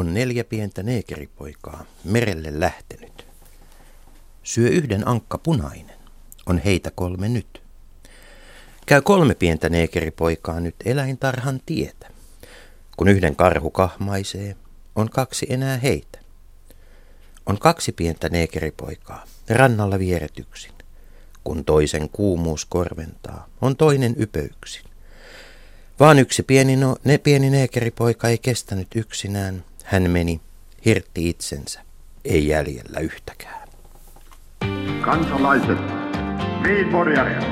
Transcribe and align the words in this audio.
on 0.00 0.14
neljä 0.14 0.44
pientä 0.44 0.82
neekeripoikaa 0.82 1.84
merelle 2.04 2.60
lähtenyt. 2.60 3.26
Syö 4.42 4.68
yhden 4.68 5.08
ankka 5.08 5.38
punainen, 5.38 5.96
on 6.46 6.58
heitä 6.58 6.90
kolme 6.90 7.28
nyt. 7.28 7.62
Käy 8.86 9.02
kolme 9.02 9.34
pientä 9.34 9.68
neekeripoikaa 9.68 10.60
nyt 10.60 10.74
eläintarhan 10.84 11.60
tietä. 11.66 12.10
Kun 12.96 13.08
yhden 13.08 13.36
karhu 13.36 13.70
kahmaisee, 13.70 14.56
on 14.96 15.10
kaksi 15.10 15.46
enää 15.48 15.76
heitä. 15.76 16.18
On 17.46 17.58
kaksi 17.58 17.92
pientä 17.92 18.28
neekeripoikaa, 18.28 19.24
rannalla 19.48 19.98
vieretyksin. 19.98 20.72
Kun 21.44 21.64
toisen 21.64 22.08
kuumuus 22.08 22.64
korventaa, 22.64 23.48
on 23.60 23.76
toinen 23.76 24.14
ypöyksin. 24.18 24.84
Vaan 26.00 26.18
yksi 26.18 26.42
pieni, 26.42 26.76
no, 26.76 26.96
ne 27.04 27.18
pieni 27.18 27.50
neekeripoika 27.50 28.28
ei 28.28 28.38
kestänyt 28.38 28.88
yksinään. 28.94 29.64
Hän 29.90 30.10
meni, 30.10 30.40
hirtti 30.84 31.28
itsensä, 31.28 31.80
ei 32.24 32.48
jäljellä 32.48 33.00
yhtäkään. 33.00 33.68
Kansalaiset, 35.00 35.78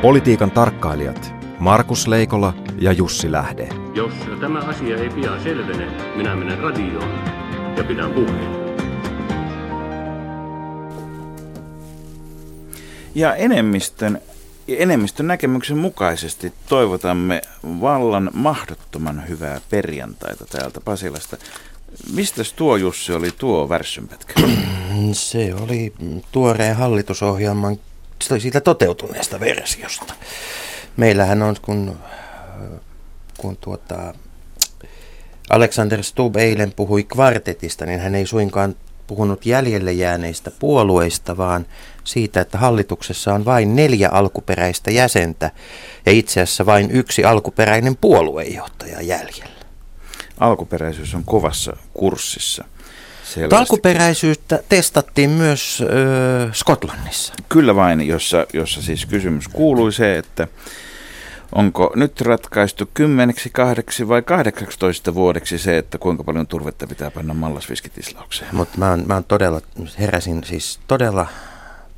Politiikan 0.02 0.50
tarkkailijat 0.50 1.34
Markus 1.58 2.08
Leikola 2.08 2.54
ja 2.80 2.92
Jussi 2.92 3.32
Lähde. 3.32 3.68
Jos 3.94 4.12
tämä 4.40 4.58
asia 4.58 4.96
ei 4.96 5.10
pian 5.10 5.42
selvene, 5.42 6.14
minä 6.16 6.36
menen 6.36 6.58
radioon 6.58 7.10
ja 7.76 7.84
pidän 7.84 8.10
puheen. 8.10 8.78
Ja 13.14 13.34
enemmistön, 13.34 14.20
enemmistön 14.68 15.26
näkemyksen 15.26 15.78
mukaisesti 15.78 16.52
toivotamme 16.68 17.40
vallan 17.64 18.30
mahdottoman 18.32 19.28
hyvää 19.28 19.60
perjantaita 19.70 20.44
täältä 20.46 20.80
Pasilasta. 20.80 21.36
Mistä 22.12 22.42
tuo 22.56 22.76
Jussi 22.76 23.12
oli 23.12 23.30
tuo 23.38 23.68
värssynpätkä? 23.68 24.34
Se 25.12 25.54
oli 25.54 25.92
tuoreen 26.32 26.76
hallitusohjelman 26.76 27.78
siitä 28.38 28.60
toteutuneesta 28.60 29.40
versiosta. 29.40 30.14
Meillähän 30.96 31.42
on, 31.42 31.56
kun, 31.62 31.98
kun 33.38 33.56
tuota, 33.56 34.14
Alexander 35.50 36.02
Stubb 36.02 36.36
eilen 36.36 36.72
puhui 36.72 37.04
kvartetista, 37.04 37.86
niin 37.86 38.00
hän 38.00 38.14
ei 38.14 38.26
suinkaan 38.26 38.74
puhunut 39.06 39.46
jäljelle 39.46 39.92
jääneistä 39.92 40.50
puolueista, 40.58 41.36
vaan 41.36 41.66
siitä, 42.04 42.40
että 42.40 42.58
hallituksessa 42.58 43.34
on 43.34 43.44
vain 43.44 43.76
neljä 43.76 44.08
alkuperäistä 44.08 44.90
jäsentä 44.90 45.50
ja 46.06 46.12
itse 46.12 46.40
asiassa 46.40 46.66
vain 46.66 46.90
yksi 46.90 47.24
alkuperäinen 47.24 47.96
puoluejohtaja 47.96 49.02
jäljellä. 49.02 49.57
Alkuperäisyys 50.40 51.14
on 51.14 51.24
kovassa 51.24 51.76
kurssissa. 51.94 52.64
Selvästi. 53.24 53.56
Alkuperäisyyttä 53.56 54.62
testattiin 54.68 55.30
myös 55.30 55.80
ö, 55.80 56.48
Skotlannissa. 56.52 57.34
Kyllä 57.48 57.74
vain, 57.74 58.06
jossa, 58.06 58.46
jossa 58.52 58.82
siis 58.82 59.06
kysymys 59.06 59.48
kuului 59.48 59.92
se, 59.92 60.18
että 60.18 60.48
onko 61.52 61.92
nyt 61.96 62.20
ratkaistu 62.20 62.90
kymmeneksi, 62.94 63.50
kahdeksi 63.50 64.08
vai 64.08 64.22
18 64.22 65.14
vuodeksi 65.14 65.58
se, 65.58 65.78
että 65.78 65.98
kuinka 65.98 66.24
paljon 66.24 66.46
turvetta 66.46 66.86
pitää 66.86 67.10
panna 67.10 67.34
mallasviskitislaukseen? 67.34 68.56
Mutta 68.56 68.78
mä, 68.78 68.98
mä 69.06 69.22
todella, 69.28 69.60
heräsin 69.98 70.44
siis 70.44 70.80
todella 70.86 71.26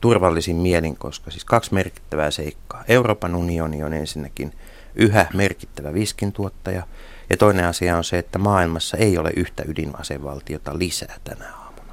turvallisin 0.00 0.56
mielin, 0.56 0.96
koska 0.96 1.30
siis 1.30 1.44
kaksi 1.44 1.74
merkittävää 1.74 2.30
seikkaa. 2.30 2.84
Euroopan 2.88 3.34
unioni 3.34 3.82
on 3.82 3.94
ensinnäkin 3.94 4.52
yhä 4.94 5.26
merkittävä 5.34 5.94
viskintuottaja– 5.94 6.82
ja 7.30 7.36
toinen 7.36 7.64
asia 7.64 7.96
on 7.96 8.04
se, 8.04 8.18
että 8.18 8.38
maailmassa 8.38 8.96
ei 8.96 9.18
ole 9.18 9.30
yhtä 9.36 9.62
ydinasevaltiota 9.66 10.78
lisää 10.78 11.16
tänä 11.24 11.44
aamuna. 11.54 11.92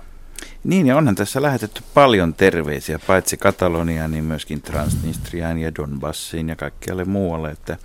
Niin, 0.63 0.88
ja 0.88 0.97
onhan 0.97 1.16
tässä 1.16 1.41
lähetetty 1.41 1.81
paljon 1.94 2.33
terveisiä, 2.33 2.99
paitsi 3.07 3.38
Kataloniaan, 3.38 4.11
niin 4.11 4.23
myöskin 4.23 4.61
Transnistriaan 4.61 5.59
ja 5.59 5.75
Donbassiin 5.75 6.50
ja 6.50 6.56
kaikkialle 6.56 7.06
muualle, 7.06 7.51
että 7.51 7.78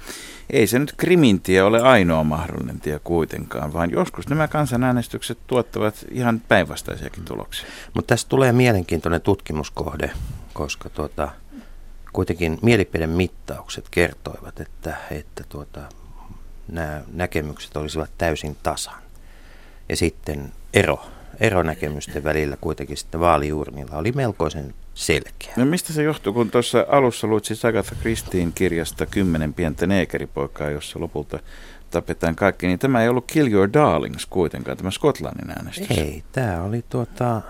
ei 0.50 0.66
se 0.66 0.78
nyt 0.78 0.94
Krimintie 0.96 1.62
ole 1.62 1.80
ainoa 1.80 2.24
mahdollinen 2.24 2.80
tie 2.80 3.00
kuitenkaan, 3.04 3.72
vaan 3.72 3.90
joskus 3.90 4.28
nämä 4.28 4.48
kansanäänestykset 4.48 5.38
tuottavat 5.46 6.04
ihan 6.10 6.42
päinvastaisiakin 6.48 7.24
tuloksia. 7.24 7.68
Mutta 7.94 8.08
tässä 8.08 8.28
tulee 8.28 8.52
mielenkiintoinen 8.52 9.20
tutkimuskohde, 9.20 10.10
koska 10.52 10.88
tuota, 10.88 11.28
kuitenkin 12.12 12.58
mielipidemittaukset 12.62 13.84
kertoivat, 13.90 14.60
että, 14.60 14.96
että 15.10 15.44
tuota, 15.48 15.80
nämä 16.68 17.00
näkemykset 17.12 17.76
olisivat 17.76 18.10
täysin 18.18 18.56
tasan. 18.62 19.02
Ja 19.88 19.96
sitten 19.96 20.52
ero, 20.74 21.04
ero 21.40 21.62
näkemysten 21.62 22.24
välillä 22.24 22.56
kuitenkin 22.60 22.96
sitten 22.96 23.20
vaaliurnilla 23.20 23.96
oli 23.96 24.12
melkoisen 24.12 24.74
selkeä. 24.94 25.52
No 25.56 25.64
mistä 25.64 25.92
se 25.92 26.02
johtuu, 26.02 26.32
kun 26.32 26.50
tuossa 26.50 26.86
alussa 26.88 27.26
luit 27.26 27.44
siis 27.44 27.64
Agatha 27.64 27.94
Christine 28.00 28.52
kirjasta 28.54 29.06
Kymmenen 29.06 29.54
pientä 29.54 29.86
neekeripoikaa, 29.86 30.70
jossa 30.70 31.00
lopulta 31.00 31.38
tapetaan 31.90 32.36
kaikki, 32.36 32.66
niin 32.66 32.78
tämä 32.78 33.02
ei 33.02 33.08
ollut 33.08 33.24
Kill 33.26 33.52
Your 33.52 33.68
Darlings 33.72 34.26
kuitenkaan, 34.26 34.76
tämä 34.76 34.90
Skotlannin 34.90 35.50
äänestys. 35.50 35.98
Ei, 35.98 36.24
tämä 36.32 36.62
oli 36.62 36.84
tuota... 36.88 37.42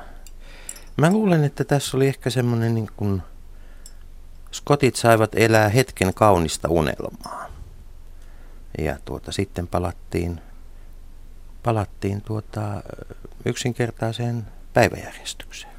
Mä 0.96 1.10
luulen, 1.10 1.44
että 1.44 1.64
tässä 1.64 1.96
oli 1.96 2.08
ehkä 2.08 2.30
semmoinen 2.30 2.74
niin 2.74 2.88
kuin... 2.96 3.22
Skotit 4.50 4.96
saivat 4.96 5.34
elää 5.34 5.68
hetken 5.68 6.14
kaunista 6.14 6.68
unelmaa. 6.68 7.51
Ja 8.78 8.98
tuota, 9.04 9.32
sitten 9.32 9.66
palattiin, 9.66 10.40
palattiin 11.62 12.22
tuota, 12.22 12.82
yksinkertaiseen 13.44 14.46
päiväjärjestykseen. 14.74 15.72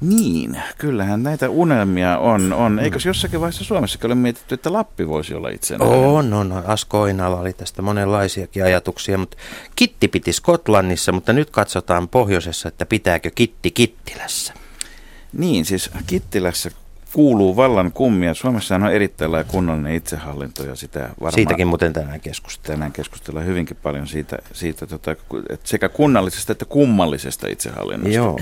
Niin, 0.00 0.62
kyllähän 0.78 1.22
näitä 1.22 1.50
unelmia 1.50 2.18
on. 2.18 2.52
on. 2.52 2.78
Eikö 2.78 2.98
mm. 2.98 3.02
jossakin 3.06 3.40
vaiheessa 3.40 3.64
Suomessakin 3.64 4.06
ole 4.06 4.14
mietitty, 4.14 4.54
että 4.54 4.72
Lappi 4.72 5.08
voisi 5.08 5.34
olla 5.34 5.48
itsenäinen? 5.48 5.98
On, 5.98 6.32
on. 6.32 6.52
Asko 6.52 7.00
Oinala 7.00 7.40
oli 7.40 7.52
tästä 7.52 7.82
monenlaisiakin 7.82 8.64
ajatuksia, 8.64 9.18
mutta 9.18 9.36
Kitti 9.76 10.08
piti 10.08 10.32
Skotlannissa, 10.32 11.12
mutta 11.12 11.32
nyt 11.32 11.50
katsotaan 11.50 12.08
pohjoisessa, 12.08 12.68
että 12.68 12.86
pitääkö 12.86 13.30
Kitti 13.34 13.70
Kittilässä. 13.70 14.54
Niin, 15.32 15.64
siis 15.64 15.90
Kittilässä 16.06 16.70
kuuluu 17.12 17.56
vallan 17.56 17.92
kummia. 17.92 18.34
Suomessa 18.34 18.74
on 18.74 18.86
erittäin 18.86 19.32
laaja 19.32 19.44
kunnallinen 19.44 19.94
itsehallinto 19.94 20.64
ja 20.64 20.76
sitä 20.76 21.00
varmaan... 21.00 21.32
Siitäkin 21.32 21.66
muuten 21.66 21.92
tänään 21.92 22.20
keskustellaan. 22.20 22.78
Tänään 22.78 22.92
keskustellaan 22.92 23.46
hyvinkin 23.46 23.76
paljon 23.82 24.06
siitä, 24.06 24.38
siitä 24.52 24.86
tota, 24.86 25.10
että 25.10 25.68
sekä 25.68 25.88
kunnallisesta 25.88 26.52
että 26.52 26.64
kummallisesta 26.64 27.48
itsehallinnosta. 27.48 28.14
Joo. 28.14 28.38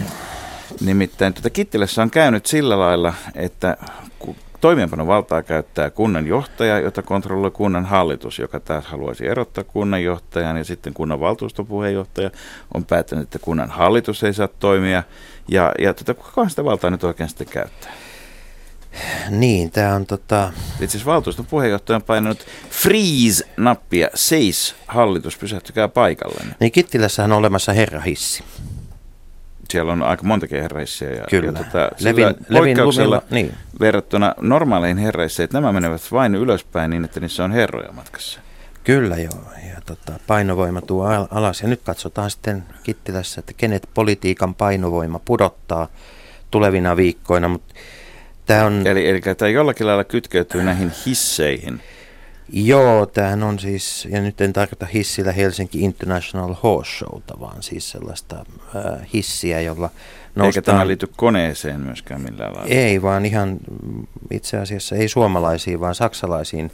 Nimittäin 0.81 1.35
tuota 1.35 1.51
Kittilässä 1.51 2.03
on 2.03 2.11
käynyt 2.11 2.47
sillä 2.47 2.79
lailla, 2.79 3.15
että 3.35 3.77
valtaa 5.07 5.43
käyttää 5.43 5.91
kunnan 5.91 6.27
johtaja, 6.27 6.79
jota 6.79 7.03
kontrolloi 7.03 7.51
kunnan 7.51 7.85
hallitus, 7.85 8.39
joka 8.39 8.61
taas 8.61 8.87
haluaisi 8.87 9.27
erottaa 9.27 9.65
kunnanjohtajan 9.65 10.57
ja 10.57 10.65
sitten 10.65 10.95
kunnan 10.95 11.21
valtuustopuheenjohtaja 11.21 12.31
on 12.75 12.85
päättänyt, 12.85 13.23
että 13.23 13.39
kunnan 13.39 13.71
hallitus 13.71 14.23
ei 14.25 14.35
saa 14.35 14.49
toimia. 14.49 15.03
Ja, 15.49 15.73
ja 15.79 15.95
tuota, 15.95 16.15
kuka 16.15 16.49
sitä 16.49 16.65
valtaa 16.65 16.91
nyt 16.91 17.05
oikein 17.05 17.29
sitten 17.29 17.47
käyttää? 17.47 17.93
Niin, 19.31 19.71
tämä 19.71 19.95
on 19.95 20.07
tota... 20.07 20.53
Itse 20.73 20.85
asiassa 20.85 21.11
valtuuston 21.11 21.47
puheenjohtaja 21.47 21.97
on 21.97 22.03
painanut 22.03 22.47
freeze-nappia, 22.71 24.09
seis 24.15 24.75
hallitus, 24.87 25.37
pysähtykää 25.37 25.89
paikalle. 25.89 26.41
Niin 26.61 26.73
Kittilässä 26.73 27.25
on 27.25 27.33
olemassa 27.33 27.73
herrahissi. 27.73 28.45
Siellä 29.71 29.93
on 29.93 30.03
aika 30.03 30.23
montakin 30.23 30.63
herrahissiä. 30.63 31.11
Ja, 31.11 31.25
Kyllä. 31.31 31.59
Ja 31.59 31.65
tota, 31.65 31.91
Levin, 32.01 32.27
Levin 32.49 32.85
lumilla, 32.85 33.23
niin. 33.31 33.55
verrattuna 33.81 34.35
normaaleihin 34.41 34.99
herraisseihin, 34.99 35.45
että 35.45 35.61
nämä 35.61 35.73
menevät 35.73 36.03
vain 36.13 36.35
ylöspäin 36.35 36.91
niin, 36.91 37.05
että 37.05 37.21
niissä 37.21 37.45
on 37.45 37.53
herroja 37.53 37.93
matkassa. 37.93 38.41
Kyllä 38.85 39.17
joo, 39.17 39.45
ja 39.75 39.81
tota, 39.87 40.13
painovoima 40.27 40.81
tuo 40.81 41.07
alas. 41.31 41.63
Ja 41.63 41.69
nyt 41.69 41.81
katsotaan 41.83 42.31
sitten 42.31 42.65
Kittilässä, 42.83 43.39
että 43.39 43.53
kenet 43.57 43.89
politiikan 43.95 44.55
painovoima 44.55 45.19
pudottaa 45.19 45.89
tulevina 46.51 46.97
viikkoina, 46.97 47.49
mutta 47.49 47.75
Tämä 48.49 48.65
on... 48.65 48.87
Eli, 48.87 49.09
eli 49.09 49.21
tämä 49.21 49.49
jollakin 49.49 49.87
lailla 49.87 50.05
kytkeytyy 50.05 50.63
näihin 50.63 50.93
hisseihin. 51.07 51.81
Joo, 52.53 53.07
tämähän 53.07 53.43
on 53.43 53.59
siis, 53.59 54.09
ja 54.11 54.21
nyt 54.21 54.41
en 54.41 54.53
tarkoita 54.53 54.87
hissillä 54.87 55.33
Helsinki 55.33 55.81
International 55.81 56.55
Horse 56.63 56.91
Showta, 56.99 57.41
vaan 57.41 57.63
siis 57.63 57.91
sellaista 57.91 58.37
äh, 58.37 59.09
hissiä, 59.15 59.61
jolla 59.61 59.91
noustaan... 60.35 60.47
Eikä 60.47 60.63
tämä 60.63 60.87
liity 60.87 61.09
koneeseen 61.17 61.81
myöskään 61.81 62.21
millään 62.21 62.55
lailla. 62.55 62.75
Ei, 62.75 63.03
vaan 63.03 63.27
ihan 63.27 63.59
itse 64.31 64.57
asiassa 64.57 64.97
ei 64.97 65.09
suomalaisiin, 65.09 65.81
vaan 65.81 65.95
saksalaisiin 65.95 66.71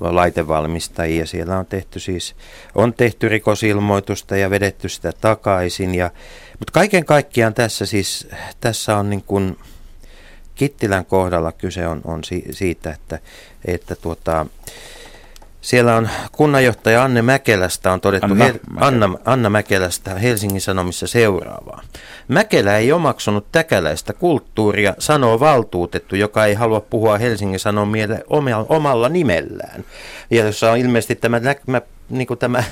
laitevalmistajia. 0.00 1.26
Siellä 1.26 1.58
on 1.58 1.66
tehty 1.66 2.00
siis, 2.00 2.36
on 2.74 2.94
tehty 2.94 3.28
rikosilmoitusta 3.28 4.36
ja 4.36 4.50
vedetty 4.50 4.88
sitä 4.88 5.12
takaisin. 5.20 5.94
Ja, 5.94 6.10
mutta 6.58 6.72
kaiken 6.72 7.04
kaikkiaan 7.04 7.54
tässä 7.54 7.86
siis, 7.86 8.28
tässä 8.60 8.96
on 8.96 9.10
niin 9.10 9.22
kuin, 9.22 9.56
Kittilän 10.56 11.04
kohdalla 11.04 11.52
kyse 11.52 11.86
on, 11.86 12.00
on 12.04 12.24
si, 12.24 12.44
siitä, 12.50 12.90
että, 12.90 13.18
että 13.64 13.96
tuota, 13.96 14.46
Siellä 15.60 15.96
on 15.96 16.08
kunnanjohtaja 16.32 17.04
Anne 17.04 17.22
Mäkelästä 17.22 17.92
on 17.92 18.00
todettu, 18.00 18.32
Anna 18.32 18.44
Hel- 18.44 18.60
Mäkelä. 18.70 18.86
Anna, 18.86 19.18
Anna 19.24 19.50
Mäkelästä 19.50 20.14
Helsingin 20.14 20.60
Sanomissa 20.60 21.06
seuraavaa. 21.06 21.82
Mäkelä 22.28 22.76
ei 22.76 22.92
omaksunut 22.92 23.46
täkäläistä 23.52 24.12
kulttuuria, 24.12 24.94
sanoo 24.98 25.40
valtuutettu, 25.40 26.16
joka 26.16 26.44
ei 26.46 26.54
halua 26.54 26.80
puhua 26.80 27.18
Helsingin 27.18 27.60
Sanomille 27.60 28.24
omalla, 28.68 29.08
nimellään. 29.08 29.84
Ja 30.30 30.44
jossa 30.44 30.72
on 30.72 30.78
ilmeisesti 30.78 31.14
tämä, 31.14 31.40
näkymä, 31.40 31.82
niin 32.10 32.26
kuin 32.26 32.38
tämä, 32.38 32.64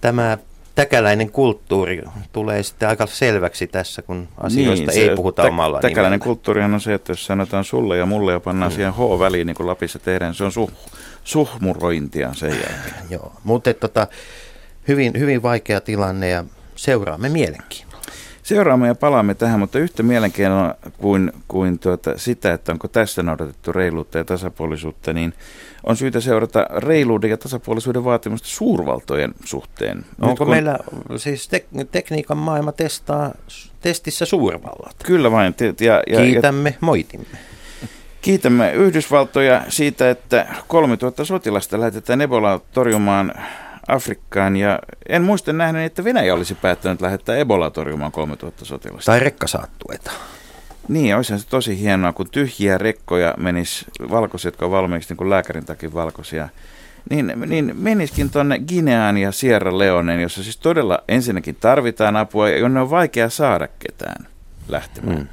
tämä 0.00 0.38
täkäläinen 0.78 1.30
kulttuuri 1.32 2.02
tulee 2.32 2.62
sitten 2.62 2.88
aika 2.88 3.06
selväksi 3.06 3.66
tässä, 3.66 4.02
kun 4.02 4.28
asioista 4.36 4.90
niin, 4.90 5.10
ei 5.10 5.16
puhuta 5.16 5.42
tä- 5.42 5.48
omalla 5.48 5.80
Täkäläinen 5.80 6.04
nimellään. 6.04 6.20
kulttuurihan 6.20 6.74
on 6.74 6.80
se, 6.80 6.94
että 6.94 7.12
jos 7.12 7.26
sanotaan 7.26 7.64
sulle 7.64 7.98
ja 7.98 8.06
mulle 8.06 8.32
ja 8.32 8.40
pannaan 8.40 8.72
mm. 8.72 8.74
siihen 8.74 8.92
H-väliin, 8.92 9.46
niin 9.46 9.54
kuin 9.54 9.66
Lapissa 9.66 9.98
tehdään, 9.98 10.34
se 10.34 10.44
on 10.44 10.52
suh, 10.52 10.72
suhmurointia 11.24 12.34
sen 12.34 12.50
jälkeen. 12.50 12.94
Joo, 13.10 13.32
mutta 13.44 13.74
tota, 13.74 14.06
hyvin, 14.88 15.12
hyvin 15.18 15.42
vaikea 15.42 15.80
tilanne 15.80 16.28
ja 16.28 16.44
seuraamme 16.76 17.28
mielenkiinnolla. 17.28 17.87
Seuraamme 18.48 18.86
ja 18.86 18.94
palaamme 18.94 19.34
tähän, 19.34 19.60
mutta 19.60 19.78
yhtä 19.78 20.02
mielenkiinnolla 20.02 20.74
kuin, 20.98 21.32
kuin 21.48 21.78
tuota, 21.78 22.12
sitä, 22.18 22.52
että 22.52 22.72
onko 22.72 22.88
tässä 22.88 23.22
noudatettu 23.22 23.72
reiluutta 23.72 24.18
ja 24.18 24.24
tasapuolisuutta, 24.24 25.12
niin 25.12 25.34
on 25.84 25.96
syytä 25.96 26.20
seurata 26.20 26.66
reiluuden 26.76 27.30
ja 27.30 27.36
tasapuolisuuden 27.36 28.04
vaatimusta 28.04 28.48
suurvaltojen 28.48 29.34
suhteen. 29.44 29.96
Nyt 29.96 30.06
Onko 30.20 30.44
kun- 30.44 30.50
meillä 30.50 30.78
siis 31.16 31.48
tek- 31.56 31.84
tekniikan 31.90 32.36
maailma 32.36 32.72
testaa 32.72 33.32
testissä 33.80 34.24
suurvallat? 34.24 34.96
Kyllä 35.04 35.30
vain. 35.30 35.54
Ja, 35.60 35.66
ja, 35.86 36.02
ja, 36.06 36.20
Kiitämme, 36.20 36.76
moitimme. 36.80 37.26
Kiitämme 38.20 38.72
Yhdysvaltoja 38.72 39.62
siitä, 39.68 40.10
että 40.10 40.46
3000 40.68 41.24
sotilasta 41.24 41.80
lähetetään 41.80 42.20
Ebolaa 42.20 42.60
torjumaan 42.72 43.34
Afrikkaan. 43.88 44.56
Ja 44.56 44.78
en 45.08 45.22
muista 45.22 45.52
nähnyt, 45.52 45.82
että 45.82 46.04
Venäjä 46.04 46.34
olisi 46.34 46.54
päättänyt 46.54 47.00
lähettää 47.00 47.36
Ebolaa 47.36 47.70
torjumaan 47.70 48.12
3000 48.12 48.64
sotilasta. 48.64 49.12
Tai 49.12 49.20
rekkasaattueita. 49.20 50.10
Niin, 50.88 51.16
olisihan 51.16 51.40
se 51.40 51.48
tosi 51.48 51.80
hienoa, 51.80 52.12
kun 52.12 52.30
tyhjiä 52.30 52.78
rekkoja 52.78 53.34
menis 53.36 53.84
valkoisia, 54.10 54.48
jotka 54.48 54.64
on 54.64 54.70
valmiiksi 54.70 55.10
niin 55.10 55.16
kuin 55.16 55.30
lääkärin 55.30 55.64
takia 55.64 55.94
valkoisia. 55.94 56.48
Niin, 57.10 57.32
niin 57.46 57.72
meniskin 57.78 58.30
tuonne 58.30 58.58
Gineaan 58.58 59.16
ja 59.16 59.32
Sierra 59.32 59.78
Leoneen, 59.78 60.20
jossa 60.20 60.42
siis 60.42 60.56
todella 60.56 61.02
ensinnäkin 61.08 61.56
tarvitaan 61.60 62.16
apua 62.16 62.48
ja 62.48 62.58
jonne 62.58 62.80
on 62.80 62.90
vaikea 62.90 63.30
saada 63.30 63.68
ketään 63.78 64.26
lähtemään. 64.68 65.18
Mm. 65.18 65.28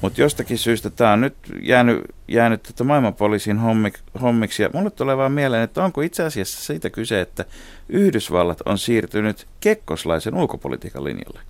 Mutta 0.00 0.20
jostakin 0.20 0.58
syystä 0.58 0.90
tämä 0.90 1.12
on 1.12 1.20
nyt 1.20 1.36
jäänyt, 1.62 2.00
jäänyt 2.28 2.62
tota 2.62 2.84
maailmanpoliisin 2.84 3.58
hommik, 3.58 3.98
hommiksi. 4.20 4.62
Ja 4.62 4.70
mulle 4.72 4.90
tulee 4.90 5.16
vaan 5.16 5.32
mieleen, 5.32 5.62
että 5.62 5.84
onko 5.84 6.00
itse 6.00 6.22
asiassa 6.22 6.64
siitä 6.64 6.90
kyse, 6.90 7.20
että 7.20 7.44
Yhdysvallat 7.88 8.60
on 8.64 8.78
siirtynyt 8.78 9.46
kekkoslaisen 9.60 10.34
ulkopolitiikan 10.34 11.04
linjalle. 11.04 11.40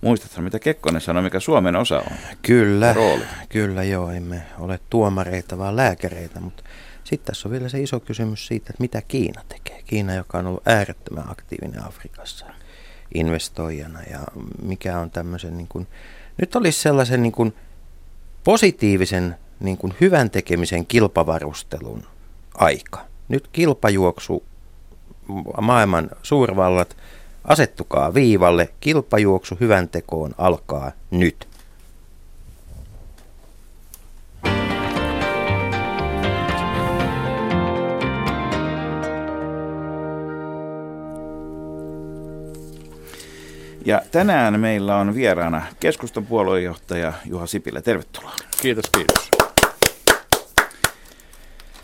Muistathan, 0.00 0.44
mitä 0.44 0.58
Kekkonen 0.58 1.00
sanoi, 1.00 1.22
mikä 1.22 1.40
Suomen 1.40 1.76
osa 1.76 1.98
on? 1.98 2.16
Kyllä, 2.42 2.92
Rooli. 2.92 3.24
kyllä 3.48 3.82
joo, 3.82 4.10
emme 4.10 4.42
ole 4.58 4.80
tuomareita 4.90 5.58
vaan 5.58 5.76
lääkäreitä, 5.76 6.40
mutta 6.40 6.62
sitten 7.04 7.26
tässä 7.26 7.48
on 7.48 7.52
vielä 7.52 7.68
se 7.68 7.80
iso 7.80 8.00
kysymys 8.00 8.46
siitä, 8.46 8.66
että 8.70 8.82
mitä 8.82 9.02
Kiina 9.02 9.42
tekee. 9.48 9.82
Kiina, 9.82 10.14
joka 10.14 10.38
on 10.38 10.46
ollut 10.46 10.68
äärettömän 10.68 11.30
aktiivinen 11.30 11.86
Afrikassa 11.86 12.46
investoijana 13.14 14.00
ja 14.10 14.20
mikä 14.62 14.98
on 14.98 15.10
tämmöisen, 15.10 15.56
niin 15.56 15.68
kuin, 15.68 15.86
nyt 16.40 16.56
olisi 16.56 16.80
sellaisen 16.80 17.22
niin 17.22 17.32
kuin 17.32 17.54
positiivisen 18.44 19.36
niin 19.60 19.76
kuin 19.76 19.94
hyvän 20.00 20.30
tekemisen 20.30 20.86
kilpavarustelun 20.86 22.02
aika. 22.54 23.04
Nyt 23.28 23.48
kilpajuoksu, 23.48 24.44
maailman 25.60 26.10
suurvallat, 26.22 26.96
asettukaa 27.44 28.14
viivalle, 28.14 28.68
kilpajuoksu 28.80 29.56
hyvän 29.60 29.88
tekoon 29.88 30.34
alkaa 30.38 30.92
nyt. 31.10 31.48
Ja 43.84 44.02
tänään 44.10 44.60
meillä 44.60 44.96
on 44.96 45.14
vieraana 45.14 45.62
keskustan 45.80 46.26
puoluejohtaja 46.26 47.12
Juha 47.24 47.46
Sipilä. 47.46 47.82
Tervetuloa. 47.82 48.32
Kiitos, 48.62 48.84
kiitos. 48.96 49.30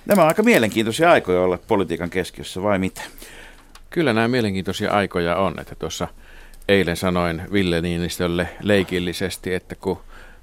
Nämä 0.07 0.23
on 0.23 0.29
aika 0.29 0.43
mielenkiintoisia 0.43 1.11
aikoja 1.11 1.41
olla 1.41 1.59
politiikan 1.69 2.11
keskiössä, 2.11 2.63
vai 2.63 2.79
mitä? 2.79 3.03
Kyllä 3.91 4.13
nämä 4.13 4.29
mielenkiintoisia 4.29 4.91
aikoja 4.91 5.37
on, 5.37 5.61
että 5.61 5.75
tuossa 5.75 6.09
eilen 6.69 6.97
sanoin 6.97 7.43
Ville 7.53 7.81
Niinistölle 7.81 8.49
leikillisesti, 8.63 9.55
että 9.55 9.75
kun 9.75 9.99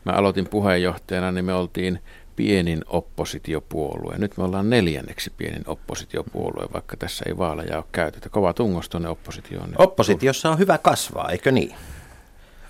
mä 0.05 0.11
aloitin 0.11 0.47
puheenjohtajana, 0.47 1.31
niin 1.31 1.45
me 1.45 1.53
oltiin 1.53 1.99
pienin 2.35 2.81
oppositiopuolue. 2.87 4.17
Nyt 4.17 4.37
me 4.37 4.43
ollaan 4.43 4.69
neljänneksi 4.69 5.31
pienin 5.37 5.63
oppositiopuolue, 5.67 6.67
vaikka 6.73 6.97
tässä 6.97 7.25
ei 7.27 7.37
vaaleja 7.37 7.77
ole 7.77 7.85
käytetty. 7.91 8.29
Kova 8.29 8.53
tungos 8.53 8.89
tuonne 8.89 9.09
oppositioon. 9.09 9.69
Niin- 9.69 9.81
Oppositiossa 9.81 10.49
on 10.49 10.59
hyvä 10.59 10.77
kasvaa, 10.77 11.29
eikö 11.29 11.51
niin? 11.51 11.75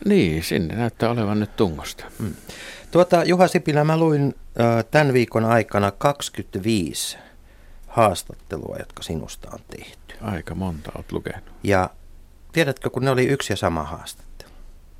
Niin, 0.05 0.43
sinne 0.43 0.75
näyttää 0.75 1.09
olevan 1.09 1.39
nyt 1.39 1.55
tungosta. 1.55 2.05
Mm. 2.19 2.33
Tuota, 2.91 3.23
Juha 3.23 3.47
Sipilä, 3.47 3.83
mä 3.83 3.97
luin 3.97 4.35
ö, 4.79 4.83
tämän 4.91 5.13
viikon 5.13 5.45
aikana 5.45 5.91
25 5.91 7.17
haastattelua, 7.87 8.75
jotka 8.79 9.03
sinusta 9.03 9.49
on 9.53 9.59
tehty. 9.77 10.15
Aika 10.21 10.55
monta 10.55 10.91
olet 10.95 11.11
lukenut. 11.11 11.43
Ja 11.63 11.89
tiedätkö, 12.51 12.89
kun 12.89 13.05
ne 13.05 13.11
oli 13.11 13.25
yksi 13.25 13.53
ja 13.53 13.57
sama 13.57 13.83
haastattelu. 13.83 14.51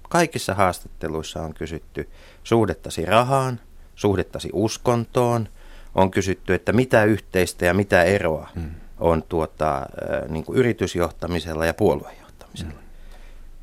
Kaikissa 0.09 0.53
haastatteluissa 0.53 1.41
on 1.41 1.53
kysytty 1.53 2.09
suhdettasi 2.43 3.05
rahaan, 3.05 3.59
suhdettasi 4.03 4.49
uskontoon, 4.53 5.47
on 5.95 6.11
kysytty, 6.11 6.53
että 6.53 6.73
mitä 6.73 7.03
yhteistä 7.03 7.65
ja 7.65 7.73
mitä 7.73 8.03
eroa 8.03 8.49
hmm. 8.55 8.71
on 8.99 9.23
tuota, 9.23 9.85
niin 10.29 10.43
kuin 10.43 10.57
yritysjohtamisella 10.57 11.65
ja 11.65 11.73
puoluejohtamisella. 11.73 12.73
Hmm. 12.73 12.83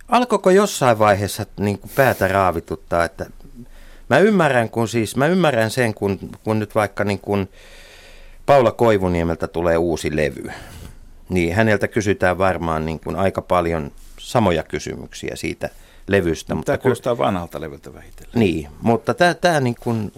Alkoiko 0.09 0.51
jossain 0.51 0.99
vaiheessa 0.99 1.47
niin 1.61 1.79
kuin 1.79 1.91
päätä 1.97 2.29
raavituttaa, 2.29 3.05
että 3.05 3.27
mä 4.11 4.19
ymmärrän, 4.19 4.71
kun 4.71 4.89
siis, 4.89 5.17
mä 5.17 5.27
ymmärrän 5.27 5.71
sen, 5.71 5.95
kun, 5.95 6.19
kun 6.45 6.59
nyt 6.59 6.75
vaikka 6.75 7.05
niin 7.05 7.21
kuin 7.21 7.49
Paula 8.47 8.73
Koivuniemeltä 8.73 9.49
tulee 9.49 9.77
uusi 9.77 10.17
levy, 10.17 10.51
niin 11.29 11.55
häneltä 11.55 11.89
kysytään 11.89 12.39
varmaan 12.39 12.87
niin 12.87 13.01
kuin 13.01 13.17
aika 13.17 13.43
paljon 13.43 13.91
samoja 14.19 14.63
kysymyksiä 14.63 15.37
siitä 15.37 15.69
levystä. 16.07 16.55
Mutta 16.55 16.73
Tämä 16.73 16.83
kuulostaa 16.83 17.19
vanhalta 17.19 17.61
levyltä 17.61 17.95
vähitellen. 17.95 18.41
Niin, 18.41 18.69
mutta 18.83 19.15
tämä, 19.15 19.35
tämä 19.35 19.61
niin 19.61 19.77
kuin, 19.81 19.97
mm, 19.97 20.11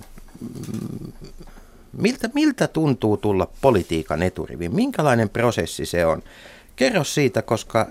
miltä, 1.92 2.30
miltä 2.34 2.68
tuntuu 2.68 3.16
tulla 3.16 3.48
politiikan 3.60 4.22
eturiviin? 4.22 4.74
Minkälainen 4.74 5.28
prosessi 5.28 5.86
se 5.86 6.06
on? 6.06 6.22
Kerro 6.76 7.04
siitä, 7.04 7.42
koska 7.42 7.86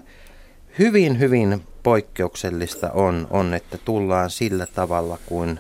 hyvin, 0.79 1.20
hyvin 1.20 1.63
poikkeuksellista 1.84 2.91
on, 2.91 3.27
on 3.29 3.53
että 3.53 3.77
tullaan 3.77 4.29
sillä 4.29 4.65
tavalla 4.65 5.17
kuin, 5.25 5.60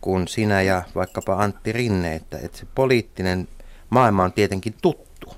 kuin 0.00 0.28
sinä 0.28 0.62
ja 0.62 0.82
vaikkapa 0.94 1.34
Antti 1.34 1.72
Rinne, 1.72 2.14
että, 2.14 2.38
että 2.38 2.58
se 2.58 2.66
poliittinen 2.74 3.48
maailma 3.90 4.24
on 4.24 4.32
tietenkin 4.32 4.74
tuttu, 4.82 5.34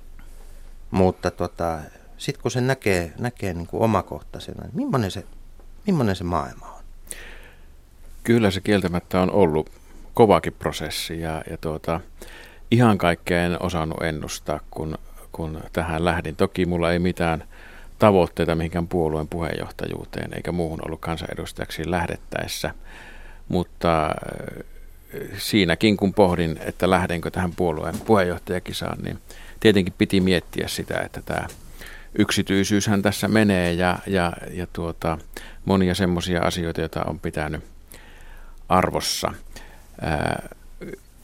mutta 0.90 1.30
tota, 1.30 1.78
sitten 2.18 2.42
kun 2.42 2.50
se 2.50 2.60
näkee, 2.60 3.12
näkee 3.18 3.54
niin 3.54 3.66
kuin 3.66 3.82
omakohtaisena, 3.82 4.62
niin 4.62 4.76
millainen 4.76 5.10
se, 5.10 5.24
millainen 5.86 6.16
se 6.16 6.24
maailma 6.24 6.66
on? 6.66 6.84
Kyllä 8.24 8.50
se 8.50 8.60
kieltämättä 8.60 9.20
on 9.20 9.30
ollut 9.30 9.70
kovakin 10.18 10.52
prosessi 10.52 11.20
ja, 11.20 11.42
ja 11.50 11.56
tuota, 11.56 12.00
ihan 12.70 12.98
kaikkea 12.98 13.44
en 13.44 13.62
osannut 13.62 14.02
ennustaa, 14.02 14.60
kun, 14.70 14.98
kun 15.32 15.60
tähän 15.72 16.04
lähdin. 16.04 16.36
Toki 16.36 16.66
mulla 16.66 16.92
ei 16.92 16.98
mitään 16.98 17.44
tavoitteita 17.98 18.54
mihinkään 18.54 18.88
puolueen 18.88 19.28
puheenjohtajuuteen 19.28 20.34
eikä 20.34 20.52
muuhun 20.52 20.80
ollut 20.86 21.00
kansanedustajaksi 21.00 21.90
lähdettäessä, 21.90 22.74
mutta 23.48 24.10
siinäkin 25.36 25.96
kun 25.96 26.14
pohdin, 26.14 26.58
että 26.60 26.90
lähdenkö 26.90 27.30
tähän 27.30 27.52
puolueen 27.56 28.00
puheenjohtajakisaan, 28.06 28.98
niin 29.02 29.18
tietenkin 29.60 29.94
piti 29.98 30.20
miettiä 30.20 30.68
sitä, 30.68 31.00
että 31.00 31.22
tämä 31.22 31.46
yksityisyyshän 32.18 33.02
tässä 33.02 33.28
menee 33.28 33.72
ja, 33.72 33.98
ja, 34.06 34.32
ja 34.50 34.66
tuota, 34.72 35.18
monia 35.64 35.94
semmoisia 35.94 36.42
asioita, 36.42 36.80
joita 36.80 37.04
on 37.04 37.20
pitänyt 37.20 37.64
arvossa. 38.68 39.32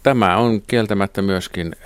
Tämä 0.02 0.36
on 0.36 0.62
kieltämättä 0.62 1.22
myöskin, 1.22 1.76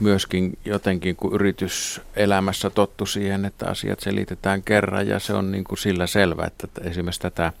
myöskin 0.00 0.58
jotenkin, 0.64 1.16
kun 1.16 1.34
yrityselämässä 1.34 2.70
tottu 2.70 3.06
siihen, 3.06 3.44
että 3.44 3.66
asiat 3.66 4.00
selitetään 4.00 4.62
kerran 4.62 5.08
ja 5.08 5.18
se 5.18 5.34
on 5.34 5.52
niin 5.52 5.64
kuin 5.64 5.78
sillä 5.78 6.06
selvä, 6.06 6.44
että 6.46 6.68
esimerkiksi 6.84 7.20
tätä, 7.20 7.52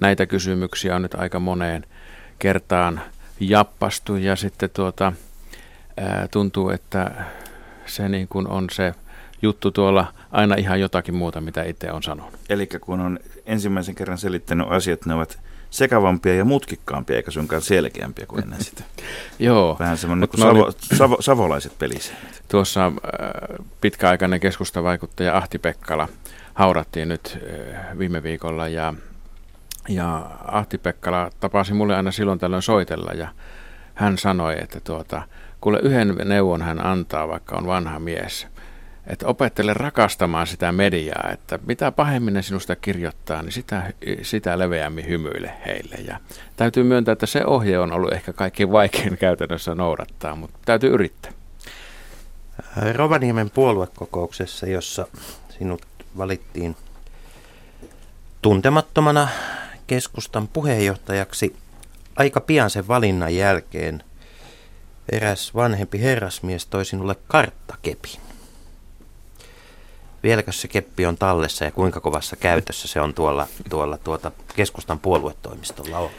näitä 0.00 0.26
kysymyksiä 0.26 0.96
on 0.96 1.02
nyt 1.02 1.14
aika 1.14 1.40
moneen 1.40 1.84
kertaan 2.38 3.00
jappastu 3.40 4.16
ja 4.16 4.36
sitten 4.36 4.70
tuota, 4.70 5.12
tuntuu, 6.30 6.70
että 6.70 7.10
se 7.86 8.08
niin 8.08 8.28
kuin 8.28 8.48
on 8.48 8.66
se 8.72 8.94
juttu 9.42 9.70
tuolla 9.70 10.12
aina 10.32 10.54
ihan 10.54 10.80
jotakin 10.80 11.14
muuta, 11.14 11.40
mitä 11.40 11.62
itse 11.62 11.92
on 11.92 12.02
sanonut. 12.02 12.34
Eli 12.48 12.68
kun 12.80 13.00
on 13.00 13.18
ensimmäisen 13.46 13.94
kerran 13.94 14.18
selittänyt 14.18 14.66
asiat, 14.70 15.06
ne 15.06 15.14
ovat 15.14 15.38
sekavampia 15.70 16.34
ja 16.34 16.44
mutkikkaampia, 16.44 17.16
eikä 17.16 17.30
suinkaan 17.30 17.62
selkeämpiä 17.62 18.26
kuin 18.26 18.42
ennen 18.42 18.64
sitä. 18.64 18.84
Joo. 19.38 19.76
Vähän 19.78 19.98
semmoinen 19.98 20.28
kuin 20.28 20.40
savo, 20.40 20.72
savo, 20.96 21.16
savolaiset 21.20 21.78
pelisäännöt. 21.78 22.42
Tuossa 22.48 22.86
äh, 22.86 22.92
pitkäaikainen 23.80 24.40
keskustavaikuttaja 24.40 25.36
Ahti 25.36 25.58
Pekkala 25.58 26.08
haudattiin 26.54 27.08
nyt 27.08 27.38
äh, 27.74 27.98
viime 27.98 28.22
viikolla 28.22 28.68
ja, 28.68 28.94
ja 29.88 30.30
Ahti 30.44 30.78
Pekkala 30.78 31.30
tapasi 31.40 31.74
mulle 31.74 31.96
aina 31.96 32.10
silloin 32.10 32.38
tällöin 32.38 32.62
soitella 32.62 33.12
ja 33.12 33.28
hän 33.94 34.18
sanoi, 34.18 34.56
että 34.62 34.80
tuota, 34.80 35.22
kuule 35.60 35.80
yhden 35.80 36.16
neuvon 36.24 36.62
hän 36.62 36.86
antaa, 36.86 37.28
vaikka 37.28 37.56
on 37.56 37.66
vanha 37.66 37.98
mies– 37.98 38.46
että 39.06 39.26
opettele 39.26 39.74
rakastamaan 39.74 40.46
sitä 40.46 40.72
mediaa, 40.72 41.30
että 41.32 41.58
mitä 41.66 41.92
pahemmin 41.92 42.34
ne 42.34 42.42
sinusta 42.42 42.76
kirjoittaa, 42.76 43.42
niin 43.42 43.52
sitä, 43.52 43.92
sitä 44.22 44.58
leveämmin 44.58 45.08
hymyile 45.08 45.52
heille. 45.66 45.94
Ja 45.94 46.20
täytyy 46.56 46.82
myöntää, 46.82 47.12
että 47.12 47.26
se 47.26 47.46
ohje 47.46 47.78
on 47.78 47.92
ollut 47.92 48.12
ehkä 48.12 48.32
kaikkein 48.32 48.72
vaikein 48.72 49.18
käytännössä 49.26 49.74
noudattaa, 49.74 50.36
mutta 50.36 50.58
täytyy 50.64 50.90
yrittää. 50.90 51.32
Rovaniemen 52.92 53.50
puoluekokouksessa, 53.50 54.66
jossa 54.66 55.06
sinut 55.58 55.82
valittiin 56.16 56.76
tuntemattomana 58.42 59.28
keskustan 59.86 60.48
puheenjohtajaksi, 60.48 61.56
aika 62.16 62.40
pian 62.40 62.70
sen 62.70 62.88
valinnan 62.88 63.36
jälkeen 63.36 64.02
eräs 65.12 65.54
vanhempi 65.54 66.00
herrasmies 66.00 66.66
toi 66.66 66.84
sinulle 66.84 67.16
karttakepin. 67.28 68.25
Vieläkö 70.22 70.52
se 70.52 70.68
keppi 70.68 71.06
on 71.06 71.16
tallessa 71.16 71.64
ja 71.64 71.70
kuinka 71.70 72.00
kovassa 72.00 72.36
käytössä 72.36 72.88
se 72.88 73.00
on 73.00 73.14
tuolla, 73.14 73.46
tuolla 73.70 73.98
tuota 73.98 74.32
keskustan 74.56 74.98
puoluetoimistolla 74.98 75.98
ollut? 75.98 76.12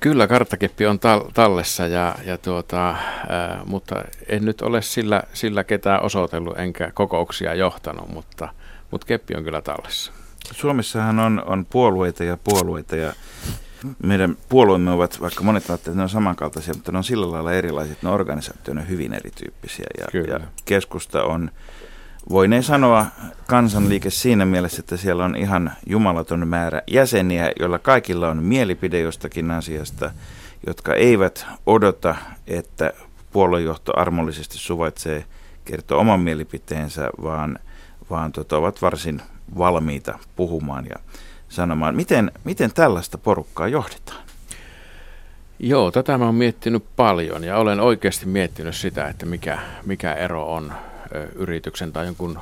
Kyllä 0.00 0.26
karttakeppi 0.26 0.86
on 0.86 0.98
tal- 0.98 1.30
tallessa, 1.34 1.86
ja, 1.86 2.14
ja 2.24 2.38
tuota, 2.38 2.88
ää, 2.88 3.62
mutta 3.66 4.04
en 4.28 4.44
nyt 4.44 4.62
ole 4.62 4.82
sillä, 4.82 5.22
sillä 5.32 5.64
ketään 5.64 6.02
osoitellut 6.02 6.58
enkä 6.58 6.90
kokouksia 6.94 7.54
johtanut, 7.54 8.08
mutta, 8.08 8.48
mutta 8.90 9.06
keppi 9.06 9.34
on 9.36 9.44
kyllä 9.44 9.62
tallessa. 9.62 10.12
Suomessahan 10.52 11.18
on, 11.18 11.42
on 11.46 11.66
puolueita 11.70 12.24
ja 12.24 12.38
puolueita 12.44 12.96
ja 12.96 13.12
meidän 14.02 14.36
puolueemme 14.48 14.90
ovat, 14.90 15.20
vaikka 15.20 15.44
monet 15.44 15.70
ajattelevat, 15.70 15.88
että 15.88 15.96
ne 15.96 16.02
on 16.02 16.08
samankaltaisia, 16.08 16.74
mutta 16.74 16.92
ne 16.92 16.98
on 16.98 17.04
sillä 17.04 17.32
lailla 17.32 17.52
erilaiset, 17.52 18.02
ne 18.02 18.10
organisaatio 18.10 18.74
on 18.74 18.88
hyvin 18.88 19.12
erityyppisiä 19.12 19.86
ja, 19.98 20.20
ja 20.20 20.40
keskusta 20.64 21.24
on 21.24 21.50
voineen 22.30 22.62
sanoa 22.62 23.06
kansanliike 23.46 24.10
siinä 24.10 24.46
mielessä, 24.46 24.80
että 24.80 24.96
siellä 24.96 25.24
on 25.24 25.36
ihan 25.36 25.72
jumalaton 25.86 26.48
määrä 26.48 26.82
jäseniä, 26.86 27.52
joilla 27.60 27.78
kaikilla 27.78 28.28
on 28.28 28.42
mielipide 28.42 29.00
jostakin 29.00 29.50
asiasta, 29.50 30.10
jotka 30.66 30.94
eivät 30.94 31.46
odota, 31.66 32.14
että 32.46 32.92
puoluejohto 33.32 33.92
armollisesti 33.96 34.58
suvaitsee 34.58 35.24
kertoa 35.64 36.00
oman 36.00 36.20
mielipiteensä, 36.20 37.10
vaan, 37.22 37.58
vaan 38.10 38.32
tota, 38.32 38.56
ovat 38.56 38.82
varsin 38.82 39.22
valmiita 39.58 40.18
puhumaan 40.36 40.86
ja 40.90 40.96
sanomaan. 41.48 41.96
Miten, 41.96 42.32
miten 42.44 42.72
tällaista 42.74 43.18
porukkaa 43.18 43.68
johdetaan? 43.68 44.22
Joo, 45.58 45.90
tätä 45.90 46.18
mä 46.18 46.24
oon 46.24 46.34
miettinyt 46.34 46.84
paljon 46.96 47.44
ja 47.44 47.56
olen 47.56 47.80
oikeasti 47.80 48.26
miettinyt 48.26 48.76
sitä, 48.76 49.08
että 49.08 49.26
mikä, 49.26 49.58
mikä 49.86 50.14
ero 50.14 50.54
on 50.54 50.72
yrityksen 51.34 51.92
tai 51.92 52.06
jonkun 52.06 52.38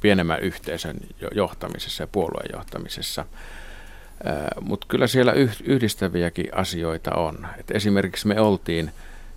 pienemmän 0.00 0.40
yhteisön 0.40 0.96
johtamisessa 1.34 2.02
ja 2.02 2.06
puolueen 2.06 2.50
johtamisessa. 2.52 3.24
Mutta 4.60 4.86
kyllä 4.90 5.06
siellä 5.06 5.32
yhdistäviäkin 5.64 6.54
asioita 6.54 7.14
on. 7.14 7.46
Et 7.58 7.70
esimerkiksi 7.70 8.28
me 8.28 8.40
oltiin 8.40 8.92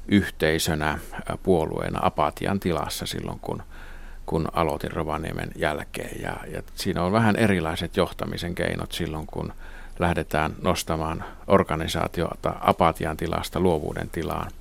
yhteisönä 0.08 1.00
puolueena 1.44 2.00
apatian 2.02 2.60
tilassa 2.60 3.06
silloin, 3.06 3.40
kun, 3.40 3.64
kun 4.26 4.48
aloitin 4.54 4.92
Rovaniemen 4.92 5.52
jälkeen. 5.56 6.22
Ja, 6.22 6.38
ja 6.54 6.64
siinä 6.76 7.04
on 7.04 7.12
vähän 7.12 7.36
erilaiset 7.36 7.98
johtamisen 7.98 8.56
keinot 8.56 8.92
silloin, 8.92 9.28
kun 9.28 9.54
lähdetään 10.00 10.56
nostamaan 10.62 11.24
organisaatiota 11.48 12.56
apatian 12.62 13.18
tilasta 13.18 13.60
luovuuden 13.60 14.10
tilaan. 14.10 14.52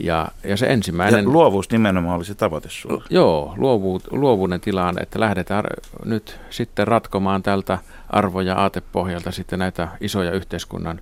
Ja, 0.00 0.28
ja 0.44 0.56
se 0.56 0.66
ensimmäinen... 0.66 1.24
Ja 1.24 1.30
luovuus 1.30 1.70
nimenomaan 1.70 2.16
oli 2.16 2.24
se 2.24 2.34
tavoite 2.34 2.68
sulla. 2.70 3.04
Joo, 3.10 3.54
luovu, 3.56 4.00
luovuuden 4.10 4.60
tilaan, 4.60 5.02
että 5.02 5.20
lähdetään 5.20 5.64
nyt 6.04 6.40
sitten 6.50 6.86
ratkomaan 6.88 7.42
tältä 7.42 7.78
arvo- 8.10 8.40
ja 8.40 8.54
aatepohjalta 8.54 9.30
sitten 9.30 9.58
näitä 9.58 9.88
isoja 10.00 10.32
yhteiskunnan 10.32 11.00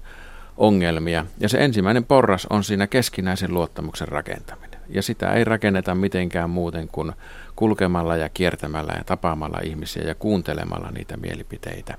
ongelmia. 0.57 1.27
Ja 1.41 1.49
se 1.49 1.65
ensimmäinen 1.65 2.05
porras 2.05 2.47
on 2.51 2.65
siinä 2.65 2.87
keskinäisen 2.87 3.55
luottamuksen 3.55 4.09
rakentaminen. 4.09 4.81
Ja 4.89 5.03
sitä 5.03 5.33
ei 5.33 5.45
rakenneta 5.45 5.95
mitenkään 5.95 6.51
muuten 6.51 6.89
kuin 6.89 7.13
kulkemalla 7.57 8.17
ja 8.17 8.29
kiertämällä 8.29 8.93
ja 8.99 9.05
tapaamalla 9.05 9.59
ihmisiä 9.65 10.03
ja 10.03 10.15
kuuntelemalla 10.15 10.91
niitä 10.91 11.17
mielipiteitä. 11.17 11.95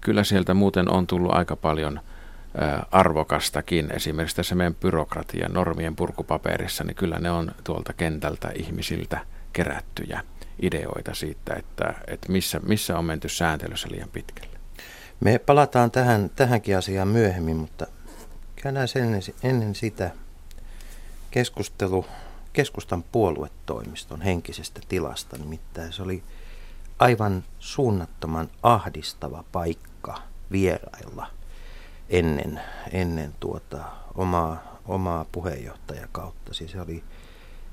Kyllä 0.00 0.24
sieltä 0.24 0.54
muuten 0.54 0.90
on 0.90 1.06
tullut 1.06 1.34
aika 1.34 1.56
paljon– 1.56 2.00
arvokastakin. 2.90 3.92
Esimerkiksi 3.92 4.36
tässä 4.36 4.54
meidän 4.54 4.74
byrokratian 4.74 5.52
normien 5.52 5.96
purkupaperissa, 5.96 6.84
niin 6.84 6.94
kyllä 6.94 7.18
ne 7.18 7.30
on 7.30 7.52
tuolta 7.64 7.92
kentältä 7.92 8.50
ihmisiltä 8.54 9.20
kerättyjä 9.52 10.24
ideoita 10.62 11.14
siitä, 11.14 11.54
että, 11.54 11.94
että 12.06 12.32
missä, 12.32 12.60
missä 12.60 12.98
on 12.98 13.04
menty 13.04 13.28
sääntelyssä 13.28 13.88
liian 13.90 14.08
pitkälle. 14.08 14.58
Me 15.20 15.38
palataan 15.38 15.90
tähän, 15.90 16.30
tähänkin 16.36 16.78
asiaan 16.78 17.08
myöhemmin, 17.08 17.56
mutta 17.56 17.86
käydään 18.56 18.88
ennen, 18.96 19.22
ennen 19.42 19.74
sitä 19.74 20.10
keskustelu 21.30 22.06
keskustan 22.52 23.02
puoluetoimiston 23.02 24.20
henkisestä 24.20 24.80
tilasta. 24.88 25.38
Nimittäin 25.38 25.92
se 25.92 26.02
oli 26.02 26.22
aivan 26.98 27.44
suunnattoman 27.58 28.50
ahdistava 28.62 29.44
paikka 29.52 30.22
vierailla– 30.52 31.26
ennen, 32.08 32.60
ennen 32.92 33.34
tuota 33.40 33.84
omaa, 34.14 34.80
omaa 34.86 35.26
puheenjohtajakautta. 35.32 36.54
Siis 36.54 36.70
se 36.70 36.80
oli 36.80 37.04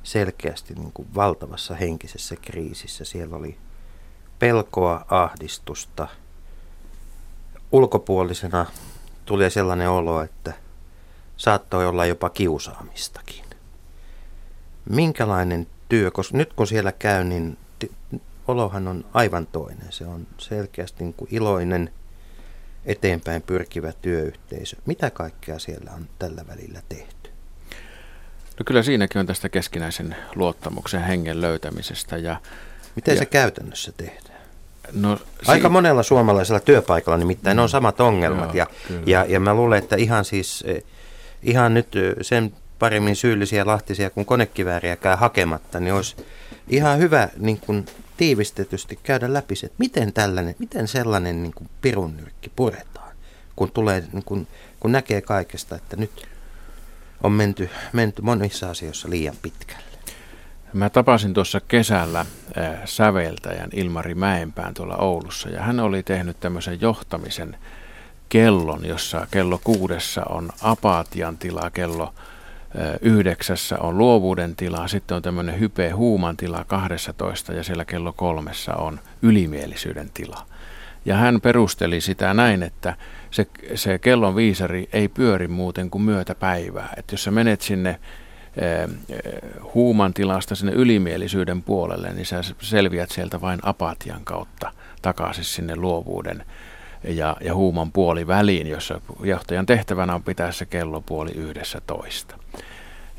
selkeästi 0.04 0.74
niin 0.74 0.92
kuin 0.94 1.08
valtavassa 1.16 1.76
henkisessä 1.76 2.36
kriisissä. 2.36 3.06
Siellä 3.06 3.36
oli 3.36 3.58
pelkoa, 4.40 5.06
ahdistusta. 5.10 6.08
Ulkopuolisena 7.72 8.66
tuli 9.26 9.50
sellainen 9.50 9.90
olo, 9.90 10.22
että 10.22 10.54
saattoi 11.38 11.88
olla 11.88 12.06
jopa 12.06 12.30
kiusaamistakin. 12.30 13.46
Minkälainen 14.90 15.68
työ, 15.90 16.12
koska 16.12 16.38
nyt 16.38 16.54
kun 16.54 16.68
siellä 16.68 16.92
käy, 16.92 17.24
niin 17.24 17.58
olohan 18.48 18.88
on 18.88 19.06
aivan 19.14 19.48
toinen. 19.48 19.92
Se 19.92 20.06
on 20.06 20.28
selkeästi 20.38 21.04
niin 21.04 21.14
kuin 21.14 21.28
iloinen, 21.32 21.94
eteenpäin 22.90 23.42
pyrkivä 23.42 23.94
työyhteisö. 24.02 24.78
Mitä 24.86 25.10
kaikkea 25.10 25.60
siellä 25.60 25.92
on 25.92 26.10
tällä 26.20 26.44
välillä 26.48 26.82
tehty? 26.90 27.30
No 28.60 28.64
kyllä 28.66 28.84
siinäkin 28.84 29.20
on 29.20 29.26
tästä 29.26 29.50
keskinäisen 29.50 30.16
luottamuksen 30.36 31.04
hengen 31.04 31.42
löytämisestä. 31.42 32.18
Ja, 32.18 32.42
Miten 32.96 33.16
ja, 33.16 33.20
se 33.20 33.26
käytännössä 33.26 33.92
tehdään? 33.92 34.40
No, 34.94 35.18
si- 35.18 35.24
Aika 35.48 35.70
monella 35.70 36.04
suomalaisella 36.04 36.60
työpaikalla 36.60 37.18
nimittäin 37.18 37.58
mm. 37.58 37.64
on 37.64 37.70
samat 37.70 38.00
ongelmat. 38.00 38.56
Joo, 38.56 38.56
ja, 38.56 38.68
ja, 39.06 39.26
ja 39.28 39.40
mä 39.40 39.54
luulen, 39.54 39.80
että 39.80 39.96
ihan 39.96 40.26
siis 40.26 40.64
eh, 40.68 40.84
ihan 41.44 41.74
nyt 41.74 41.96
eh, 41.96 42.14
sen 42.22 42.54
paremmin 42.80 43.16
syyllisiä 43.16 43.66
lahtisia 43.66 44.10
kuin 44.10 44.26
konekivääriäkään 44.26 45.20
hakematta, 45.20 45.80
niin 45.80 45.94
olisi 45.94 46.16
ihan 46.68 47.00
hyvä 47.00 47.30
niin 47.38 47.58
kuin 47.58 47.86
tiivistetysti 48.20 49.00
käydä 49.04 49.34
läpi 49.34 49.56
se, 49.56 49.66
että 49.66 49.76
miten, 49.80 50.14
tällainen, 50.14 50.56
miten 50.60 50.88
sellainen 50.88 51.44
niin 51.44 51.54
kuin 51.54 51.70
pirunnyrkki 51.82 52.52
puretaan, 52.56 53.16
kun, 53.56 53.72
tulee, 53.72 54.04
niin 54.14 54.24
kuin, 54.24 54.48
kun 54.80 54.92
näkee 54.92 55.22
kaikesta, 55.22 55.76
että 55.76 55.96
nyt 55.96 56.28
on 57.24 57.32
menty, 57.32 57.70
menty 57.94 58.22
monissa 58.22 58.70
asioissa 58.70 59.10
liian 59.10 59.36
pitkälle. 59.42 59.84
Mä 60.74 60.90
tapasin 60.90 61.34
tuossa 61.34 61.62
kesällä 61.68 62.20
äh, 62.20 62.82
säveltäjän 62.86 63.70
Ilmari 63.74 64.16
Mäenpään 64.16 64.74
tuolla 64.74 64.96
Oulussa 64.96 65.50
ja 65.50 65.62
hän 65.62 65.80
oli 65.80 66.04
tehnyt 66.04 66.40
tämmöisen 66.40 66.82
johtamisen 66.82 67.58
kellon, 68.30 68.86
jossa 68.86 69.28
kello 69.32 69.60
kuudessa 69.64 70.24
on 70.30 70.50
apatian 70.62 71.38
tila, 71.38 71.72
kello 71.72 72.14
yhdeksässä 73.02 73.80
on 73.80 73.98
luovuuden 73.98 74.56
tila, 74.56 74.88
sitten 74.88 75.16
on 75.16 75.22
tämmöinen 75.22 75.60
hype 75.60 75.90
huuman 75.90 76.38
tila 76.38 76.64
12 76.68 77.54
ja 77.54 77.64
siellä 77.64 77.86
kello 77.86 78.14
kolmessa 78.14 78.74
on 78.74 79.00
ylimielisyyden 79.22 80.10
tila. 80.14 80.46
Ja 81.06 81.16
hän 81.16 81.42
perusteli 81.42 82.02
sitä 82.02 82.34
näin, 82.34 82.64
että 82.64 82.96
se, 83.32 83.48
se 83.76 84.00
kellon 84.00 84.36
viisari 84.36 84.90
ei 84.94 85.08
pyöri 85.08 85.48
muuten 85.48 85.90
kuin 85.90 86.02
myötä 86.02 86.36
päivää. 86.36 86.94
Että 86.98 87.14
jos 87.14 87.24
sä 87.24 87.32
menet 87.32 87.62
sinne 87.62 88.00
huuman 89.74 90.14
tilasta 90.14 90.56
sinne 90.56 90.72
ylimielisyyden 90.72 91.64
puolelle, 91.64 92.14
niin 92.14 92.26
sä 92.26 92.42
selviät 92.60 93.12
sieltä 93.12 93.42
vain 93.42 93.60
apatian 93.64 94.22
kautta 94.24 94.72
takaisin 95.02 95.44
sinne 95.44 95.76
luovuuden 95.76 96.46
ja, 97.04 97.38
ja 97.42 97.56
huuman 97.56 97.92
puoli 97.92 98.28
väliin, 98.28 98.68
jossa 98.68 99.02
johtajan 99.24 99.66
tehtävänä 99.66 100.16
on 100.16 100.24
pitää 100.24 100.52
se 100.52 100.66
kello 100.66 101.02
puoli 101.02 101.32
yhdessä 101.32 101.82
toista. 101.88 102.39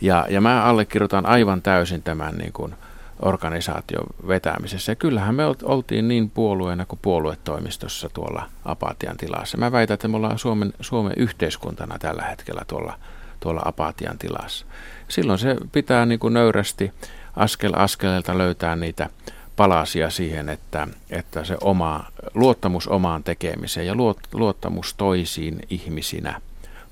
Ja, 0.01 0.27
ja 0.29 0.41
mä 0.41 0.65
allekirjoitan 0.65 1.27
aivan 1.27 1.63
täysin 1.63 2.03
tämän 2.03 2.35
niin 2.35 2.53
kuin 2.53 2.75
organisaation 3.23 4.07
vetämisessä. 4.29 4.93
Ja 4.93 4.97
kyllähän 4.97 5.35
me 5.35 5.43
oltiin 5.63 6.09
niin 6.09 6.31
puolueena 6.31 6.87
kuin 6.87 6.99
puoluetoimistossa 7.03 8.09
tuolla 8.09 8.47
apatian 8.65 9.17
tilassa. 9.17 9.59
Mä 9.59 9.73
väitän, 9.73 9.95
että 9.95 10.09
me 10.09 10.17
ollaan 10.17 10.39
Suomen, 10.39 10.73
Suomen 10.81 11.13
yhteiskuntana 11.17 11.99
tällä 11.99 12.23
hetkellä 12.23 12.63
tuolla, 12.67 12.95
tuolla 13.41 13.63
apatian 13.65 14.19
tilassa. 14.19 14.67
Silloin 15.09 15.39
se 15.39 15.57
pitää 15.73 16.07
niin 16.07 16.19
kuin 16.19 16.35
nöyrästi 16.35 16.93
askel 17.37 17.73
askeleelta 17.77 18.39
löytää 18.39 18.77
niitä 18.77 19.11
palasia 19.57 20.11
siihen, 20.11 20.49
että, 20.49 20.89
että 21.11 21.45
se 21.45 21.57
oma, 21.61 22.05
luottamus 22.35 22.89
omaan 22.89 23.25
tekemiseen 23.25 23.87
ja 23.87 23.95
luottamus 24.33 24.95
toisiin 24.95 25.61
ihmisinä 25.71 26.41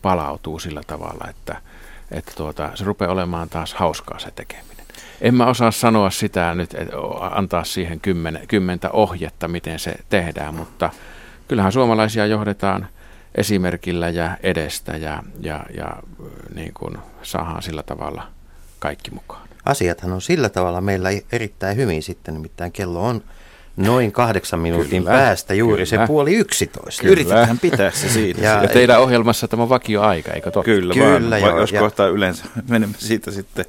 palautuu 0.03 0.59
sillä 0.59 0.81
tavalla, 0.87 1.27
että, 1.31 1.61
että 2.11 2.33
tuota, 2.37 2.71
se 2.75 2.85
rupeaa 2.85 3.12
olemaan 3.12 3.49
taas 3.49 3.75
hauskaa 3.75 4.19
se 4.19 4.31
tekeminen. 4.31 4.87
En 5.21 5.35
mä 5.35 5.47
osaa 5.47 5.71
sanoa 5.71 6.11
sitä 6.11 6.55
nyt, 6.55 6.75
että 6.75 6.97
antaa 7.31 7.65
siihen 7.65 8.00
kymmen, 8.00 8.41
kymmentä 8.49 8.91
ohjetta, 8.91 9.49
miten 9.49 9.79
se 9.79 9.95
tehdään, 10.09 10.55
mutta 10.55 10.91
kyllähän 11.49 11.73
suomalaisia 11.73 12.27
johdetaan 12.27 12.88
esimerkillä 13.35 14.09
ja 14.09 14.37
edestä 14.43 14.97
ja, 14.97 15.23
ja, 15.41 15.67
ja 15.77 15.97
niin 16.55 16.75
kuin 16.75 16.99
saadaan 17.23 17.62
sillä 17.62 17.83
tavalla 17.83 18.27
kaikki 18.79 19.11
mukaan. 19.11 19.49
Asiathan 19.65 20.12
on 20.12 20.23
sillä 20.23 20.49
tavalla 20.49 20.81
meillä 20.81 21.09
erittäin 21.33 21.77
hyvin 21.77 22.03
sitten, 22.03 22.35
nimittäin 22.35 22.73
kello 22.73 23.05
on 23.05 23.23
noin 23.78 24.12
kahdeksan 24.12 24.61
minuutin 24.61 25.02
kyllä, 25.02 25.16
päästä 25.16 25.54
juuri 25.54 25.87
kyllä. 25.87 26.04
se 26.04 26.06
puoli 26.06 26.35
yksitoista. 26.35 27.00
Kyllä. 27.00 27.12
Yritetään 27.12 27.58
pitää 27.58 27.90
se 27.90 28.08
siitä. 28.08 28.40
Ja, 28.44 28.62
ja 28.62 28.68
teidän 28.68 29.00
ohjelmassa 29.00 29.49
tämä 29.49 29.68
vakio 29.68 30.02
aika, 30.02 30.32
eikö 30.32 30.50
totta? 30.50 30.64
Kyllä, 30.64 30.94
kyllä 30.94 31.30
vaan, 31.30 31.40
joo, 31.40 31.61
jos 31.61 31.73
ja, 31.73 31.80
kohtaa 31.80 32.06
yleensä 32.06 32.44
menemme 32.68 32.94
siitä 32.99 33.30
sitten, 33.30 33.64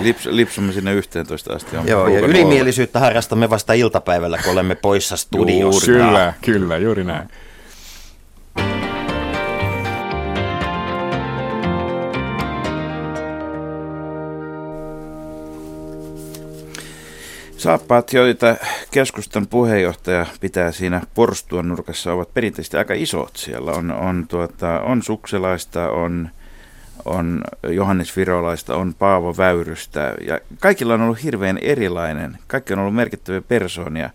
lips, 0.00 0.26
lipsumme 0.26 0.72
sinne 0.72 0.94
11 0.94 1.52
asti. 1.52 1.76
On 1.76 1.88
joo, 1.88 2.08
ja 2.08 2.20
ylimielisyyttä 2.20 3.00
harrastamme 3.00 3.50
vasta 3.50 3.72
iltapäivällä, 3.72 4.38
kun 4.44 4.52
olemme 4.52 4.74
poissa 4.74 5.16
studiosta. 5.16 5.86
Kyllä, 5.86 6.32
kyllä, 6.42 6.76
juuri 6.76 7.04
näin. 7.04 7.28
Saappaat, 17.64 18.12
joita 18.12 18.56
keskustan 18.90 19.46
puheenjohtaja 19.46 20.26
pitää 20.40 20.72
siinä 20.72 21.00
porstuan 21.14 21.68
nurkassa, 21.68 22.12
ovat 22.12 22.34
perinteisesti 22.34 22.76
aika 22.76 22.94
isot 22.94 23.36
siellä. 23.36 23.70
On, 23.72 23.90
on, 23.90 24.24
tuota, 24.28 24.80
on 24.80 25.02
Sukselaista, 25.02 25.90
on, 25.90 26.30
on 27.04 27.44
Johannes 27.68 28.16
Virolaista, 28.16 28.76
on 28.76 28.94
Paavo 28.98 29.34
Väyrystä 29.36 30.14
ja 30.26 30.40
kaikilla 30.60 30.94
on 30.94 31.02
ollut 31.02 31.22
hirveän 31.22 31.58
erilainen. 31.58 32.38
Kaikki 32.46 32.72
on 32.72 32.78
ollut 32.78 32.94
merkittäviä 32.94 33.40
persoonia 33.40 34.10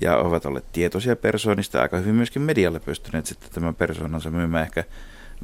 ja 0.00 0.16
ovat 0.16 0.46
olleet 0.46 0.72
tietoisia 0.72 1.16
persoonista, 1.16 1.82
aika 1.82 1.96
hyvin 1.96 2.14
myöskin 2.14 2.42
medialle 2.42 2.80
pystyneet 2.80 3.26
sitten 3.26 3.50
tämän 3.50 3.74
persoonansa 3.74 4.30
myymään 4.30 4.64
ehkä 4.64 4.84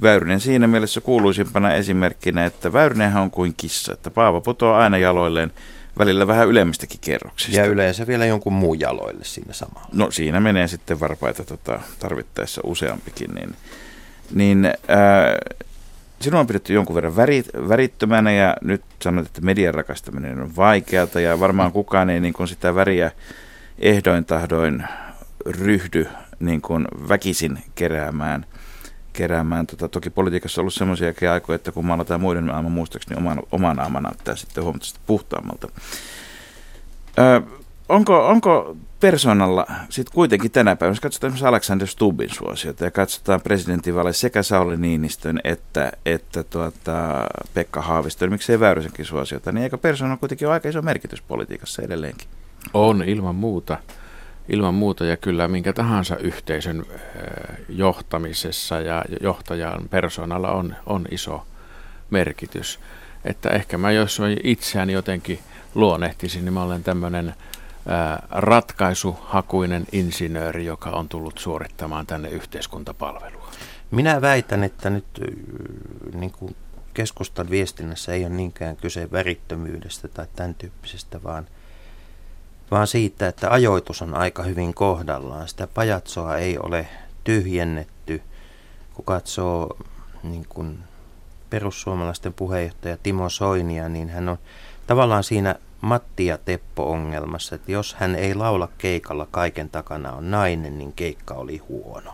Väyrynen 0.03 0.41
siinä 0.41 0.67
mielessä 0.67 1.01
kuuluisimpana 1.01 1.75
esimerkkinä, 1.75 2.45
että 2.45 2.73
Väyrynenhän 2.73 3.23
on 3.23 3.31
kuin 3.31 3.55
kissa, 3.57 3.93
että 3.93 4.11
Paavo 4.11 4.41
putoaa 4.41 4.83
aina 4.83 4.99
jaloilleen 4.99 5.53
välillä 5.99 6.27
vähän 6.27 6.49
ylemmistäkin 6.49 7.01
kerroksista. 7.01 7.61
Ja 7.61 7.67
yleensä 7.67 8.07
vielä 8.07 8.27
jonkun 8.27 8.53
muun 8.53 8.81
jaloille 8.81 9.25
siinä 9.25 9.53
samalla. 9.53 9.89
No 9.93 10.11
siinä 10.11 10.41
menee 10.41 10.69
sitten 10.69 11.01
varpaita 11.01 11.45
tota, 11.45 11.81
tarvittaessa 11.99 12.61
useampikin. 12.65 13.31
Niin, 13.35 13.55
niin 14.35 14.65
ää, 14.89 15.39
sinua 16.21 16.41
on 16.41 16.47
pidetty 16.47 16.73
jonkun 16.73 16.97
verran 16.97 17.17
värit, 17.17 17.47
värittömänä 17.69 18.33
ja 18.33 18.57
nyt 18.63 18.83
sanoit, 19.03 19.27
että 19.27 19.41
median 19.41 19.75
rakastaminen 19.75 20.41
on 20.41 20.57
vaikeata 20.57 21.21
ja 21.21 21.41
varmaan 21.41 21.73
kukaan 21.73 22.11
ei 22.11 22.21
niin 22.21 22.35
kuin 22.35 22.49
sitä 22.49 22.75
väriä 22.75 23.11
ehdoin 23.79 24.25
tahdoin 24.25 24.85
ryhdy 25.47 26.09
niin 26.41 26.61
kuin 26.61 26.89
väkisin 27.09 27.59
keräämään– 27.75 28.47
keräämään. 29.13 29.67
Tota, 29.67 29.89
toki 29.89 30.11
politiikassa 30.11 30.61
on 30.61 30.63
ollut 30.63 30.75
semmoisiakin 30.75 31.31
aikoja, 31.31 31.57
että 31.57 31.73
kun 31.73 31.87
maalataan 31.87 32.21
muiden 32.21 32.47
naama 32.47 32.69
muistaakseni 32.69 33.21
niin 33.21 33.31
oma, 33.31 33.43
oma 33.53 33.75
naama 33.75 34.01
näyttää 34.01 34.37
sitten 34.37 34.65
huomattavasti 34.65 35.01
puhtaammalta. 35.07 35.69
Ö, 37.19 37.43
onko, 37.89 38.27
onko 38.29 38.77
persoonalla 39.01 39.67
sitten 39.89 40.15
kuitenkin 40.15 40.51
tänä 40.51 40.77
päivänä, 40.77 40.93
jos 40.93 41.01
katsotaan 41.01 41.29
esimerkiksi 41.29 41.47
Alexander 41.47 41.87
Stubbin 41.87 42.35
suosiota 42.35 42.85
ja 42.85 42.91
katsotaan 42.91 43.41
presidentinvaaleja 43.41 44.13
sekä 44.13 44.43
Sauli 44.43 44.77
Niinistön 44.77 45.41
että, 45.45 45.93
että 46.07 46.43
tuota, 46.43 47.27
Pekka 47.55 47.81
Haaviston, 47.81 48.31
miksei 48.31 48.61
Väyrysenkin 48.61 49.05
suosiota, 49.05 49.53
niin 49.53 49.65
eikö 49.65 49.79
persoonalla 49.79 50.21
kuitenkin 50.21 50.49
ole 50.49 50.55
aika 50.55 50.69
iso 50.69 50.83
merkitys 50.83 51.23
politiikassa 51.23 51.83
edelleenkin? 51.83 52.29
On 52.75 53.03
ilman 53.03 53.35
muuta 53.35 53.79
ilman 54.51 54.75
muuta 54.75 55.05
ja 55.05 55.17
kyllä 55.17 55.49
minkä 55.49 55.73
tahansa 55.73 56.17
yhteisön 56.17 56.87
johtamisessa 57.69 58.81
ja 58.81 59.05
johtajan 59.21 59.89
persoonalla 59.91 60.51
on, 60.51 60.77
on 60.87 61.07
iso 61.11 61.47
merkitys. 62.11 62.81
Että 63.25 63.51
ehkä 63.51 63.79
mä 63.79 63.93
jos 63.93 64.21
itseäni 64.45 64.93
jotenkin 64.93 65.39
luonnehtisin, 65.75 66.45
niin 66.45 66.53
mä 66.53 66.63
olen 66.63 66.83
tämmöinen 66.83 67.35
ratkaisuhakuinen 68.31 69.85
insinööri, 69.93 70.65
joka 70.65 70.91
on 70.91 71.09
tullut 71.09 71.39
suorittamaan 71.39 72.07
tänne 72.07 72.29
yhteiskuntapalvelua. 72.29 73.51
Minä 73.91 74.21
väitän, 74.21 74.65
että 74.65 74.91
nyt 74.91 75.05
niin 76.15 76.33
kuin 76.33 76.57
keskustan 76.95 77.51
viestinnässä 77.51 78.13
ei 78.13 78.25
ole 78.25 78.35
niinkään 78.35 78.77
kyse 78.77 79.11
värittömyydestä 79.13 80.09
tai 80.09 80.27
tämän 80.37 80.55
tyyppisestä, 80.55 81.23
vaan– 81.23 81.47
vaan 82.71 82.87
siitä, 82.87 83.29
että 83.29 83.51
ajoitus 83.51 84.03
on 84.03 84.15
aika 84.15 84.43
hyvin 84.43 84.75
kohdallaan. 84.75 85.49
Sitä 85.49 85.67
pajatsoa 85.67 86.37
ei 86.37 86.59
ole 86.59 86.89
tyhjennetty. 87.25 88.23
Kun 88.95 89.05
katsoo 89.05 89.77
niin 90.23 90.47
kuin 90.49 90.79
perussuomalaisten 91.51 92.33
puheenjohtaja 92.33 92.97
Timo 93.03 93.29
Soinia, 93.29 93.89
niin 93.89 94.09
hän 94.09 94.29
on 94.29 94.39
tavallaan 94.87 95.25
siinä 95.25 95.55
Matti 95.81 96.27
ja 96.27 96.39
Teppo-ongelmassa, 96.39 97.55
että 97.55 97.73
jos 97.73 97.95
hän 97.95 98.15
ei 98.15 98.35
laula 98.35 98.69
keikalla, 98.79 99.29
kaiken 99.31 99.71
takana 99.71 100.13
on 100.13 100.31
nainen, 100.31 100.79
niin 100.79 100.93
keikka 100.93 101.35
oli 101.35 101.57
huono. 101.57 102.13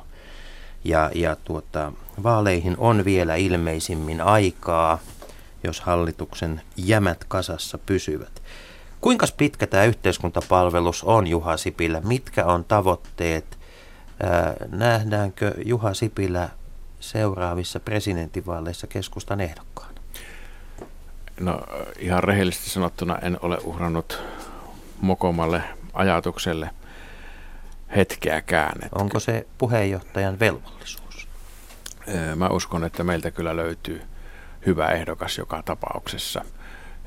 Ja, 0.85 1.11
ja 1.15 1.37
tuota, 1.37 1.93
vaaleihin 2.23 2.75
on 2.79 3.05
vielä 3.05 3.35
ilmeisimmin 3.35 4.21
aikaa, 4.21 4.99
jos 5.65 5.81
hallituksen 5.81 6.61
jämät 6.77 7.25
kasassa 7.29 7.79
pysyvät. 7.79 8.43
Kuinka 9.07 9.27
pitkä 9.37 9.67
tämä 9.67 9.85
yhteiskuntapalvelus 9.85 11.05
on, 11.05 11.27
Juha 11.27 11.57
Sipilä? 11.57 12.01
Mitkä 12.01 12.45
on 12.45 12.65
tavoitteet? 12.65 13.59
Nähdäänkö 14.69 15.55
Juha 15.65 15.95
Sipilä 15.95 16.49
seuraavissa 17.01 17.81
presidentinvaaleissa 17.81 18.87
keskustan 18.87 19.41
ehdokkaana? 19.41 20.01
No 21.41 21.61
ihan 21.99 22.25
rehellisesti 22.25 22.71
sanottuna 22.71 23.19
en 23.19 23.39
ole 23.43 23.59
uhrannut 23.65 24.23
mokomalle 25.01 25.63
ajatukselle 25.93 26.71
hetkeäkään. 27.97 28.79
Että 28.83 28.99
Onko 28.99 29.21
se 29.21 29.47
puheenjohtajan 29.59 30.39
velvollisuus? 30.39 31.29
Mä 32.37 32.49
uskon, 32.49 32.85
että 32.85 33.05
meiltä 33.05 33.31
kyllä 33.31 33.57
löytyy 33.57 34.03
hyvä 34.67 34.89
ehdokas 34.89 35.39
joka 35.39 35.63
tapauksessa– 35.63 36.45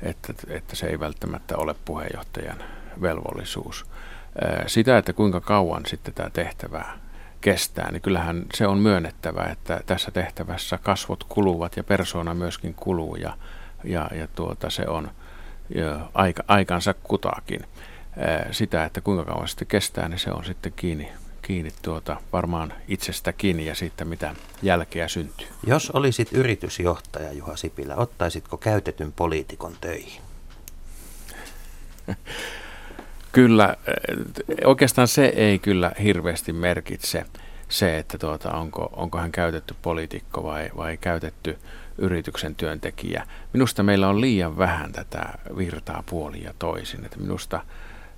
että, 0.02 0.34
että 0.48 0.76
se 0.76 0.86
ei 0.86 1.00
välttämättä 1.00 1.56
ole 1.56 1.74
puheenjohtajan 1.84 2.58
velvollisuus. 3.00 3.86
Sitä, 4.66 4.98
että 4.98 5.12
kuinka 5.12 5.40
kauan 5.40 5.86
sitten 5.86 6.14
tämä 6.14 6.30
tehtävä 6.30 6.84
kestää, 7.40 7.92
niin 7.92 8.02
kyllähän 8.02 8.46
se 8.54 8.66
on 8.66 8.78
myönnettävä, 8.78 9.44
että 9.44 9.80
tässä 9.86 10.10
tehtävässä 10.10 10.78
kasvot 10.78 11.24
kuluvat 11.24 11.76
ja 11.76 11.84
persona 11.84 12.34
myöskin 12.34 12.74
kuluu 12.74 13.16
ja, 13.16 13.36
ja, 13.84 14.10
ja 14.14 14.28
tuota, 14.34 14.70
se 14.70 14.86
on 14.88 15.10
aika, 16.14 16.42
aikansa 16.48 16.94
kutaakin. 16.94 17.60
Sitä, 18.50 18.84
että 18.84 19.00
kuinka 19.00 19.24
kauan 19.24 19.48
sitten 19.48 19.68
kestää, 19.68 20.08
niin 20.08 20.18
se 20.18 20.32
on 20.32 20.44
sitten 20.44 20.72
kiinni 20.76 21.12
kiinni 21.50 21.72
tuota, 21.82 22.16
varmaan 22.32 22.72
itsestäkin 22.88 23.60
ja 23.60 23.74
siitä, 23.74 24.04
mitä 24.04 24.34
jälkeä 24.62 25.08
syntyy. 25.08 25.46
Jos 25.66 25.90
olisit 25.90 26.32
yritysjohtaja 26.32 27.32
Juha 27.32 27.56
Sipilä, 27.56 27.96
ottaisitko 27.96 28.56
käytetyn 28.56 29.12
poliitikon 29.12 29.72
töihin? 29.80 30.22
kyllä, 33.32 33.76
oikeastaan 34.64 35.08
se 35.08 35.26
ei 35.26 35.58
kyllä 35.58 35.92
hirveästi 36.02 36.52
merkitse. 36.52 37.24
se, 37.68 37.98
että 37.98 38.18
tuota, 38.18 38.52
onko, 38.52 38.90
onko 38.92 39.18
hän 39.18 39.32
käytetty 39.32 39.74
poliitikko 39.82 40.44
vai, 40.44 40.70
vai 40.76 40.96
käytetty 40.96 41.58
yrityksen 41.98 42.54
työntekijä. 42.54 43.26
Minusta 43.52 43.82
meillä 43.82 44.08
on 44.08 44.20
liian 44.20 44.58
vähän 44.58 44.92
tätä 44.92 45.38
virtaa 45.56 46.02
puolin 46.10 46.42
ja 46.42 46.54
toisin. 46.58 47.04
Että 47.04 47.18
minusta, 47.18 47.60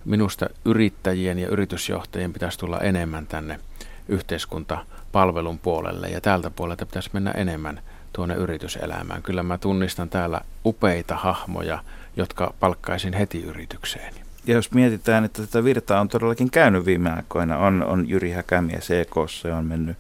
minusta 0.04 0.46
yrittäjien 0.64 1.38
ja 1.38 1.48
yritysjohtajien 1.48 2.32
pitäisi 2.32 2.58
tulla 2.58 2.80
enemmän 2.80 3.26
tänne 3.26 3.60
yhteiskuntapalvelun 4.08 5.58
puolelle 5.58 6.08
ja 6.08 6.20
tältä 6.20 6.50
puolelta 6.50 6.86
pitäisi 6.86 7.10
mennä 7.12 7.30
enemmän 7.30 7.80
tuonne 8.12 8.34
yrityselämään. 8.34 9.22
Kyllä 9.22 9.42
mä 9.42 9.58
tunnistan 9.58 10.08
täällä 10.08 10.40
upeita 10.66 11.16
hahmoja, 11.16 11.84
jotka 12.16 12.54
palkkaisin 12.60 13.12
heti 13.12 13.42
yritykseen. 13.42 14.14
Ja 14.46 14.54
jos 14.54 14.72
mietitään, 14.72 15.24
että 15.24 15.42
tätä 15.42 15.64
virtaa 15.64 16.00
on 16.00 16.08
todellakin 16.08 16.50
käynyt 16.50 16.86
viime 16.86 17.10
aikoina, 17.10 17.58
on, 17.58 17.84
on 17.84 18.08
Jyri 18.08 18.30
Häkämiä 18.30 18.78
CK, 18.78 19.16
on 19.58 19.64
mennyt 19.64 19.96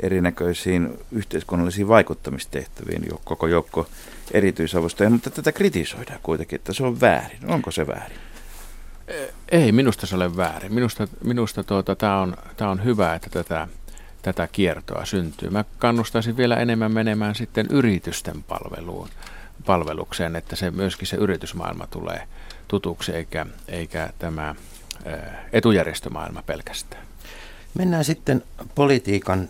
erinäköisiin 0.00 0.98
yhteiskunnallisiin 1.12 1.88
vaikuttamistehtäviin 1.88 3.02
jo 3.10 3.20
koko 3.24 3.46
joukko 3.46 3.86
erityisavustajia, 4.32 5.10
mutta 5.10 5.30
tätä 5.30 5.52
kritisoidaan 5.52 6.20
kuitenkin, 6.22 6.56
että 6.56 6.72
se 6.72 6.84
on 6.84 7.00
väärin. 7.00 7.38
Onko 7.46 7.70
se 7.70 7.86
väärin? 7.86 8.18
Ei, 9.48 9.72
minusta 9.72 10.06
se 10.06 10.16
ole 10.16 10.36
väärin. 10.36 10.74
Minusta, 10.74 11.08
minusta 11.24 11.64
tuota, 11.64 11.96
tämä 11.96 12.20
on, 12.20 12.36
tää 12.56 12.70
on 12.70 12.84
hyvä, 12.84 13.14
että 13.14 13.30
tätä, 13.30 13.68
tätä 14.22 14.48
kiertoa 14.52 15.04
syntyy. 15.04 15.50
Mä 15.50 15.64
kannustaisin 15.78 16.36
vielä 16.36 16.56
enemmän 16.56 16.92
menemään 16.92 17.34
sitten 17.34 17.66
yritysten 17.70 18.42
palveluun, 18.42 19.08
palvelukseen, 19.66 20.36
että 20.36 20.56
se 20.56 20.70
myöskin 20.70 21.08
se 21.08 21.16
yritysmaailma 21.16 21.86
tulee 21.86 22.28
tutuksi, 22.68 23.12
eikä, 23.12 23.46
eikä 23.68 24.10
tämä 24.18 24.54
etujärjestömaailma 25.52 26.42
pelkästään. 26.42 27.06
Mennään 27.74 28.04
sitten 28.04 28.42
politiikan 28.74 29.48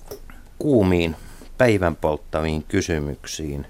kuumiin 0.58 1.16
päivän 1.58 1.96
polttaviin 1.96 2.64
kysymyksiin. 2.68 3.66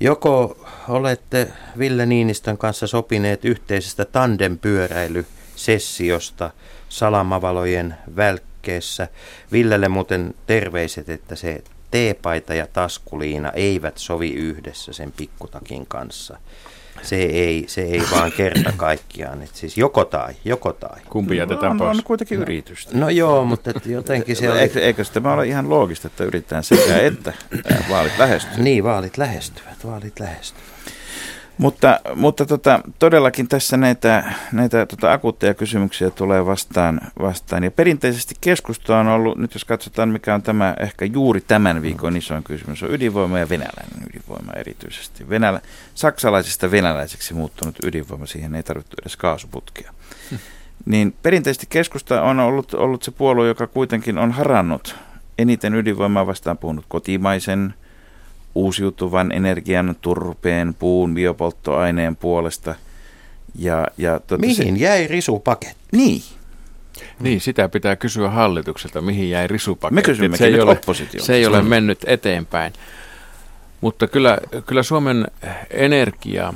Joko 0.00 0.66
olette 0.88 1.52
Ville 1.78 2.06
Niinistön 2.06 2.58
kanssa 2.58 2.86
sopineet 2.86 3.44
yhteisestä 3.44 4.04
tandempyöräilysessiosta 4.04 6.50
salamavalojen 6.88 7.96
välkkeessä. 8.16 9.08
Villelle 9.52 9.88
muuten 9.88 10.34
terveiset, 10.46 11.08
että 11.08 11.36
se 11.36 11.64
teepaita 11.90 12.54
ja 12.54 12.66
taskuliina 12.66 13.52
eivät 13.52 13.98
sovi 13.98 14.30
yhdessä 14.30 14.92
sen 14.92 15.12
pikkutakin 15.12 15.86
kanssa 15.86 16.38
se 17.02 17.16
ei, 17.16 17.64
se 17.68 17.82
ei 17.82 18.02
vaan 18.10 18.32
kerta 18.32 18.72
kaikkiaan. 18.76 19.42
Et 19.42 19.54
siis 19.54 19.78
joko 19.78 20.04
tai, 20.04 20.34
joko 20.44 20.72
tai. 20.72 21.00
Kumpi 21.10 21.36
jätetään 21.36 21.72
on, 21.72 21.78
pois? 21.78 21.98
On 21.98 22.04
kuitenkin 22.04 22.38
yritystä. 22.38 22.98
No 22.98 23.08
joo, 23.08 23.44
mutta 23.44 23.70
et 23.70 23.86
jotenkin 23.86 24.36
se. 24.36 24.52
Eikö, 24.52 24.80
eikö 24.80 25.04
tämä 25.04 25.32
ole 25.32 25.46
ihan 25.46 25.70
loogista, 25.70 26.06
että 26.06 26.24
yritetään 26.24 26.64
sekä 26.64 26.98
että 26.98 27.32
vaalit 27.90 28.18
lähestyvät? 28.18 28.58
Niin, 28.58 28.84
vaalit 28.84 29.18
lähestyvät, 29.18 29.86
vaalit 29.86 30.20
lähestyvät. 30.20 30.75
Mutta, 31.58 32.00
mutta 32.14 32.46
tota, 32.46 32.80
todellakin 32.98 33.48
tässä 33.48 33.76
näitä, 33.76 34.34
näitä 34.52 34.86
tota, 34.86 35.12
akuutteja 35.12 35.54
kysymyksiä 35.54 36.10
tulee 36.10 36.46
vastaan, 36.46 37.00
vastaan. 37.20 37.64
Ja 37.64 37.70
perinteisesti 37.70 38.34
keskusta 38.40 38.98
on 38.98 39.08
ollut, 39.08 39.38
nyt 39.38 39.54
jos 39.54 39.64
katsotaan 39.64 40.08
mikä 40.08 40.34
on 40.34 40.42
tämä 40.42 40.76
ehkä 40.80 41.04
juuri 41.04 41.40
tämän 41.40 41.82
viikon 41.82 42.16
isoin 42.16 42.44
kysymys, 42.44 42.82
on 42.82 42.94
ydinvoima 42.94 43.38
ja 43.38 43.48
venäläinen 43.48 44.08
ydinvoima 44.10 44.52
erityisesti. 44.52 45.28
Venälä, 45.28 45.60
saksalaisista 45.94 46.70
venäläiseksi 46.70 47.34
muuttunut 47.34 47.76
ydinvoima, 47.82 48.26
siihen 48.26 48.54
ei 48.54 48.62
tarvittu 48.62 48.96
edes 49.02 49.16
kaasuputkia. 49.16 49.92
Hmm. 50.30 50.38
Niin 50.86 51.14
perinteisesti 51.22 51.66
keskusta 51.70 52.22
on 52.22 52.40
ollut, 52.40 52.74
ollut 52.74 53.02
se 53.02 53.10
puolue, 53.10 53.48
joka 53.48 53.66
kuitenkin 53.66 54.18
on 54.18 54.32
harannut 54.32 54.96
eniten 55.38 55.74
ydinvoimaa 55.74 56.26
vastaan 56.26 56.58
puhunut 56.58 56.84
kotimaisen 56.88 57.74
uusiutuvan 58.56 59.32
energian, 59.32 59.96
turpeen, 60.00 60.74
puun, 60.74 61.14
biopolttoaineen 61.14 62.16
puolesta. 62.16 62.74
Ja, 63.58 63.86
ja 63.98 64.20
tuota, 64.20 64.38
mihin 64.38 64.56
se, 64.56 64.82
jäi 64.84 65.06
risupaketti? 65.06 65.76
Niin. 65.92 66.22
Niin, 67.20 67.40
sitä 67.40 67.68
pitää 67.68 67.96
kysyä 67.96 68.30
hallitukselta, 68.30 69.00
mihin 69.00 69.30
jäi 69.30 69.46
risupaketti. 69.46 69.94
Me 69.94 70.02
kysymme 70.02 70.36
se 70.36 70.46
ei 70.46 70.60
ole, 70.60 70.78
Se 71.18 71.34
ei 71.34 71.46
ole 71.46 71.62
mennyt 71.62 71.98
eteenpäin. 72.06 72.72
Mutta 73.80 74.06
kyllä, 74.06 74.38
kyllä 74.66 74.82
Suomen 74.82 75.26
energia 75.70 76.54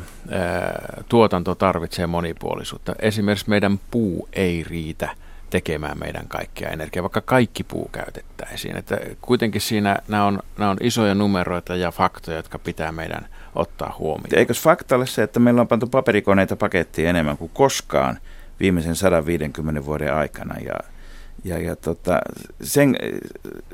tuotanto 1.09 1.55
tarvitsee 1.55 2.07
monipuolisuutta. 2.07 2.95
Esimerkiksi 2.99 3.51
meidän 3.51 3.81
puu 3.91 4.29
ei 4.33 4.65
riitä– 4.65 5.09
tekemään 5.51 5.99
meidän 5.99 6.29
kaikkia 6.29 6.69
energiaa, 6.69 7.03
vaikka 7.03 7.21
kaikki 7.21 7.65
puu 7.65 7.89
käytettäisiin. 7.93 8.77
Että 8.77 8.99
kuitenkin 9.21 9.61
siinä 9.61 9.97
nämä 10.09 10.25
on, 10.25 10.39
nämä 10.59 10.71
on 10.71 10.77
isoja 10.81 11.15
numeroita 11.15 11.77
ja 11.77 11.91
faktoja, 11.91 12.37
jotka 12.37 12.59
pitää 12.59 12.93
meidän 12.93 13.29
ottaa 13.55 13.95
huomioon. 13.99 14.39
Eikös 14.39 14.63
fakta 14.63 14.97
ole 14.97 15.07
se, 15.07 15.23
että 15.23 15.41
meillä 15.41 15.61
on 15.61 15.69
pantu 15.69 15.87
paperikoneita 15.87 16.57
pakettiin 16.57 17.09
enemmän 17.09 17.37
kuin 17.37 17.51
koskaan 17.55 18.19
viimeisen 18.61 18.97
150 18.97 19.85
vuoden 19.85 20.15
aikana 20.15 20.55
ja 20.59 20.75
ja, 21.45 21.59
ja 21.59 21.77
tota, 21.77 22.21
sen, 22.63 22.97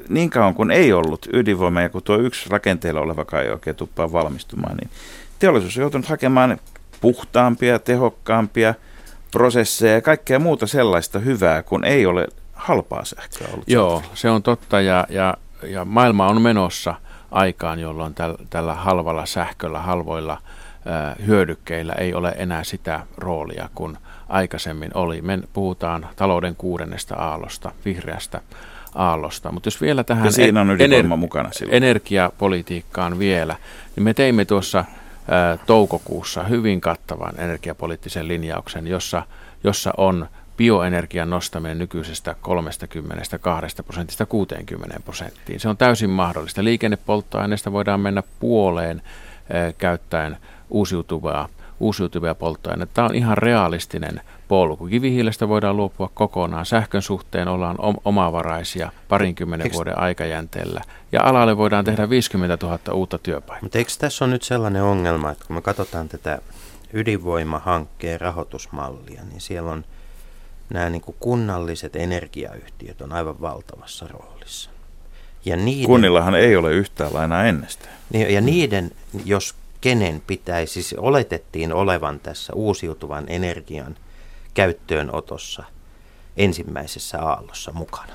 niin 0.08 0.30
kauan 0.30 0.54
kuin 0.54 0.70
ei 0.70 0.92
ollut 0.92 1.26
ydinvoima 1.32 1.80
ja 1.80 1.88
kun 1.88 2.02
tuo 2.02 2.18
yksi 2.18 2.50
rakenteella 2.50 3.00
oleva 3.00 3.24
kai 3.24 3.50
oikein 3.50 3.76
tuppaa 3.76 4.12
valmistumaan, 4.12 4.76
niin 4.76 4.90
teollisuus 5.38 5.76
on 5.76 5.80
joutunut 5.80 6.06
hakemaan 6.06 6.58
puhtaampia, 7.00 7.78
tehokkaampia, 7.78 8.74
prosesseja 9.30 9.94
ja 9.94 10.02
kaikkea 10.02 10.38
muuta 10.38 10.66
sellaista 10.66 11.18
hyvää, 11.18 11.62
kun 11.62 11.84
ei 11.84 12.06
ole 12.06 12.26
halpaa 12.52 13.04
sähköä 13.04 13.48
ollut. 13.52 13.68
Joo, 13.68 14.02
se 14.14 14.30
on 14.30 14.42
totta 14.42 14.80
ja, 14.80 15.06
ja, 15.08 15.34
ja 15.62 15.84
maailma 15.84 16.26
on 16.26 16.42
menossa 16.42 16.94
aikaan, 17.30 17.78
jolloin 17.78 18.14
täl, 18.14 18.34
tällä 18.50 18.74
halvalla 18.74 19.26
sähköllä, 19.26 19.78
halvoilla 19.78 20.38
ää, 20.86 21.16
hyödykkeillä 21.26 21.92
ei 21.92 22.14
ole 22.14 22.34
enää 22.36 22.64
sitä 22.64 23.00
roolia 23.16 23.68
kuin 23.74 23.98
aikaisemmin 24.28 24.90
oli. 24.94 25.22
Me 25.22 25.38
puhutaan 25.52 26.08
talouden 26.16 26.56
kuudennesta 26.56 27.14
aallosta, 27.14 27.72
vihreästä 27.84 28.40
aallosta. 28.94 29.52
Mutta 29.52 29.66
jos 29.66 29.80
vielä 29.80 30.04
tähän 30.04 30.24
ja 30.24 30.30
siinä 30.30 30.60
on 30.60 30.68
ener- 30.80 31.16
mukana 31.16 31.50
energiapolitiikkaan 31.70 33.18
vielä, 33.18 33.56
niin 33.96 34.04
me 34.04 34.14
teimme 34.14 34.44
tuossa– 34.44 34.84
toukokuussa 35.66 36.42
hyvin 36.42 36.80
kattavan 36.80 37.40
energiapoliittisen 37.40 38.28
linjauksen, 38.28 38.86
jossa, 38.86 39.22
jossa 39.64 39.92
on 39.96 40.28
bioenergian 40.56 41.30
nostaminen 41.30 41.78
nykyisestä 41.78 42.34
32 42.40 43.82
prosentista 43.82 44.26
60 44.26 45.00
prosenttiin. 45.04 45.60
Se 45.60 45.68
on 45.68 45.76
täysin 45.76 46.10
mahdollista. 46.10 46.64
Liikennepolttoaineista 46.64 47.72
voidaan 47.72 48.00
mennä 48.00 48.22
puoleen 48.40 49.02
käyttäen 49.78 50.36
uusiutuvaa, 50.70 51.48
uusiutuvia 51.80 52.34
polttoaineita. 52.34 52.92
Tämä 52.94 53.08
on 53.08 53.14
ihan 53.14 53.38
realistinen 53.38 54.20
polku. 54.48 54.86
Kivihiilestä 54.86 55.48
voidaan 55.48 55.76
luopua 55.76 56.10
kokonaan. 56.14 56.66
Sähkön 56.66 57.02
suhteen 57.02 57.48
ollaan 57.48 57.76
omavaraisia 58.04 58.92
parinkymmenen 59.08 59.72
vuoden 59.72 59.98
aikajänteellä. 59.98 60.82
Ja 61.12 61.22
alalle 61.22 61.56
voidaan 61.56 61.84
tehdä 61.84 62.10
50 62.10 62.66
000 62.66 62.78
uutta 62.92 63.18
työpaikkaa. 63.18 63.62
Mutta 63.62 63.78
eikö 63.78 63.90
tässä 63.98 64.24
ole 64.24 64.32
nyt 64.32 64.42
sellainen 64.42 64.82
ongelma, 64.82 65.30
että 65.30 65.44
kun 65.46 65.56
me 65.56 65.62
katsotaan 65.62 66.08
tätä 66.08 66.38
ydinvoimahankkeen 66.92 68.20
rahoitusmallia, 68.20 69.22
niin 69.30 69.40
siellä 69.40 69.70
on 69.70 69.84
nämä 70.70 70.90
niin 70.90 71.02
kuin 71.02 71.16
kunnalliset 71.20 71.96
energiayhtiöt 71.96 73.00
on 73.00 73.12
aivan 73.12 73.40
valtavassa 73.40 74.06
roolissa. 74.08 74.70
Ja 75.44 75.56
niiden, 75.56 75.86
Kunnillahan 75.86 76.34
ei 76.34 76.56
ole 76.56 76.72
yhtään 76.72 77.14
lainaa 77.14 77.44
ennestään. 77.44 77.96
Niin, 78.12 78.34
ja 78.34 78.40
niiden, 78.40 78.90
jos 79.24 79.54
kenen 79.80 80.22
pitäisi, 80.26 80.72
siis 80.72 80.94
oletettiin 80.98 81.72
olevan 81.72 82.20
tässä 82.20 82.52
uusiutuvan 82.52 83.24
energian 83.28 83.96
käyttöönotossa 84.56 85.64
ensimmäisessä 86.36 87.22
aallossa 87.22 87.72
mukana. 87.72 88.12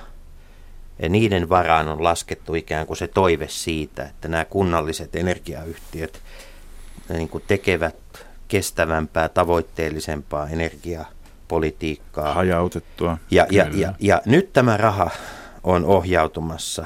Ja 1.00 1.10
niiden 1.10 1.50
varaan 1.50 1.88
on 1.88 2.04
laskettu 2.04 2.56
ikään 2.56 2.88
kuin 2.88 2.98
se 2.98 3.08
toive 3.08 3.48
siitä, 3.48 4.04
että 4.04 4.28
nämä 4.28 4.46
kunnalliset 4.46 5.16
energiayhtiöt 5.16 6.22
niin 7.10 7.30
kuin 7.30 7.44
tekevät 7.48 7.96
kestävämpää, 8.48 9.30
tavoitteellisempaa 9.30 10.50
energiapolitiikkaa. 10.50 12.34
Hajautettua. 12.34 13.18
Ja, 13.32 13.48
ja, 13.50 13.68
ja, 13.74 13.94
ja 14.00 14.22
nyt 14.26 14.54
tämä 14.54 14.78
raha 14.78 15.10
on 15.64 15.86
ohjautumassa 15.86 16.86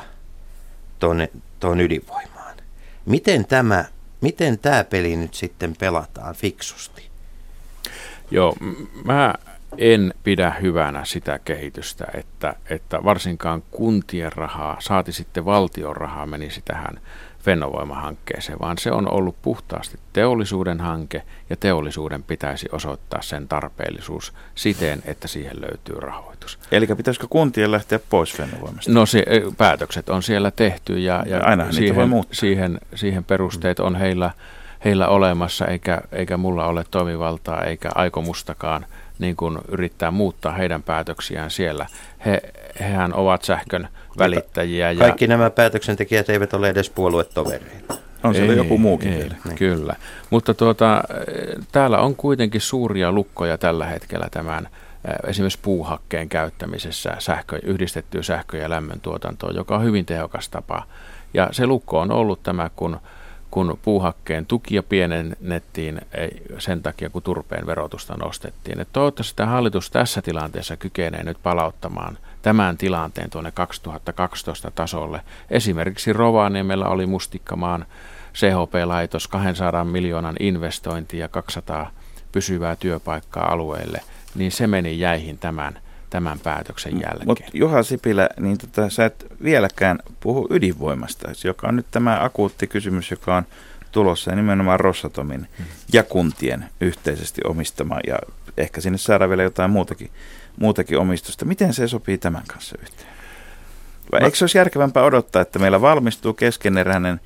tuon 1.59 1.81
ydinvoimaan. 1.81 2.57
Miten 3.05 3.45
tämä, 3.45 3.85
miten 4.21 4.59
tämä 4.59 4.83
peli 4.83 5.15
nyt 5.15 5.33
sitten 5.33 5.75
pelataan 5.79 6.35
fiksusti? 6.35 7.14
Joo, 8.31 8.55
mä 9.03 9.33
en 9.77 10.13
pidä 10.23 10.55
hyvänä 10.61 11.05
sitä 11.05 11.39
kehitystä, 11.45 12.05
että, 12.13 12.55
että 12.69 13.03
varsinkaan 13.03 13.63
kuntien 13.71 14.31
rahaa, 14.31 14.77
saati 14.79 15.11
sitten 15.11 15.45
valtion 15.45 15.95
rahaa 15.95 16.25
menisi 16.25 16.61
tähän 16.65 16.99
Fennovoima-hankkeeseen, 17.45 18.59
vaan 18.59 18.77
se 18.77 18.91
on 18.91 19.13
ollut 19.13 19.35
puhtaasti 19.41 19.99
teollisuuden 20.13 20.79
hanke 20.79 21.21
ja 21.49 21.55
teollisuuden 21.55 22.23
pitäisi 22.23 22.69
osoittaa 22.71 23.21
sen 23.21 23.47
tarpeellisuus 23.47 24.33
siten, 24.55 25.03
että 25.05 25.27
siihen 25.27 25.61
löytyy 25.61 25.95
rahoitus. 25.99 26.59
Eli 26.71 26.88
pitäisikö 26.88 27.27
kuntien 27.29 27.71
lähteä 27.71 27.99
pois 28.09 28.33
Fennovoimasta? 28.33 28.91
No 28.91 29.05
se, 29.05 29.25
päätökset 29.57 30.09
on 30.09 30.23
siellä 30.23 30.51
tehty 30.51 30.99
ja, 30.99 31.23
ja, 31.27 31.38
ja 31.38 31.71
siihen, 31.71 32.11
voi 32.11 32.23
siihen, 32.31 32.79
siihen 32.95 33.23
perusteet 33.23 33.79
on 33.79 33.95
heillä, 33.95 34.31
heillä 34.85 35.07
olemassa, 35.07 35.65
eikä, 35.65 36.01
eikä 36.11 36.37
mulla 36.37 36.65
ole 36.65 36.83
toimivaltaa 36.91 37.63
eikä 37.63 37.89
aikomustakaan 37.95 38.85
niin 39.19 39.35
kuin 39.35 39.57
yrittää 39.67 40.11
muuttaa 40.11 40.51
heidän 40.51 40.83
päätöksiään 40.83 41.51
siellä. 41.51 41.85
He, 42.25 42.41
hehän 42.79 43.13
ovat 43.13 43.43
sähkön 43.43 43.87
välittäjiä. 44.17 44.91
Ja 44.91 44.99
Kaikki 44.99 45.27
nämä 45.27 45.49
päätöksentekijät 45.49 46.29
eivät 46.29 46.53
ole 46.53 46.69
edes 46.69 46.89
puoluetovereita. 46.89 47.93
On 48.23 48.35
siellä 48.35 48.53
ei, 48.53 48.57
joku 48.57 48.77
muukin 48.77 49.13
ei, 49.13 49.19
vielä. 49.19 49.35
Niin. 49.45 49.57
Kyllä, 49.57 49.95
mutta 50.29 50.53
tuota, 50.53 51.03
täällä 51.71 51.97
on 51.97 52.15
kuitenkin 52.15 52.61
suuria 52.61 53.11
lukkoja 53.11 53.57
tällä 53.57 53.85
hetkellä 53.85 54.27
tämän 54.31 54.69
esimerkiksi 55.27 55.59
puuhakkeen 55.61 56.29
käyttämisessä 56.29 57.15
sähkö, 57.19 57.59
yhdistettyä 57.63 58.23
sähkö- 58.23 58.57
ja 58.57 58.69
lämmöntuotantoon, 58.69 59.55
joka 59.55 59.75
on 59.75 59.83
hyvin 59.83 60.05
tehokas 60.05 60.49
tapa. 60.49 60.83
Ja 61.33 61.49
se 61.51 61.67
lukko 61.67 61.99
on 61.99 62.11
ollut 62.11 62.43
tämä, 62.43 62.69
kun 62.75 62.99
kun 63.55 63.79
puuhakkeen 63.81 64.45
tukia 64.45 64.83
pienennettiin 64.83 66.01
sen 66.57 66.83
takia, 66.83 67.09
kun 67.09 67.21
turpeen 67.21 67.65
verotusta 67.65 68.17
nostettiin. 68.17 68.79
Et 68.79 68.87
toivottavasti 68.93 69.35
tämä 69.35 69.49
hallitus 69.49 69.91
tässä 69.91 70.21
tilanteessa 70.21 70.77
kykenee 70.77 71.23
nyt 71.23 71.37
palauttamaan 71.43 72.17
tämän 72.41 72.77
tilanteen 72.77 73.29
tuonne 73.29 73.51
2012 73.51 74.71
tasolle. 74.71 75.21
Esimerkiksi 75.49 76.13
Rovaniemellä 76.13 76.87
oli 76.87 77.05
Mustikkamaan 77.05 77.85
CHP-laitos 78.33 79.27
200 79.27 79.83
miljoonan 79.83 80.35
investointi 80.39 81.17
ja 81.17 81.27
200 81.27 81.91
pysyvää 82.31 82.75
työpaikkaa 82.75 83.51
alueelle, 83.51 84.01
niin 84.35 84.51
se 84.51 84.67
meni 84.67 84.99
jäihin 84.99 85.37
tämän 85.37 85.79
tämän 86.15 86.39
päätöksen 86.39 87.01
jälkeen. 87.01 87.28
Mutta 87.28 87.43
Juha 87.54 87.84
Sipilä, 87.84 88.30
niin 88.39 88.58
tota, 88.58 88.89
sä 88.89 89.06
et 89.06 89.25
vieläkään 89.43 89.99
puhu 90.19 90.47
ydinvoimasta, 90.49 91.32
joka 91.43 91.67
on 91.67 91.75
nyt 91.75 91.86
tämä 91.91 92.23
akuutti 92.23 92.67
kysymys, 92.67 93.12
joka 93.12 93.36
on 93.36 93.43
tulossa 93.91 94.32
ja 94.32 94.36
nimenomaan 94.36 94.80
Rossatomin 94.80 95.47
hmm. 95.58 95.65
ja 95.93 96.04
kuntien 96.04 96.65
yhteisesti 96.82 97.41
omistama 97.45 97.99
ja 98.08 98.19
ehkä 98.58 98.82
sinne 98.82 98.97
saadaan 98.97 99.30
vielä 99.30 99.43
jotain 99.43 99.71
muutakin, 99.71 100.12
muutakin 100.60 100.97
omistusta. 100.97 101.45
Miten 101.45 101.73
se 101.73 101.88
sopii 101.88 102.17
tämän 102.17 102.43
kanssa 102.47 102.75
yhteen? 102.82 103.10
Vai 104.12 104.19
no. 104.19 104.25
eikö 104.25 104.38
se 104.38 104.43
olisi 104.43 104.58
järkevämpää 104.58 105.04
odottaa, 105.04 105.41
että 105.41 105.60
meillä 105.60 105.82
valmistuu 105.82 106.34
keskeneräinen 106.34 107.19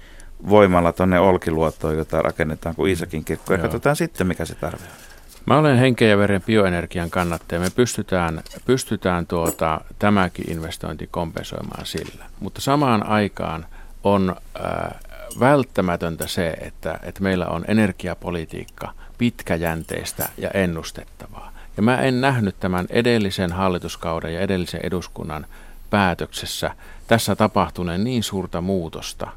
voimalla 0.50 0.94
tuonne 0.94 1.20
Olkiluotoon, 1.20 1.98
jota 1.98 2.22
rakennetaan 2.22 2.76
kuin 2.76 2.90
Iisakin 2.90 3.26
kirkko, 3.26 3.54
ja 3.54 3.60
Joo. 3.60 3.64
katsotaan 3.64 3.96
sitten, 3.96 4.28
mikä 4.28 4.46
se 4.46 4.56
tarve 4.56 4.84
on. 4.84 5.09
Mä 5.50 5.58
olen 5.58 5.78
henken 5.78 6.10
ja 6.10 6.18
veren 6.18 6.42
bioenergian 6.42 7.10
kannattaja. 7.10 7.62
Me 7.62 7.70
pystytään, 7.70 8.42
pystytään 8.66 9.28
tuota, 9.28 9.82
tämäkin 10.00 10.52
investointi 10.52 11.08
kompensoimaan 11.12 11.86
sillä. 11.86 12.26
Mutta 12.40 12.62
samaan 12.62 13.06
aikaan 13.06 13.66
on 14.04 14.36
äh, 14.66 15.00
välttämätöntä 15.40 16.28
se, 16.28 16.50
että, 16.50 17.00
että 17.04 17.24
meillä 17.24 17.48
on 17.48 17.66
energiapolitiikka 17.68 18.94
pitkäjänteistä 19.18 20.30
ja 20.38 20.50
ennustettavaa. 20.52 21.52
Ja 21.78 21.84
mä 21.84 21.98
en 21.98 22.22
nähnyt 22.22 22.56
tämän 22.60 22.86
edellisen 22.90 23.52
hallituskauden 23.52 24.34
ja 24.34 24.42
edellisen 24.42 24.82
eduskunnan 24.84 25.46
päätöksessä 25.90 26.72
tässä 27.08 27.36
tapahtuneen 27.36 28.04
niin 28.04 28.24
suurta 28.24 28.62
muutosta, 28.62 29.28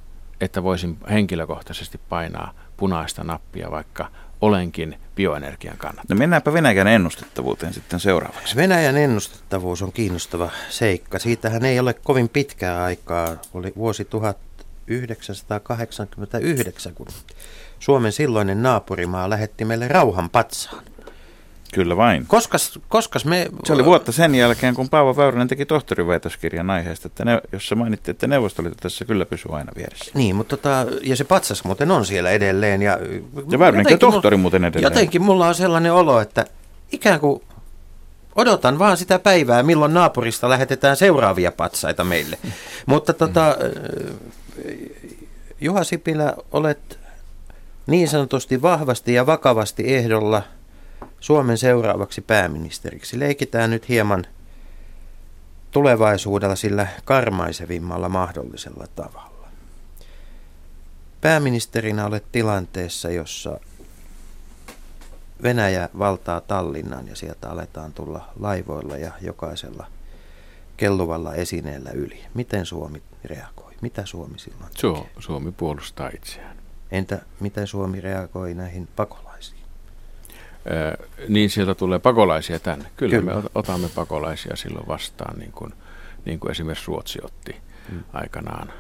että 0.40 0.62
voisin 0.62 0.98
henkilökohtaisesti 1.10 2.00
painaa 2.08 2.52
punaista 2.76 3.24
nappia, 3.24 3.70
vaikka 3.70 4.08
olenkin 4.42 4.98
bioenergian 5.14 5.78
kannalta. 5.78 6.14
No 6.14 6.18
mennäänpä 6.18 6.52
Venäjän 6.52 6.86
ennustettavuuteen 6.86 7.74
sitten 7.74 8.00
seuraavaksi. 8.00 8.56
Venäjän 8.56 8.96
ennustettavuus 8.96 9.82
on 9.82 9.92
kiinnostava 9.92 10.50
seikka. 10.68 11.18
Siitähän 11.18 11.64
ei 11.64 11.80
ole 11.80 11.94
kovin 11.94 12.28
pitkää 12.28 12.84
aikaa. 12.84 13.36
Oli 13.54 13.72
vuosi 13.76 14.04
1989, 14.04 16.94
kun 16.94 17.06
Suomen 17.78 18.12
silloinen 18.12 18.62
naapurimaa 18.62 19.30
lähetti 19.30 19.64
meille 19.64 19.88
rauhan 19.88 20.30
patsaan. 20.30 20.84
Kyllä 21.72 21.96
vain. 21.96 22.24
Koskas, 22.26 22.78
koskas 22.88 23.24
me... 23.24 23.48
Se 23.64 23.72
oli 23.72 23.84
vuotta 23.84 24.12
sen 24.12 24.34
jälkeen, 24.34 24.74
kun 24.74 24.88
Paavo 24.88 25.16
Väyrynen 25.16 25.48
teki 25.48 25.66
tohtoriväitöskirjan 25.66 26.70
aiheesta, 26.70 27.08
että 27.08 27.24
ne, 27.24 27.40
jossa 27.52 27.74
mainittiin, 27.74 28.12
että 28.12 28.26
Neuvostoliitto 28.26 28.82
tässä 28.82 29.04
kyllä 29.04 29.26
pysyy 29.26 29.56
aina 29.56 29.72
vieressä. 29.76 30.10
Niin, 30.14 30.36
mutta 30.36 30.56
tota, 30.56 30.86
ja 31.02 31.16
se 31.16 31.24
patsas 31.24 31.64
muuten 31.64 31.90
on 31.90 32.06
siellä 32.06 32.30
edelleen. 32.30 32.82
Ja, 32.82 32.98
ja 33.50 33.58
Väyrynen 33.58 33.98
tohtori 33.98 34.36
mulla, 34.36 34.42
muuten 34.42 34.64
edelleen. 34.64 34.92
Jotenkin 34.92 35.22
mulla 35.22 35.48
on 35.48 35.54
sellainen 35.54 35.92
olo, 35.92 36.20
että 36.20 36.44
ikään 36.92 37.20
kuin 37.20 37.42
odotan 38.34 38.78
vaan 38.78 38.96
sitä 38.96 39.18
päivää, 39.18 39.62
milloin 39.62 39.94
naapurista 39.94 40.48
lähetetään 40.48 40.96
seuraavia 40.96 41.52
patsaita 41.52 42.04
meille. 42.04 42.38
mutta 42.86 43.12
tota, 43.12 43.56
Juha 45.60 45.84
Sipilä, 45.84 46.34
olet 46.50 46.98
niin 47.86 48.08
sanotusti 48.08 48.62
vahvasti 48.62 49.14
ja 49.14 49.26
vakavasti 49.26 49.94
ehdolla– 49.94 50.42
Suomen 51.22 51.58
seuraavaksi 51.58 52.20
pääministeriksi. 52.20 53.18
Leikitään 53.18 53.70
nyt 53.70 53.88
hieman 53.88 54.26
tulevaisuudella 55.70 56.56
sillä 56.56 56.86
karmaisevimmalla 57.04 58.08
mahdollisella 58.08 58.86
tavalla. 58.96 59.48
Pääministerinä 61.20 62.06
olet 62.06 62.24
tilanteessa, 62.32 63.10
jossa 63.10 63.60
Venäjä 65.42 65.88
valtaa 65.98 66.40
Tallinnan 66.40 67.08
ja 67.08 67.16
sieltä 67.16 67.50
aletaan 67.50 67.92
tulla 67.92 68.28
laivoilla 68.40 68.96
ja 68.96 69.12
jokaisella 69.20 69.86
kelluvalla 70.76 71.34
esineellä 71.34 71.90
yli. 71.90 72.24
Miten 72.34 72.66
Suomi 72.66 73.02
reagoi? 73.24 73.72
Mitä 73.80 74.06
Suomi 74.06 74.38
silloin 74.38 74.72
tekee? 74.72 75.10
Suomi 75.18 75.52
puolustaa 75.52 76.10
itseään. 76.14 76.56
Entä 76.90 77.20
miten 77.40 77.66
Suomi 77.66 78.00
reagoi 78.00 78.54
näihin 78.54 78.88
pakolaisiin? 78.96 79.31
Niin 81.28 81.50
sieltä 81.50 81.74
tulee 81.74 81.98
pakolaisia 81.98 82.58
tänne. 82.58 82.84
Kyllä, 82.96 83.18
Kyllä. 83.18 83.34
me 83.34 83.42
otamme 83.54 83.88
pakolaisia 83.94 84.56
silloin 84.56 84.88
vastaan, 84.88 85.38
niin 85.38 85.52
kuin, 85.52 85.74
niin 86.24 86.40
kuin 86.40 86.50
esimerkiksi 86.50 86.86
Ruotsi 86.86 87.18
otti 87.22 87.56
mm. 87.92 88.04
aikanaan 88.12 88.72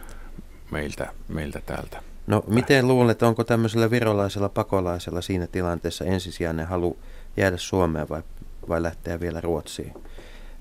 meiltä, 0.70 1.12
meiltä 1.28 1.60
täältä. 1.66 2.02
No 2.26 2.44
miten 2.46 2.88
luulet, 2.88 3.22
onko 3.22 3.44
tämmöisellä 3.44 3.90
virolaisella 3.90 4.48
pakolaisella 4.48 5.20
siinä 5.20 5.46
tilanteessa 5.46 6.04
ensisijainen 6.04 6.66
halu 6.66 6.98
jäädä 7.36 7.56
Suomeen 7.56 8.08
vai, 8.08 8.22
vai 8.68 8.82
lähteä 8.82 9.20
vielä 9.20 9.40
Ruotsiin? 9.40 9.94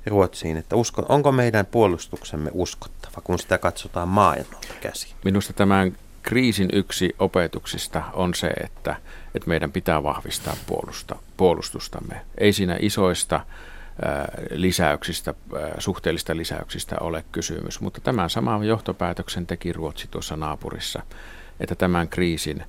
Ruotsiin, 0.05 0.57
että 0.57 0.75
usko, 0.75 1.05
onko 1.09 1.31
meidän 1.31 1.65
puolustuksemme 1.65 2.49
uskottava, 2.53 3.21
kun 3.23 3.39
sitä 3.39 3.57
katsotaan 3.57 4.07
maailmalta 4.07 4.67
käsin? 4.81 5.11
Minusta 5.25 5.53
tämän 5.53 5.97
kriisin 6.23 6.69
yksi 6.73 7.15
opetuksista 7.19 8.03
on 8.13 8.33
se, 8.33 8.47
että, 8.47 8.95
että 9.35 9.49
meidän 9.49 9.71
pitää 9.71 10.03
vahvistaa 10.03 10.55
puolusta, 10.67 11.15
puolustustamme. 11.37 12.21
Ei 12.37 12.53
siinä 12.53 12.77
isoista 12.79 13.39
lisäyksistä, 14.51 15.33
suhteellista 15.77 16.37
lisäyksistä 16.37 16.95
ole 16.99 17.23
kysymys, 17.31 17.81
mutta 17.81 18.01
tämän 18.01 18.29
saman 18.29 18.63
johtopäätöksen 18.63 19.47
teki 19.47 19.73
Ruotsi 19.73 20.07
tuossa 20.11 20.35
naapurissa, 20.35 21.03
että 21.59 21.75
tämän 21.75 22.09
kriisin 22.09 22.63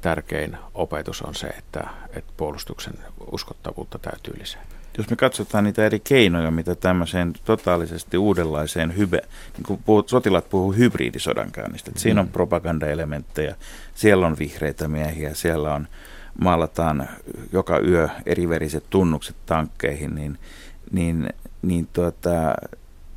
tärkein 0.00 0.56
opetus 0.74 1.22
on 1.22 1.34
se, 1.34 1.46
että, 1.46 1.88
että 2.10 2.32
puolustuksen 2.36 2.94
uskottavuutta 3.32 3.98
täytyy 3.98 4.34
lisätä 4.38 4.75
jos 4.98 5.10
me 5.10 5.16
katsotaan 5.16 5.64
niitä 5.64 5.86
eri 5.86 6.00
keinoja, 6.00 6.50
mitä 6.50 6.74
tämmöiseen 6.74 7.32
totaalisesti 7.44 8.18
uudenlaiseen 8.18 8.96
hybe, 8.96 9.20
niin 9.56 9.64
kuin 9.66 9.80
puhut, 9.86 10.08
sotilat 10.08 10.48
puhuu 10.48 10.72
hybridisodankäynnistä, 10.72 11.90
että 11.90 12.00
siinä 12.00 12.20
on 12.20 12.26
mm. 12.26 12.32
propagandaelementtejä, 12.32 13.56
siellä 13.94 14.26
on 14.26 14.38
vihreitä 14.38 14.88
miehiä, 14.88 15.34
siellä 15.34 15.74
on 15.74 15.88
maalataan 16.40 17.08
joka 17.52 17.78
yö 17.78 18.08
eriveriset 18.26 18.84
tunnukset 18.90 19.36
tankkeihin, 19.46 20.14
niin, 20.14 20.38
niin, 20.92 21.28
niin 21.62 21.88
tuota, 21.92 22.54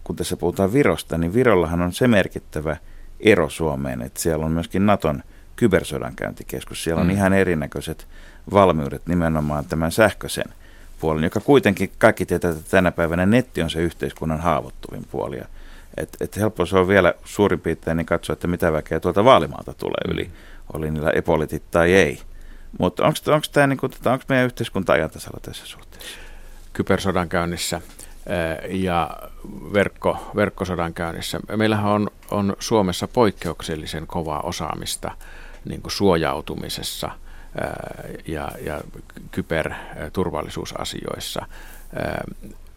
kun 0.04 0.16
tässä 0.16 0.38
puhutaan 0.38 0.74
Virosta, 0.74 1.18
niin 1.18 1.34
Virollahan 1.34 1.82
on 1.82 1.94
se 1.94 2.08
merkittävä 2.08 2.78
ero 3.20 3.50
Suomeen, 3.50 4.02
että 4.02 4.22
siellä 4.22 4.46
on 4.46 4.52
myöskin 4.52 4.86
Naton 4.86 5.24
kybersodankäyntikeskus, 5.56 6.84
siellä 6.84 7.02
on 7.02 7.08
mm. 7.08 7.14
ihan 7.14 7.34
erinäköiset 7.34 8.08
valmiudet 8.52 9.08
nimenomaan 9.08 9.66
tämän 9.66 9.92
sähköisen 9.92 10.54
puolen, 11.02 11.24
joka 11.24 11.40
kuitenkin 11.40 11.92
kaikki 11.98 12.26
tietää, 12.26 12.52
että 12.52 12.72
tänä 12.72 12.92
päivänä 12.92 13.26
netti 13.26 13.62
on 13.62 13.70
se 13.70 13.82
yhteiskunnan 13.82 14.40
haavoittuvin 14.40 15.08
puoli. 15.12 15.42
Et, 15.98 16.18
et 16.22 16.38
helppo 16.38 16.66
se 16.66 16.78
on 16.78 16.88
vielä 16.88 17.14
suurin 17.26 17.60
piirtein 17.60 17.98
niin 17.98 18.06
katsoa, 18.06 18.34
että 18.34 18.48
mitä 18.48 18.74
väkeä 18.74 19.00
tuolta 19.00 19.26
vaalimaalta 19.26 19.74
tulee 19.74 20.14
yli, 20.14 20.24
mm. 20.24 20.32
oli 20.74 20.92
niillä 20.92 21.10
epolitit 21.10 21.64
tai 21.72 21.94
ei. 21.94 22.22
Mutta 22.80 23.06
onko 23.06 23.18
tämä 23.52 23.68
niinku, 23.68 23.90
onko 24.06 24.26
meidän 24.30 24.46
yhteiskunta 24.46 24.94
ajantasalla 24.94 25.40
tässä 25.42 25.66
suhteessa? 25.66 26.20
kybersodankäynnissä 26.74 27.82
ja 28.70 29.10
verkko, 29.74 30.32
verkkosodankäynnissä. 30.36 31.40
Meillähän 31.56 31.92
on, 31.92 32.10
on 32.32 32.56
Suomessa 32.60 33.08
poikkeuksellisen 33.08 34.08
kovaa 34.08 34.42
osaamista 34.42 35.12
niin 35.66 35.82
kuin 35.82 35.92
suojautumisessa 35.92 37.12
ja, 38.28 38.52
ja 38.66 38.82
kyberturvallisuusasioissa. 39.32 41.46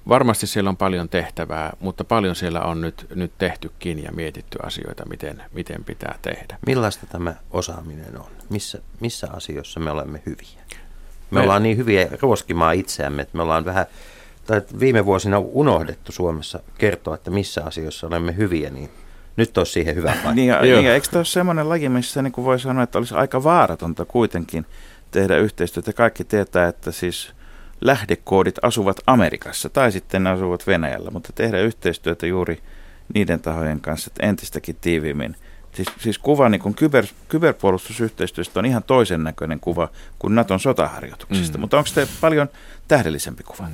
Varmasti 0.09 0.47
siellä 0.47 0.71
on 0.71 0.77
paljon 0.77 1.09
tehtävää, 1.09 1.73
mutta 1.81 2.05
paljon 2.05 2.37
siellä 2.37 2.61
on 2.61 2.81
nyt, 2.81 3.07
nyt 3.15 3.33
tehtykin 3.39 4.03
ja 4.03 4.13
mietitty 4.13 4.59
asioita, 4.63 5.09
miten, 5.09 5.43
miten 5.53 5.85
pitää 5.85 6.19
tehdä. 6.23 6.59
Millaista 6.67 7.07
tämä 7.07 7.35
osaaminen 7.51 8.21
on? 8.21 8.27
Missä, 8.51 8.79
missä 9.01 9.29
asioissa 9.33 9.81
me 9.81 9.91
olemme 9.91 10.23
hyviä? 10.27 10.63
Me, 10.71 10.77
me 11.31 11.41
ollaan 11.41 11.63
niin 11.63 11.77
hyviä 11.77 12.09
ruoskimaan 12.21 12.75
itseämme, 12.75 13.23
että 13.23 13.37
me 13.37 13.43
ollaan 13.43 13.65
vähän, 13.65 13.87
tai 14.47 14.63
viime 14.81 15.07
vuosina 15.07 15.39
unohdettu 15.39 16.13
Suomessa 16.13 16.61
kertoa, 16.79 17.15
että 17.15 17.31
missä 17.31 17.65
asioissa 17.65 18.07
olemme 18.07 18.37
hyviä, 18.37 18.71
niin 18.71 18.91
nyt 19.37 19.59
olisi 19.59 19.73
siihen 19.73 19.95
hyvä 19.95 20.11
paikka. 20.11 20.33
niin, 20.33 20.49
ja, 20.49 20.63
niin, 20.63 20.85
ja 20.85 20.95
eikö 20.95 21.09
tämä 21.11 21.19
ole 21.19 21.25
semmoinen 21.25 21.69
laji, 21.69 21.89
missä 21.89 22.23
niin 22.23 22.33
kuin 22.33 22.45
voi 22.45 22.61
sanoa, 22.61 22.83
että 22.83 22.99
olisi 22.99 23.15
aika 23.15 23.45
vaaratonta 23.45 24.05
kuitenkin 24.05 24.67
tehdä 25.11 25.37
yhteistyötä. 25.37 25.93
Kaikki 25.93 26.25
tietää, 26.25 26.69
että 26.69 26.93
siis– 26.93 27.29
lähdekoodit 27.83 28.59
asuvat 28.63 29.01
Amerikassa 29.07 29.69
tai 29.69 29.93
sitten 29.93 30.25
ne 30.25 30.31
asuvat 30.31 30.67
Venäjällä, 30.67 31.11
mutta 31.11 31.33
tehdä 31.35 31.61
yhteistyötä 31.61 32.27
juuri 32.27 32.63
niiden 33.15 33.41
tahojen 33.41 33.81
kanssa 33.81 34.11
entistäkin 34.21 34.77
tiiviimmin. 34.81 35.37
Siis, 35.75 35.89
siis 35.99 36.19
kuva 36.19 36.49
niin 36.49 36.61
kuin 36.61 36.75
kyber, 36.75 37.05
kyberpuolustusyhteistyöstä 37.29 38.59
on 38.59 38.67
ihan 38.67 38.83
toisen 38.83 39.25
näköinen 39.25 39.61
kuva 39.61 39.89
kuin 40.19 40.35
Naton 40.35 40.61
sotaharjoituksista, 40.61 41.59
mm. 41.59 41.61
mutta 41.61 41.79
onko 41.79 41.87
se 41.87 42.09
paljon 42.21 42.49
tähdellisempi 42.89 43.43
kuva? 43.43 43.69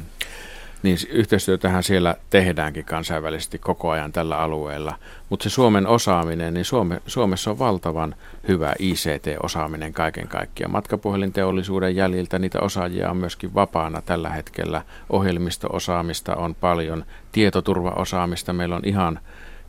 Niin 0.83 0.99
yhteistyötähän 1.11 1.83
siellä 1.83 2.17
tehdäänkin 2.31 2.85
kansainvälisesti 2.85 3.59
koko 3.59 3.91
ajan 3.91 4.13
tällä 4.13 4.39
alueella, 4.39 4.95
mutta 5.29 5.43
se 5.43 5.51
Suomen 5.51 5.87
osaaminen, 5.87 6.55
niin 6.55 6.65
Suome, 6.65 7.03
Suomessa 7.07 7.51
on 7.51 7.59
valtavan 7.59 8.15
hyvä 8.49 8.73
ICT-osaaminen 8.79 9.93
kaiken 9.93 10.29
kaikkiaan. 10.29 10.73
Matkapuhelinteollisuuden 10.73 11.97
jäljiltä 11.97 12.39
niitä 12.39 12.61
osaajia 12.61 13.11
on 13.11 13.17
myöskin 13.17 13.55
vapaana 13.55 14.03
tällä 14.03 14.29
hetkellä. 14.29 14.83
Ohjelmisto-osaamista 15.11 16.37
on 16.37 16.55
paljon, 16.55 17.05
tietoturvaosaamista 17.33 18.53
meillä 18.53 18.77
on 18.77 18.85
ihan, 18.85 19.21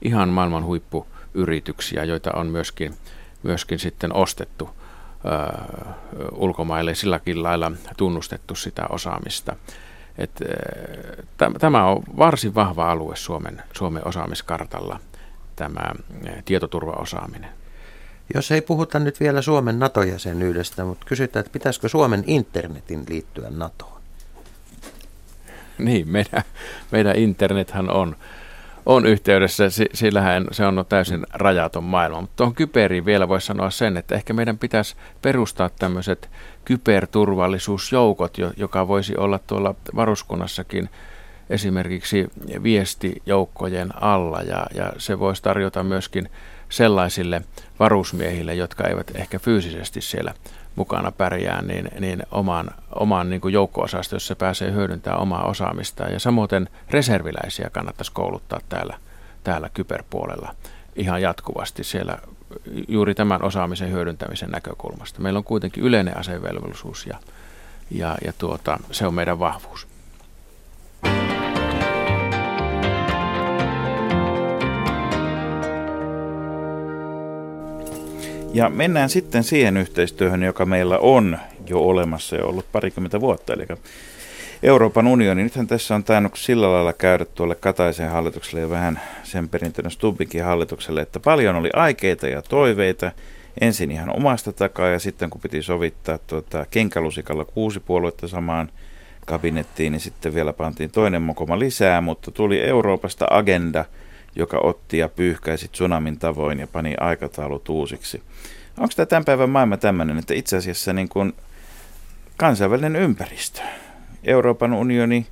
ihan 0.01 0.29
maailman 0.29 0.63
huippuyrityksiä, 0.63 2.03
joita 2.03 2.31
on 2.35 2.47
myöskin, 2.47 2.93
myöskin 3.43 3.79
sitten 3.79 4.13
ostettu 4.13 4.69
ulkomaille 6.31 6.95
silläkin 6.95 7.43
lailla 7.43 7.71
tunnustettu 7.97 8.55
sitä 8.55 8.85
osaamista. 8.89 9.55
Et, 10.19 10.32
tämä 11.60 11.86
on 11.86 12.03
varsin 12.17 12.55
vahva 12.55 12.91
alue 12.91 13.15
Suomen, 13.15 13.63
Suomen 13.73 14.08
osaamiskartalla, 14.08 14.99
tämä 15.55 15.91
tietoturvaosaaminen. 16.45 17.49
Jos 18.34 18.51
ei 18.51 18.62
puhuta 18.62 18.99
nyt 18.99 19.19
vielä 19.19 19.41
Suomen 19.41 19.79
NATO-jäsenyydestä, 19.79 20.86
mutta 20.86 21.05
kysytään, 21.05 21.41
että 21.41 21.53
pitäisikö 21.53 21.89
Suomen 21.89 22.23
internetin 22.27 23.03
liittyä 23.10 23.49
NATOon? 23.49 24.01
Niin, 25.77 26.10
meidän, 26.10 26.43
meidän 26.91 27.15
internethän 27.15 27.89
on, 27.89 28.15
on 28.89 29.06
yhteydessä, 29.06 29.63
sillähän 29.93 30.47
se 30.52 30.65
on 30.65 30.86
täysin 30.89 31.25
rajaton 31.34 31.84
maailma. 31.84 32.21
Mutta 32.21 32.36
tuohon 32.36 32.56
kyberiin 32.56 33.06
vielä 33.06 33.28
voisi 33.28 33.47
sanoa 33.47 33.69
sen, 33.69 33.97
että 33.97 34.15
ehkä 34.15 34.34
meidän 34.34 34.58
pitäisi 34.58 34.95
perustaa 35.21 35.69
tämmöiset 35.69 36.30
kyberturvallisuusjoukot, 36.65 38.38
joka 38.58 38.88
voisi 38.88 39.17
olla 39.17 39.39
tuolla 39.39 39.75
varuskunnassakin 39.95 40.89
esimerkiksi 41.49 42.28
viestijoukkojen 42.63 44.04
alla 44.04 44.41
ja, 44.41 44.65
ja 44.73 44.93
se 44.97 45.19
voisi 45.19 45.43
tarjota 45.43 45.84
myöskin 45.84 46.30
sellaisille 46.69 47.41
varusmiehille, 47.80 48.56
jotka 48.56 48.84
eivät 48.88 49.12
ehkä 49.15 49.39
fyysisesti 49.39 50.02
siellä 50.02 50.34
mukana 50.75 51.12
pärjää, 51.12 51.62
niin, 51.62 51.89
niin 51.99 52.23
oman, 52.32 52.69
oman 52.95 53.29
niin 53.29 53.41
kuin 53.41 53.53
joukko-osasta, 53.53 54.15
jos 54.15 54.27
se 54.27 54.36
pääsee 54.36 54.71
hyödyntämään 54.71 55.21
omaa 55.21 55.43
osaamistaan. 55.43 56.13
Ja 56.13 56.19
samoin 56.19 56.69
reserviläisiä 56.89 57.69
kannattaisi 57.69 58.12
kouluttaa 58.12 58.60
täällä, 58.69 58.97
täällä 59.43 59.69
kyberpuolella 59.73 60.55
ihan 60.95 61.21
jatkuvasti 61.21 61.84
siellä 61.84 62.17
juuri 62.88 63.15
tämän 63.15 63.43
osaamisen 63.43 63.91
hyödyntämisen 63.91 64.49
näkökulmasta. 64.49 65.21
Meillä 65.21 65.38
on 65.38 65.43
kuitenkin 65.43 65.84
yleinen 65.84 66.17
asevelvollisuus 66.17 67.05
ja, 67.05 67.19
ja, 67.91 68.17
ja 68.25 68.34
tuota, 68.38 68.79
se 68.91 69.08
on 69.08 69.13
meidän 69.13 69.39
vahvuus. 69.39 69.88
Ja 78.53 78.69
mennään 78.69 79.09
sitten 79.09 79.43
siihen 79.43 79.77
yhteistyöhön, 79.77 80.43
joka 80.43 80.65
meillä 80.65 80.97
on 80.97 81.38
jo 81.67 81.79
olemassa 81.79 82.35
ja 82.35 82.45
ollut 82.45 82.65
parikymmentä 82.71 83.21
vuotta. 83.21 83.53
Eli 83.53 83.65
Euroopan 84.63 85.07
unioni, 85.07 85.43
nythän 85.43 85.67
tässä 85.67 85.95
on 85.95 86.03
tainnut 86.03 86.38
sillä 86.38 86.73
lailla 86.73 86.93
käydä 86.93 87.25
tuolle 87.25 87.55
Kataisen 87.55 88.09
hallitukselle 88.09 88.59
ja 88.59 88.69
vähän 88.69 88.99
sen 89.23 89.49
perintönä 89.49 89.89
Stubbikin 89.89 90.43
hallitukselle, 90.43 91.01
että 91.01 91.19
paljon 91.19 91.55
oli 91.55 91.69
aikeita 91.73 92.27
ja 92.27 92.41
toiveita, 92.41 93.12
ensin 93.62 93.91
ihan 93.91 94.15
omasta 94.15 94.53
takaa 94.53 94.89
ja 94.89 94.99
sitten 94.99 95.29
kun 95.29 95.41
piti 95.41 95.62
sovittaa 95.62 96.17
tuota, 96.17 96.65
kenkälusikalla 96.71 97.45
kuusi 97.45 97.79
puoluetta 97.79 98.27
samaan 98.27 98.69
kabinettiin, 99.25 99.91
niin 99.91 100.01
sitten 100.01 100.33
vielä 100.33 100.53
pantiin 100.53 100.91
toinen 100.91 101.21
mokoma 101.21 101.59
lisää, 101.59 102.01
mutta 102.01 102.31
tuli 102.31 102.62
Euroopasta 102.62 103.27
agenda, 103.29 103.85
joka 104.35 104.59
otti 104.63 104.97
ja 104.97 105.09
pyyhkäisi 105.09 105.67
tsunamin 105.67 106.19
tavoin 106.19 106.59
ja 106.59 106.67
pani 106.67 106.93
aikataulut 106.99 107.69
uusiksi. 107.69 108.21
Onko 108.77 108.93
tämä 108.95 109.05
tämän 109.05 109.25
päivän 109.25 109.49
maailma 109.49 109.77
tämmöinen, 109.77 110.17
että 110.17 110.33
itse 110.33 110.57
asiassa 110.57 110.93
niin 110.93 111.09
kuin 111.09 111.33
kansainvälinen 112.37 112.95
ympäristö, 112.95 113.61
Euroopan 114.23 114.73
unioni, 114.73 115.27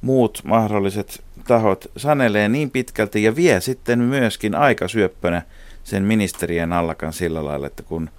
muut 0.00 0.40
mahdolliset 0.44 1.24
tahot 1.46 1.90
sanelee 1.96 2.48
niin 2.48 2.70
pitkälti 2.70 3.22
ja 3.22 3.36
vie 3.36 3.60
sitten 3.60 3.98
myöskin 3.98 4.54
aikasyöppönä 4.54 5.42
sen 5.84 6.02
ministerien 6.02 6.72
allakan 6.72 7.12
sillä 7.12 7.44
lailla, 7.44 7.66
että 7.66 7.82
kun 7.82 8.10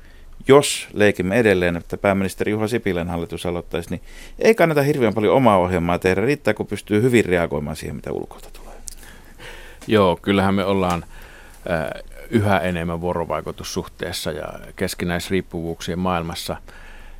jos 0.47 0.87
leikimme 0.93 1.39
edelleen, 1.39 1.75
että 1.75 1.97
pääministeri 1.97 2.51
Juha 2.51 2.67
Sipilän 2.67 3.09
hallitus 3.09 3.45
aloittaisi, 3.45 3.89
niin 3.89 4.01
ei 4.39 4.55
kannata 4.55 4.81
hirveän 4.81 5.13
paljon 5.13 5.35
omaa 5.35 5.57
ohjelmaa 5.57 5.99
tehdä. 5.99 6.21
Riittää, 6.21 6.53
kun 6.53 6.67
pystyy 6.67 7.01
hyvin 7.01 7.25
reagoimaan 7.25 7.75
siihen, 7.75 7.95
mitä 7.95 8.11
ulkoilta 8.11 8.49
tulee. 8.53 8.68
Joo, 9.87 10.19
kyllähän 10.21 10.53
me 10.53 10.65
ollaan 10.65 11.05
äh, 11.71 12.03
yhä 12.29 12.59
enemmän 12.59 13.01
vuorovaikutussuhteessa 13.01 14.31
ja 14.31 14.47
keskinäisriippuvuuksien 14.75 15.99
maailmassa 15.99 16.55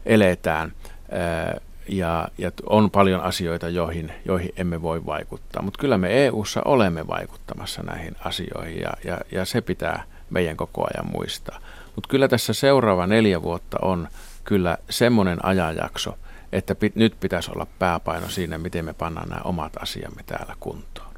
eletään. 0.06 0.72
Äh, 1.14 1.62
ja, 1.90 2.28
ja 2.38 2.52
on 2.66 2.92
paljon 2.92 3.22
asioita, 3.22 3.70
joihin, 3.70 4.12
joihin 4.26 4.54
emme 4.58 4.82
voi 4.82 5.06
vaikuttaa. 5.06 5.62
Mutta 5.62 5.80
kyllä 5.80 5.98
me 5.98 6.26
EU-ssa 6.26 6.62
olemme 6.66 7.08
vaikuttamassa 7.08 7.84
näihin 7.84 8.16
asioihin 8.20 8.82
ja, 8.82 8.94
ja, 9.04 9.18
ja 9.32 9.46
se 9.46 9.62
pitää 9.62 10.04
meidän 10.30 10.58
koko 10.58 10.88
ajan 10.94 11.12
muistaa. 11.12 11.60
Mutta 11.96 12.10
kyllä 12.10 12.28
tässä 12.28 12.54
seuraava 12.54 13.08
neljä 13.08 13.42
vuotta 13.42 13.78
on 13.82 14.08
kyllä 14.44 14.78
semmoinen 14.90 15.46
ajanjakso, 15.46 16.18
että 16.52 16.76
pit, 16.76 16.96
nyt 16.96 17.16
pitäisi 17.20 17.52
olla 17.52 17.68
pääpaino 17.80 18.30
siinä, 18.30 18.58
miten 18.58 18.86
me 18.86 18.94
pannaan 18.94 19.30
nämä 19.30 19.42
omat 19.44 19.78
asiamme 19.82 20.24
täällä 20.26 20.56
kuntoon. 20.60 21.09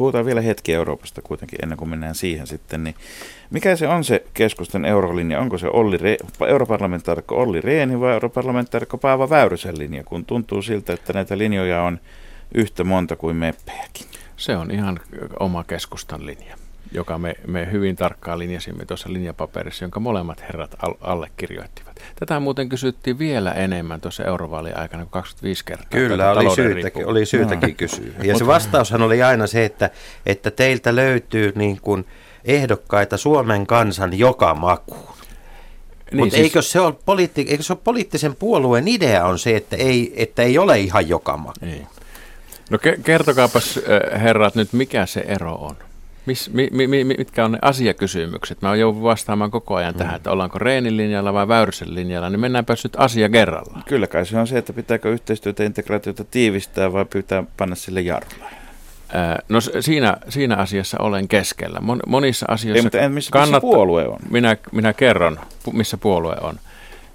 Puhutaan 0.00 0.24
vielä 0.24 0.40
hetki 0.40 0.74
Euroopasta 0.74 1.22
kuitenkin 1.22 1.58
ennen 1.62 1.78
kuin 1.78 1.88
mennään 1.88 2.14
siihen 2.14 2.46
sitten. 2.46 2.84
Niin 2.84 2.94
mikä 3.50 3.76
se 3.76 3.88
on 3.88 4.04
se 4.04 4.24
keskustan 4.34 4.84
eurolinja? 4.84 5.40
Onko 5.40 5.58
se 5.58 5.66
Olli 5.66 5.96
Re- 5.96 6.46
europarlamentaarikko 6.46 7.42
Olli 7.42 7.60
Reeni 7.60 8.00
vai 8.00 8.12
europarlamentaarikko 8.12 8.98
Paava 8.98 9.30
Väyrysen 9.30 9.78
linja? 9.78 10.04
Kun 10.04 10.24
tuntuu 10.24 10.62
siltä, 10.62 10.92
että 10.92 11.12
näitä 11.12 11.38
linjoja 11.38 11.82
on 11.82 12.00
yhtä 12.54 12.84
monta 12.84 13.16
kuin 13.16 13.36
meppejäkin. 13.36 14.06
Se 14.36 14.56
on 14.56 14.70
ihan 14.70 15.00
oma 15.40 15.64
keskustan 15.64 16.26
linja 16.26 16.56
joka 16.92 17.18
me, 17.18 17.34
me 17.46 17.68
hyvin 17.72 17.96
tarkkaan 17.96 18.38
linjasimme 18.38 18.84
tuossa 18.84 19.12
linjapaperissa, 19.12 19.84
jonka 19.84 20.00
molemmat 20.00 20.42
herrat 20.42 20.76
al- 20.82 20.94
allekirjoittivat. 21.00 21.89
Tätä 22.20 22.40
muuten 22.40 22.68
kysyttiin 22.68 23.18
vielä 23.18 23.52
enemmän 23.52 24.00
tuossa 24.00 24.24
eurovaalien 24.24 24.78
aikana 24.78 25.02
kuin 25.02 25.10
25 25.10 25.64
kertaa. 25.64 25.86
Kyllä, 25.90 26.30
oli 26.30 26.54
syytäkin, 26.54 27.06
oli 27.06 27.26
syytäkin 27.26 27.68
no. 27.68 27.74
kysyä. 27.76 28.12
Ja 28.22 28.38
se 28.38 28.46
vastaushan 28.46 29.02
oli 29.02 29.22
aina 29.22 29.46
se, 29.46 29.64
että, 29.64 29.90
että 30.26 30.50
teiltä 30.50 30.96
löytyy 30.96 31.52
niin 31.54 31.80
kuin 31.80 32.06
ehdokkaita 32.44 33.16
Suomen 33.16 33.66
kansan 33.66 34.18
joka 34.18 34.54
makuun. 34.54 35.14
Niin, 36.10 36.18
Mutta 36.20 36.34
siis, 36.34 36.44
eikö, 36.44 36.62
se 36.62 36.80
ole 36.80 36.94
poliitti, 37.04 37.46
eikö 37.48 37.62
se 37.62 37.72
ole 37.72 37.80
poliittisen 37.84 38.36
puolueen 38.36 38.88
idea 38.88 39.24
on 39.24 39.38
se, 39.38 39.56
että 39.56 39.76
ei, 39.76 40.12
että 40.16 40.42
ei 40.42 40.58
ole 40.58 40.78
ihan 40.78 41.08
joka 41.08 41.36
maku? 41.36 41.58
Ei. 41.62 41.86
No 42.70 42.78
ke- 42.78 43.00
kertokaapas 43.04 43.80
herrat 44.22 44.54
nyt, 44.54 44.72
mikä 44.72 45.06
se 45.06 45.20
ero 45.20 45.54
on? 45.54 45.76
Mis, 46.26 46.50
mi, 46.52 46.68
mi, 46.86 47.04
mitkä 47.04 47.44
on 47.44 47.52
ne 47.52 47.58
asiakysymykset? 47.62 48.62
Mä 48.62 48.76
joudun 48.76 49.02
vastaamaan 49.02 49.50
koko 49.50 49.74
ajan 49.74 49.94
mm. 49.94 49.98
tähän, 49.98 50.16
että 50.16 50.30
ollaanko 50.30 50.58
Reenin 50.58 50.96
linjalla 50.96 51.32
vai 51.32 51.48
Väyrysen 51.48 51.94
linjalla, 51.94 52.30
niin 52.30 52.40
mennäänpä 52.40 52.74
nyt 52.84 52.96
asia 52.96 53.28
kerrallaan. 53.28 53.82
Kyllä 53.88 54.06
kai 54.06 54.26
se 54.26 54.38
on 54.38 54.46
se, 54.46 54.58
että 54.58 54.72
pitääkö 54.72 55.10
yhteistyötä 55.10 55.62
ja 55.62 55.66
integraatiota 55.66 56.24
tiivistää 56.24 56.92
vai 56.92 57.04
pitää 57.04 57.44
panna 57.56 57.74
sille 57.74 58.00
jarrulla. 58.00 58.50
No 59.48 59.60
siinä, 59.80 60.16
siinä 60.28 60.56
asiassa 60.56 60.96
olen 61.00 61.28
keskellä. 61.28 61.80
Monissa 62.06 62.46
asioissa 62.48 62.78
Ei, 62.78 62.82
mutta 62.82 62.98
en, 62.98 63.12
missä, 63.12 63.40
missä 63.40 63.60
puolue 63.60 64.08
on? 64.08 64.18
Minä, 64.30 64.56
minä 64.72 64.92
kerron, 64.92 65.40
missä 65.72 65.96
puolue 65.96 66.36
on. 66.40 66.54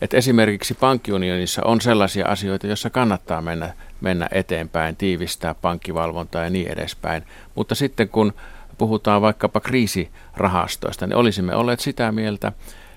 Et 0.01 0.13
esimerkiksi 0.13 0.73
pankkiunionissa 0.73 1.61
on 1.65 1.81
sellaisia 1.81 2.27
asioita, 2.27 2.67
joissa 2.67 2.89
kannattaa 2.89 3.41
mennä, 3.41 3.73
mennä 4.01 4.27
eteenpäin, 4.31 4.95
tiivistää 4.95 5.55
pankkivalvontaa 5.55 6.43
ja 6.43 6.49
niin 6.49 6.67
edespäin. 6.67 7.23
Mutta 7.55 7.75
sitten 7.75 8.09
kun 8.09 8.33
puhutaan 8.77 9.21
vaikkapa 9.21 9.59
kriisirahastoista, 9.59 11.07
niin 11.07 11.15
olisimme 11.15 11.55
olleet 11.55 11.79
sitä 11.79 12.11
mieltä, 12.11 12.51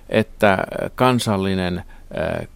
että 0.09 0.59
kansallinen 0.95 1.83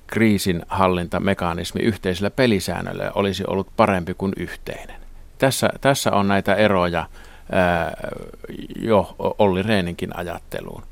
kriisinhallintamekanismi 0.07 1.81
yhteisellä 1.81 2.31
pelisäännöllä 2.31 3.13
olisi 3.15 3.45
ollut 3.47 3.69
parempi 3.77 4.15
kuin 4.15 4.33
yhteinen. 4.37 4.97
Tässä, 5.39 5.71
tässä 5.81 6.11
on 6.11 6.29
näitä 6.29 6.55
eroja 6.55 7.07
jo 8.77 9.17
Olli 9.19 9.63
Reeninkin 9.63 10.17
ajatteluun. 10.17 10.83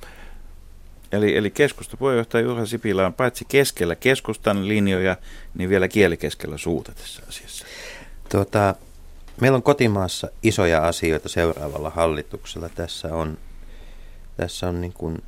Eli, 1.12 1.36
eli 1.36 1.50
keskustapuheenjohtaja 1.50 2.44
Juha 2.44 2.66
Sipilä 2.66 3.06
on 3.06 3.14
paitsi 3.14 3.44
keskellä 3.48 3.94
keskustan 3.94 4.68
linjoja, 4.68 5.16
niin 5.54 5.70
vielä 5.70 5.88
kielikeskellä 5.88 6.58
suuta 6.58 6.92
tässä 6.92 7.22
asiassa. 7.28 7.66
Tuota, 8.28 8.74
meillä 9.40 9.56
on 9.56 9.62
kotimaassa 9.62 10.28
isoja 10.42 10.88
asioita 10.88 11.28
seuraavalla 11.28 11.90
hallituksella. 11.90 12.68
Tässä 12.68 13.14
on, 13.14 13.38
tässä 14.36 14.68
on 14.68 14.80
niin 14.80 14.92
kuin 14.92 15.22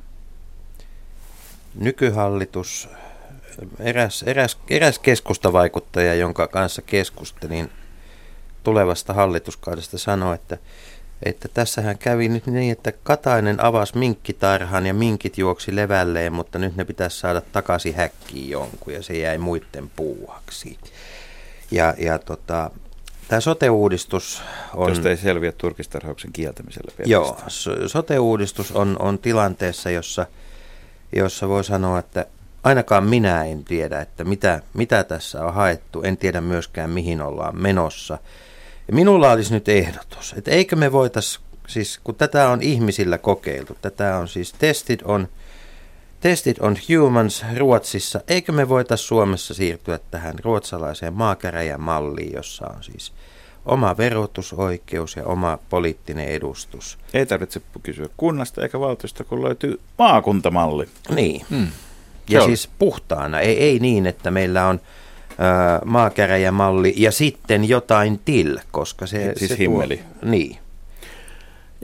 nykyhallitus, 1.75 2.89
eräs, 3.79 4.23
eräs, 4.23 4.57
eräs 4.69 4.99
keskustavaikuttaja, 4.99 6.15
jonka 6.15 6.47
kanssa 6.47 6.81
keskustelin 6.81 7.69
tulevasta 8.63 9.13
hallituskaudesta, 9.13 9.97
sanoi, 9.97 10.35
että 10.35 10.57
että 11.25 11.47
tässähän 11.53 11.97
kävi 11.97 12.29
nyt 12.29 12.47
niin, 12.47 12.71
että 12.71 12.91
Katainen 12.91 13.63
avasi 13.63 13.97
minkkitarhan 13.97 14.85
ja 14.85 14.93
minkit 14.93 15.37
juoksi 15.37 15.75
levälleen, 15.75 16.33
mutta 16.33 16.59
nyt 16.59 16.75
ne 16.75 16.85
pitäisi 16.85 17.19
saada 17.19 17.41
takaisin 17.41 17.95
häkkiin 17.95 18.49
jonkun 18.49 18.93
ja 18.93 19.03
se 19.03 19.13
jäi 19.13 19.37
muiden 19.37 19.91
puuhaksi. 19.95 20.77
Ja, 21.71 21.93
ja 21.97 22.19
tota, 22.19 22.71
tämä 23.27 23.39
sote-uudistus 23.39 24.41
on... 24.73 24.89
Josta 24.89 25.09
ei 25.09 25.17
selviä 25.17 25.51
turkistarhauksen 25.51 26.33
kieltämisellä. 26.33 26.91
Joo, 27.05 27.37
sote-uudistus 27.87 28.71
on, 28.71 28.95
on 28.99 29.19
tilanteessa, 29.19 29.89
jossa, 29.89 30.25
jossa 31.15 31.49
voi 31.49 31.63
sanoa, 31.63 31.99
että 31.99 32.25
ainakaan 32.63 33.03
minä 33.03 33.43
en 33.43 33.63
tiedä, 33.63 34.01
että 34.01 34.23
mitä, 34.23 34.61
mitä 34.73 35.03
tässä 35.03 35.45
on 35.45 35.53
haettu. 35.53 36.01
En 36.01 36.17
tiedä 36.17 36.41
myöskään, 36.41 36.89
mihin 36.89 37.21
ollaan 37.21 37.61
menossa. 37.61 38.17
Minulla 38.91 39.31
olisi 39.31 39.53
nyt 39.53 39.69
ehdotus, 39.69 40.33
että 40.37 40.51
eikö 40.51 40.75
me 40.75 40.91
voitais, 40.91 41.39
siis 41.67 41.99
kun 42.03 42.15
tätä 42.15 42.49
on 42.49 42.61
ihmisillä 42.61 43.17
kokeiltu, 43.17 43.77
tätä 43.81 44.17
on 44.17 44.27
siis 44.27 44.53
tested 44.53 44.99
on, 45.03 45.27
tested 46.23 46.55
on 46.59 46.77
humans 46.89 47.45
Ruotsissa, 47.57 48.21
eikö 48.27 48.51
me 48.51 48.69
voitais 48.69 49.07
Suomessa 49.07 49.53
siirtyä 49.53 49.99
tähän 50.11 50.35
ruotsalaiseen 50.43 51.13
maakäräjän 51.13 51.81
malliin, 51.81 52.33
jossa 52.33 52.67
on 52.67 52.83
siis 52.83 53.13
oma 53.65 53.97
verotusoikeus 53.97 55.15
ja 55.15 55.25
oma 55.25 55.59
poliittinen 55.69 56.27
edustus. 56.27 56.97
Ei 57.13 57.25
tarvitse 57.25 57.61
kysyä 57.83 58.09
kunnasta 58.17 58.61
eikä 58.61 58.79
valtiosta, 58.79 59.23
kun 59.23 59.43
löytyy 59.43 59.79
maakuntamalli. 59.99 60.89
Niin. 61.15 61.45
Hmm. 61.49 61.67
Ja 62.29 62.39
Se 62.39 62.45
siis 62.45 62.69
puhtaana, 62.79 63.39
ei, 63.39 63.57
ei 63.63 63.79
niin, 63.79 64.05
että 64.05 64.31
meillä 64.31 64.67
on 64.67 64.81
maakäräjämalli 65.85 66.93
ja 66.97 67.11
sitten 67.11 67.69
jotain 67.69 68.19
til, 68.25 68.59
koska 68.71 69.07
se... 69.07 69.33
Siis 69.35 69.51
se 69.51 69.57
himmeli. 69.57 69.97
Tuo, 69.97 70.29
niin. 70.29 70.57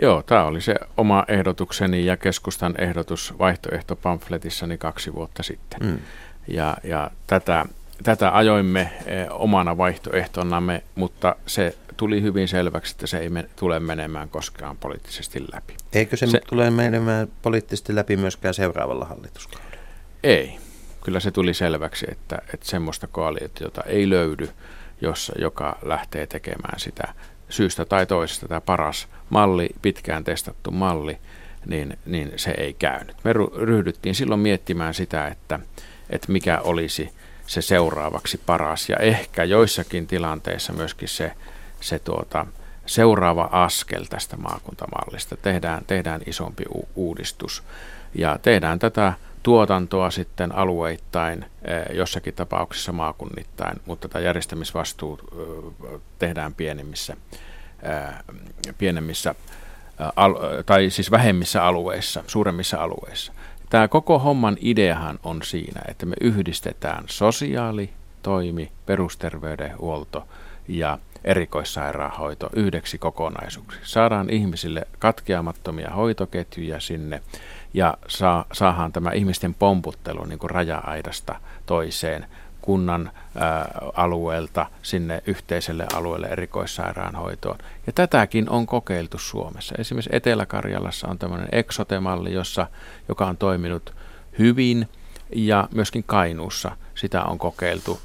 Joo, 0.01 0.23
tämä 0.23 0.43
oli 0.43 0.61
se 0.61 0.75
oma 0.97 1.25
ehdotukseni 1.27 2.05
ja 2.05 2.17
keskustan 2.17 2.75
ehdotus 2.77 3.33
vaihtoehtopamfletissani 3.39 4.77
kaksi 4.77 5.13
vuotta 5.13 5.43
sitten. 5.43 5.79
Mm. 5.83 5.99
Ja, 6.47 6.77
ja 6.83 7.11
tätä, 7.27 7.65
tätä 8.03 8.37
ajoimme 8.37 8.81
eh, 9.05 9.27
omana 9.29 9.77
vaihtoehtonamme, 9.77 10.83
mutta 10.95 11.35
se 11.45 11.75
tuli 11.97 12.21
hyvin 12.21 12.47
selväksi, 12.47 12.93
että 12.93 13.07
se 13.07 13.17
ei 13.17 13.29
me, 13.29 13.49
tule 13.55 13.79
menemään 13.79 14.29
koskaan 14.29 14.77
poliittisesti 14.77 15.45
läpi. 15.53 15.75
Eikö 15.93 16.17
se, 16.17 16.27
se 16.27 16.41
tule 16.47 16.69
menemään 16.69 17.27
poliittisesti 17.41 17.95
läpi 17.95 18.17
myöskään 18.17 18.53
seuraavalla 18.53 19.05
hallituskaudella? 19.05 19.75
Ei 20.23 20.57
kyllä 21.03 21.19
se 21.19 21.31
tuli 21.31 21.53
selväksi, 21.53 22.05
että, 22.11 22.41
että 22.53 22.65
semmoista 22.65 23.07
koalitiota 23.07 23.83
ei 23.83 24.09
löydy, 24.09 24.49
jossa, 25.01 25.33
joka 25.39 25.79
lähtee 25.81 26.27
tekemään 26.27 26.79
sitä 26.79 27.13
syystä 27.49 27.85
tai 27.85 28.05
toisesta. 28.05 28.47
Tämä 28.47 28.61
paras 28.61 29.07
malli, 29.29 29.69
pitkään 29.81 30.23
testattu 30.23 30.71
malli, 30.71 31.17
niin, 31.65 31.97
niin 32.05 32.31
se 32.35 32.51
ei 32.57 32.73
käynyt. 32.73 33.15
Me 33.23 33.33
ryhdyttiin 33.57 34.15
silloin 34.15 34.39
miettimään 34.39 34.93
sitä, 34.93 35.27
että, 35.27 35.59
että 36.09 36.31
mikä 36.31 36.59
olisi 36.59 37.09
se 37.47 37.61
seuraavaksi 37.61 38.41
paras 38.45 38.89
ja 38.89 38.97
ehkä 38.97 39.43
joissakin 39.43 40.07
tilanteissa 40.07 40.73
myöskin 40.73 41.07
se, 41.07 41.31
se 41.81 41.99
tuota, 41.99 42.45
seuraava 42.85 43.49
askel 43.51 44.03
tästä 44.03 44.37
maakuntamallista. 44.37 45.37
Tehdään, 45.37 45.85
tehdään 45.87 46.21
isompi 46.25 46.63
u- 46.75 46.89
uudistus 46.95 47.63
ja 48.15 48.39
tehdään 48.41 48.79
tätä 48.79 49.13
tuotantoa 49.43 50.11
sitten 50.11 50.55
alueittain, 50.55 51.45
eh, 51.63 51.95
jossakin 51.95 52.33
tapauksessa 52.33 52.91
maakunnittain, 52.91 53.81
mutta 53.85 54.07
tämä 54.07 54.25
järjestämisvastuu 54.25 55.19
eh, 55.93 55.99
tehdään 56.19 56.53
pienemmissä, 56.53 57.17
eh, 57.83 58.73
pienemmissä 58.77 59.35
tai 60.65 60.89
siis 60.89 61.11
vähemmissä 61.11 61.65
alueissa, 61.65 62.23
suuremmissa 62.27 62.77
alueissa. 62.77 63.33
Tämä 63.69 63.87
koko 63.87 64.19
homman 64.19 64.57
ideahan 64.61 65.19
on 65.23 65.43
siinä, 65.43 65.81
että 65.87 66.05
me 66.05 66.15
yhdistetään 66.21 67.03
sosiaalitoimi, 67.07 68.71
perusterveydenhuolto 68.85 70.27
ja 70.67 70.99
erikoissairaanhoito 71.23 72.49
yhdeksi 72.55 72.97
kokonaisuuksi. 72.97 73.79
Saadaan 73.83 74.29
ihmisille 74.29 74.87
katkeamattomia 74.99 75.89
hoitoketjuja 75.89 76.79
sinne 76.79 77.21
ja 77.73 77.97
saa, 78.07 78.45
saadaan 78.53 78.91
tämä 78.91 79.11
ihmisten 79.11 79.53
pomputtelu 79.53 80.25
niin 80.25 80.39
kuin 80.39 80.49
raja-aidasta 80.49 81.35
toiseen 81.65 82.25
kunnan 82.61 83.11
alueelta 83.93 84.65
sinne 84.81 85.23
yhteiselle 85.27 85.85
alueelle 85.93 86.27
erikoissairaanhoitoon. 86.27 87.57
Ja 87.87 87.93
tätäkin 87.93 88.49
on 88.49 88.65
kokeiltu 88.65 89.17
Suomessa. 89.17 89.75
Esimerkiksi 89.77 90.09
Etelä-Karjalassa 90.13 91.07
on 91.07 91.19
tämmöinen 91.19 91.49
eksotemalli, 91.51 92.33
jossa, 92.33 92.67
joka 93.09 93.25
on 93.25 93.37
toiminut 93.37 93.95
hyvin 94.39 94.89
ja 95.35 95.67
myöskin 95.73 96.03
Kainuussa 96.03 96.71
sitä 96.95 97.23
on 97.23 97.37
kokeiltu 97.37 98.01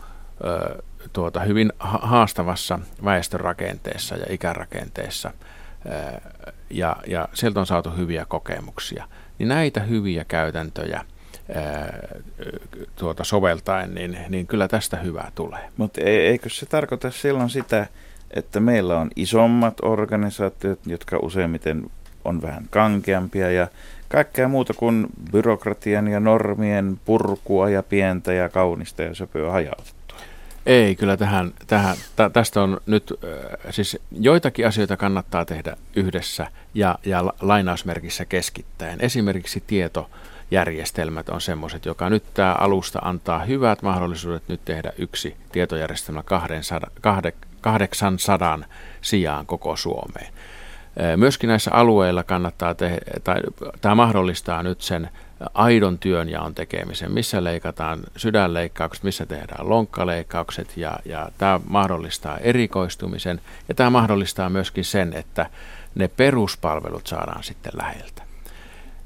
tuota, 1.12 1.40
hyvin 1.40 1.72
haastavassa 1.80 2.78
väestörakenteessa 3.04 4.16
ja 4.16 4.26
ikärakenteessa. 4.30 5.30
Ja, 6.70 6.96
ja 7.06 7.28
sieltä 7.34 7.60
on 7.60 7.66
saatu 7.66 7.90
hyviä 7.90 8.24
kokemuksia 8.24 9.08
niin 9.38 9.48
näitä 9.48 9.80
hyviä 9.80 10.24
käytäntöjä 10.28 11.04
tuota 12.96 13.24
soveltaen, 13.24 13.94
niin, 13.94 14.18
niin 14.28 14.46
kyllä 14.46 14.68
tästä 14.68 14.96
hyvää 14.96 15.32
tulee. 15.34 15.70
Mutta 15.76 16.00
eikö 16.00 16.48
se 16.48 16.66
tarkoita 16.66 17.10
silloin 17.10 17.50
sitä, 17.50 17.86
että 18.30 18.60
meillä 18.60 19.00
on 19.00 19.10
isommat 19.16 19.74
organisaatiot, 19.82 20.78
jotka 20.86 21.18
useimmiten 21.22 21.90
on 22.24 22.42
vähän 22.42 22.66
kankeampia 22.70 23.50
ja 23.50 23.68
kaikkea 24.08 24.48
muuta 24.48 24.74
kuin 24.74 25.06
byrokratian 25.32 26.08
ja 26.08 26.20
normien 26.20 27.00
purkua 27.04 27.70
ja 27.70 27.82
pientä 27.82 28.32
ja 28.32 28.48
kaunista 28.48 29.02
ja 29.02 29.14
söpöä 29.14 29.50
hajautettua. 29.50 30.03
Ei, 30.66 30.96
kyllä 30.96 31.16
tähän, 31.16 31.52
tähän, 31.66 31.96
tä, 32.16 32.30
tästä 32.30 32.62
on 32.62 32.80
nyt, 32.86 33.12
äh, 33.24 33.30
siis 33.70 33.98
joitakin 34.12 34.66
asioita 34.66 34.96
kannattaa 34.96 35.44
tehdä 35.44 35.76
yhdessä 35.96 36.46
ja, 36.74 36.98
ja 37.04 37.24
lainausmerkissä 37.40 38.24
keskittäen. 38.24 39.00
Esimerkiksi 39.00 39.62
tietojärjestelmät 39.66 41.28
on 41.28 41.40
semmoiset, 41.40 41.86
joka 41.86 42.10
nyt 42.10 42.24
tämä 42.34 42.52
alusta 42.52 42.98
antaa 43.02 43.44
hyvät 43.44 43.82
mahdollisuudet 43.82 44.42
nyt 44.48 44.60
tehdä 44.64 44.92
yksi 44.98 45.36
tietojärjestelmä 45.52 46.22
800 47.60 48.58
sijaan 49.00 49.46
koko 49.46 49.76
Suomeen. 49.76 50.32
Äh, 51.00 51.16
myöskin 51.16 51.48
näissä 51.48 51.70
alueilla 51.74 52.22
kannattaa 52.22 52.74
tehdä, 52.74 53.00
tai 53.24 53.40
tämä 53.80 53.94
mahdollistaa 53.94 54.62
nyt 54.62 54.80
sen 54.80 55.10
aidon 55.54 55.98
työnjaon 55.98 56.54
tekemisen, 56.54 57.12
missä 57.12 57.44
leikataan 57.44 58.00
sydänleikkaukset, 58.16 59.04
missä 59.04 59.26
tehdään 59.26 59.68
lonkkaleikkaukset 59.68 60.76
ja, 60.76 60.98
ja 61.04 61.28
tämä 61.38 61.60
mahdollistaa 61.68 62.38
erikoistumisen 62.38 63.40
ja 63.68 63.74
tämä 63.74 63.90
mahdollistaa 63.90 64.48
myöskin 64.48 64.84
sen, 64.84 65.12
että 65.12 65.50
ne 65.94 66.08
peruspalvelut 66.08 67.06
saadaan 67.06 67.44
sitten 67.44 67.72
läheltä. 67.76 68.22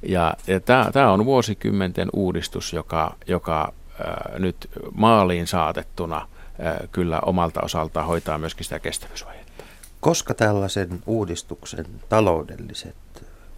Ja, 0.03 0.35
ja 0.47 0.61
tämä 0.93 1.13
on 1.13 1.25
vuosikymmenten 1.25 2.09
uudistus, 2.13 2.73
joka, 2.73 3.15
joka 3.27 3.73
ää, 4.05 4.35
nyt 4.39 4.69
maaliin 4.95 5.47
saatettuna 5.47 6.29
ää, 6.59 6.81
kyllä 6.93 7.21
omalta 7.21 7.61
osaltaan 7.63 8.07
hoitaa 8.07 8.39
myöskin 8.39 8.65
sitä 8.65 8.79
kestävyysvajetta. 8.79 9.65
Koska 10.01 10.35
tällaisen 10.35 11.03
uudistuksen 11.07 11.87
taloudelliset 12.09 12.95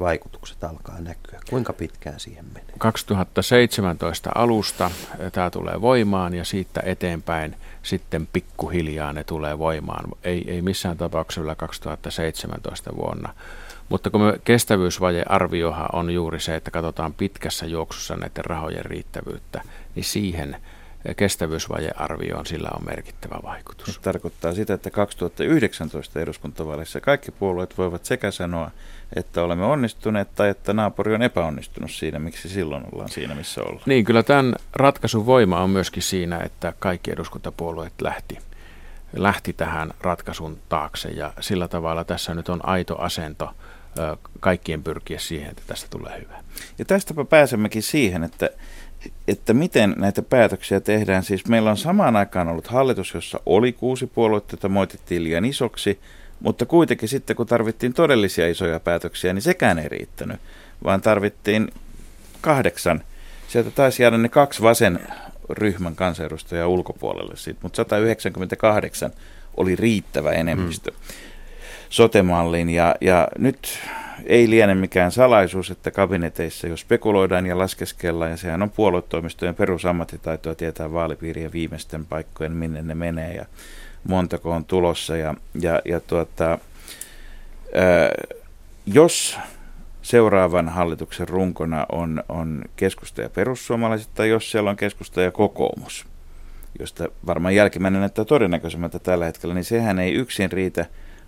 vaikutukset 0.00 0.64
alkaa 0.64 1.00
näkyä? 1.00 1.40
Kuinka 1.50 1.72
pitkään 1.72 2.20
siihen 2.20 2.44
menee? 2.44 2.74
2017 2.78 4.30
alusta 4.34 4.90
tämä 5.32 5.50
tulee 5.50 5.80
voimaan 5.80 6.34
ja 6.34 6.44
siitä 6.44 6.82
eteenpäin 6.84 7.56
sitten 7.82 8.28
pikkuhiljaa 8.32 9.12
ne 9.12 9.24
tulee 9.24 9.58
voimaan. 9.58 10.04
Ei, 10.24 10.50
ei 10.50 10.62
missään 10.62 10.96
tapauksessa 10.96 11.40
vielä 11.40 11.54
2017 11.54 12.96
vuonna. 12.96 13.34
Mutta 13.88 14.10
kun 14.10 14.20
me 14.20 14.38
kestävyysvajearviohan 14.44 15.88
on 15.92 16.10
juuri 16.10 16.40
se, 16.40 16.56
että 16.56 16.70
katsotaan 16.70 17.14
pitkässä 17.14 17.66
juoksussa 17.66 18.16
näiden 18.16 18.44
rahojen 18.44 18.84
riittävyyttä, 18.84 19.62
niin 19.94 20.04
siihen 20.04 20.56
kestävyysvajearvioon 21.16 22.46
sillä 22.46 22.68
on 22.76 22.84
merkittävä 22.84 23.38
vaikutus. 23.42 23.94
Se 23.94 24.00
tarkoittaa 24.00 24.52
sitä, 24.52 24.74
että 24.74 24.90
2019 24.90 26.20
eduskuntavaaleissa 26.20 27.00
kaikki 27.00 27.30
puolueet 27.30 27.78
voivat 27.78 28.04
sekä 28.04 28.30
sanoa, 28.30 28.70
että 29.16 29.42
olemme 29.42 29.64
onnistuneet 29.64 30.34
tai 30.34 30.48
että 30.48 30.72
naapuri 30.72 31.14
on 31.14 31.22
epäonnistunut 31.22 31.90
siinä, 31.90 32.18
miksi 32.18 32.48
silloin 32.48 32.84
ollaan 32.92 33.08
siinä, 33.08 33.34
missä 33.34 33.62
ollaan. 33.62 33.82
Niin, 33.86 34.04
kyllä 34.04 34.22
tämän 34.22 34.54
ratkaisun 34.72 35.26
voima 35.26 35.60
on 35.60 35.70
myöskin 35.70 36.02
siinä, 36.02 36.38
että 36.38 36.72
kaikki 36.78 37.10
eduskuntapuolueet 37.10 37.92
lähti, 38.02 38.38
lähti 39.16 39.52
tähän 39.52 39.90
ratkaisun 40.00 40.58
taakse 40.68 41.08
ja 41.08 41.32
sillä 41.40 41.68
tavalla 41.68 42.04
tässä 42.04 42.34
nyt 42.34 42.48
on 42.48 42.68
aito 42.68 42.98
asento 42.98 43.50
kaikkien 44.40 44.82
pyrkiä 44.82 45.18
siihen, 45.18 45.50
että 45.50 45.62
tästä 45.66 45.86
tulee 45.90 46.20
hyvä. 46.20 46.44
Ja 46.78 46.84
tästäpä 46.84 47.24
pääsemmekin 47.24 47.82
siihen, 47.82 48.24
että, 48.24 48.50
että 49.28 49.54
miten 49.54 49.94
näitä 49.98 50.22
päätöksiä 50.22 50.80
tehdään. 50.80 51.22
Siis 51.22 51.46
meillä 51.46 51.70
on 51.70 51.76
samaan 51.76 52.16
aikaan 52.16 52.48
ollut 52.48 52.66
hallitus, 52.66 53.14
jossa 53.14 53.40
oli 53.46 53.72
kuusi 53.72 54.06
puoluetta, 54.06 54.52
jota 54.52 54.68
moitittiin 54.68 55.24
liian 55.24 55.44
isoksi– 55.44 56.00
mutta 56.40 56.66
kuitenkin 56.66 57.08
sitten, 57.08 57.36
kun 57.36 57.46
tarvittiin 57.46 57.92
todellisia 57.92 58.48
isoja 58.48 58.80
päätöksiä, 58.80 59.32
niin 59.32 59.42
sekään 59.42 59.78
ei 59.78 59.88
riittänyt, 59.88 60.40
vaan 60.84 61.00
tarvittiin 61.00 61.70
kahdeksan. 62.40 63.02
Sieltä 63.48 63.70
taisi 63.70 64.02
jäädä 64.02 64.18
ne 64.18 64.28
kaksi 64.28 64.62
vasen 64.62 65.00
ryhmän 65.50 65.96
kansanedustajaa 65.96 66.68
ulkopuolelle 66.68 67.36
siitä, 67.36 67.60
mutta 67.62 67.76
198 67.76 69.10
oli 69.56 69.76
riittävä 69.76 70.30
enemmistö 70.30 70.90
mm. 70.90 70.96
sotemalliin. 71.88 72.70
Ja, 72.70 72.94
ja 73.00 73.28
nyt 73.38 73.78
ei 74.26 74.50
liene 74.50 74.74
mikään 74.74 75.12
salaisuus, 75.12 75.70
että 75.70 75.90
kabineteissa 75.90 76.66
jo 76.66 76.76
spekuloidaan 76.76 77.46
ja 77.46 77.58
laskeskellaan, 77.58 78.30
ja 78.30 78.36
sehän 78.36 78.62
on 78.62 78.70
puoluetoimistojen 78.70 79.54
perusammattitaitoa 79.54 80.54
tietää 80.54 80.92
vaalipiirien 80.92 81.52
viimeisten 81.52 82.06
paikkojen, 82.06 82.52
minne 82.52 82.82
ne 82.82 82.94
menee. 82.94 83.34
Ja 83.34 83.46
montako 84.08 84.50
on 84.50 84.64
tulossa. 84.64 85.16
Ja, 85.16 85.34
ja, 85.60 85.82
ja 85.84 86.00
tuota, 86.00 86.58
ää, 87.74 88.10
jos 88.86 89.38
seuraavan 90.02 90.68
hallituksen 90.68 91.28
runkona 91.28 91.86
on, 91.92 92.24
on 92.28 92.62
keskusta 92.76 93.22
ja 93.22 93.30
perussuomalaiset, 93.30 94.08
tai 94.14 94.28
jos 94.28 94.50
siellä 94.50 94.70
on 94.70 94.76
keskusta 94.76 95.22
ja 95.22 95.30
kokoomus, 95.30 96.06
josta 96.78 97.08
varmaan 97.26 97.54
jälkimmäinen 97.54 98.00
näyttää 98.00 98.24
todennäköisemmältä 98.24 98.98
tällä 98.98 99.24
hetkellä, 99.24 99.54
niin 99.54 99.64
sehän 99.64 99.98
ei 99.98 100.12
yksin 100.12 100.52
riitä. 100.52 100.86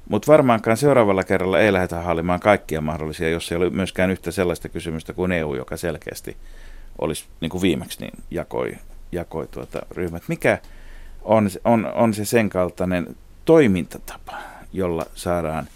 Mutta 0.08 0.32
varmaankaan 0.32 0.76
seuraavalla 0.76 1.24
kerralla 1.24 1.60
ei 1.60 1.72
lähdetä 1.72 2.00
hallimaan 2.00 2.40
kaikkia 2.40 2.80
mahdollisia, 2.80 3.28
jos 3.28 3.52
ei 3.52 3.56
ole 3.56 3.70
myöskään 3.70 4.10
yhtä 4.10 4.30
sellaista 4.30 4.68
kysymystä 4.68 5.12
kuin 5.12 5.32
EU, 5.32 5.54
joka 5.54 5.76
selkeästi 5.76 6.36
olisi 6.98 7.24
niin 7.40 7.50
kuin 7.50 7.62
viimeksi 7.62 8.00
niin 8.00 8.12
jakoi, 8.30 8.72
jakoi 9.12 9.46
tuota 9.46 9.86
ryhmät. 9.90 10.22
Mikä, 10.28 10.58
on, 11.24 11.50
on, 11.64 11.92
on 11.94 12.14
se 12.14 12.24
sen 12.24 12.50
kaltainen 12.50 13.16
toimintatapa, 13.44 14.38
jolla 14.72 15.06
saadaan 15.14 15.66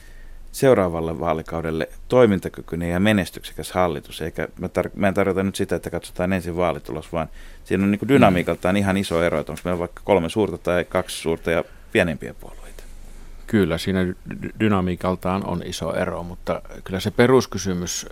seuraavalle 0.53 1.21
vaalikaudelle 1.21 1.89
toimintakykyinen 2.09 2.91
ja 2.91 3.01
menestyksekäs 3.01 3.73
hallitus. 3.73 4.21
Eikä 4.21 4.49
mä, 4.59 4.67
tar- 4.67 4.91
mä 4.95 5.09
en 5.09 5.15
tarkoita 5.15 5.43
nyt 5.43 5.57
sitä, 5.57 5.77
että 5.77 5.91
katsotaan 5.91 6.33
ensin 6.33 6.57
vaalitulos, 6.57 7.13
vaan 7.13 7.29
siinä 7.65 7.85
on 7.85 7.91
niin 7.91 8.09
dynamiikaltaan 8.09 8.75
mm. 8.75 8.79
ihan 8.79 8.97
iso 8.97 9.23
ero, 9.23 9.41
että 9.41 9.53
onko 9.53 9.63
meillä 9.65 9.79
vaikka 9.79 10.01
kolme 10.05 10.29
suurta 10.29 10.59
tai 10.59 10.85
kaksi 10.85 11.23
suurta 11.23 11.51
ja 11.51 11.65
pienempiä 11.93 12.35
puolueita. 12.35 12.83
Kyllä, 13.47 13.79
siinä 13.79 14.01
dynamiikaltaan 14.61 15.47
on 15.47 15.63
iso 15.65 15.95
ero, 15.95 16.23
mutta 16.23 16.63
kyllä 16.85 17.01
se 17.01 17.11
peruskysymys 17.11 18.07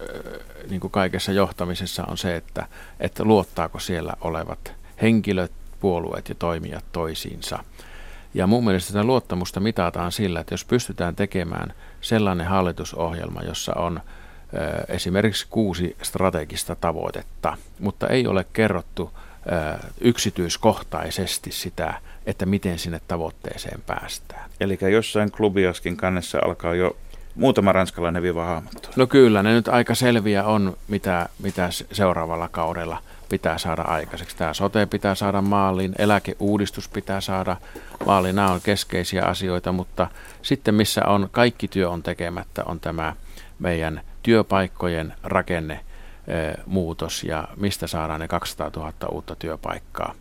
niin 0.70 0.80
kuin 0.80 0.90
kaikessa 0.90 1.32
johtamisessa 1.32 2.04
on 2.04 2.18
se, 2.18 2.36
että, 2.36 2.66
että 3.00 3.24
luottaako 3.24 3.78
siellä 3.78 4.14
olevat 4.20 4.72
henkilöt 5.02 5.52
puolueet 5.84 6.28
ja 6.28 6.34
toimijat 6.34 6.84
toisiinsa. 6.92 7.58
Ja 8.34 8.46
mun 8.46 8.64
mielestä 8.64 8.86
sitä 8.86 9.04
luottamusta 9.04 9.60
mitataan 9.60 10.12
sillä, 10.12 10.40
että 10.40 10.54
jos 10.54 10.64
pystytään 10.64 11.16
tekemään 11.16 11.74
sellainen 12.00 12.46
hallitusohjelma, 12.46 13.42
jossa 13.42 13.74
on 13.74 14.00
esimerkiksi 14.88 15.46
kuusi 15.50 15.96
strategista 16.02 16.76
tavoitetta, 16.76 17.56
mutta 17.80 18.08
ei 18.08 18.26
ole 18.26 18.46
kerrottu 18.52 19.10
yksityiskohtaisesti 20.00 21.52
sitä, 21.52 21.94
että 22.26 22.46
miten 22.46 22.78
sinne 22.78 23.00
tavoitteeseen 23.08 23.80
päästään. 23.86 24.50
Eli 24.60 24.78
jossain 24.92 25.30
klubiaskin 25.30 25.96
kannessa 25.96 26.38
alkaa 26.44 26.74
jo 26.74 26.96
muutama 27.34 27.72
ranskalainen 27.72 28.22
viiva 28.22 28.44
hahmottua. 28.44 28.92
No 28.96 29.06
kyllä, 29.06 29.42
ne 29.42 29.52
nyt 29.52 29.68
aika 29.68 29.94
selviä 29.94 30.44
on, 30.44 30.76
mitä, 30.88 31.28
mitä 31.42 31.68
seuraavalla 31.92 32.48
kaudella– 32.48 33.02
pitää 33.34 33.58
saada 33.58 33.82
aikaiseksi. 33.82 34.36
Tämä 34.36 34.54
sote 34.54 34.86
pitää 34.86 35.14
saada 35.14 35.42
maaliin, 35.42 35.94
eläkeuudistus 35.98 36.88
pitää 36.88 37.20
saada 37.20 37.56
maaliin. 38.06 38.36
Nämä 38.36 38.52
on 38.52 38.60
keskeisiä 38.60 39.24
asioita, 39.24 39.72
mutta 39.72 40.06
sitten 40.42 40.74
missä 40.74 41.00
on 41.06 41.28
kaikki 41.32 41.68
työ 41.68 41.90
on 41.90 42.02
tekemättä, 42.02 42.62
on 42.66 42.80
tämä 42.80 43.16
meidän 43.58 44.00
työpaikkojen 44.22 45.14
rakenne 45.22 45.80
muutos 46.66 47.24
ja 47.24 47.48
mistä 47.56 47.86
saadaan 47.86 48.20
ne 48.20 48.28
200 48.28 48.70
000 48.76 48.92
uutta 49.10 49.36
työpaikkaa, 49.36 50.14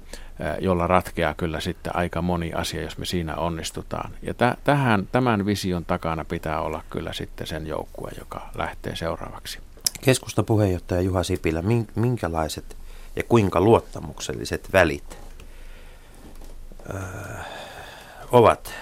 jolla 0.59 0.87
ratkeaa 0.87 1.33
kyllä 1.33 1.59
sitten 1.59 1.95
aika 1.95 2.21
moni 2.21 2.53
asia, 2.53 2.81
jos 2.81 2.97
me 2.97 3.05
siinä 3.05 3.35
onnistutaan. 3.35 4.11
Ja 4.21 4.33
tähän, 4.63 5.07
tämän 5.11 5.45
vision 5.45 5.85
takana 5.85 6.25
pitää 6.25 6.61
olla 6.61 6.83
kyllä 6.89 7.13
sitten 7.13 7.47
sen 7.47 7.67
joukkue, 7.67 8.11
joka 8.19 8.49
lähtee 8.55 8.95
seuraavaksi. 8.95 9.59
Keskusta 10.01 10.43
puheenjohtaja 10.43 11.01
Juha 11.01 11.23
Sipilä, 11.23 11.63
minkälaiset 11.95 12.82
ja 13.15 13.23
kuinka 13.23 13.61
luottamukselliset 13.61 14.73
välit 14.73 15.17
öö, 16.93 16.99
ovat 18.31 18.73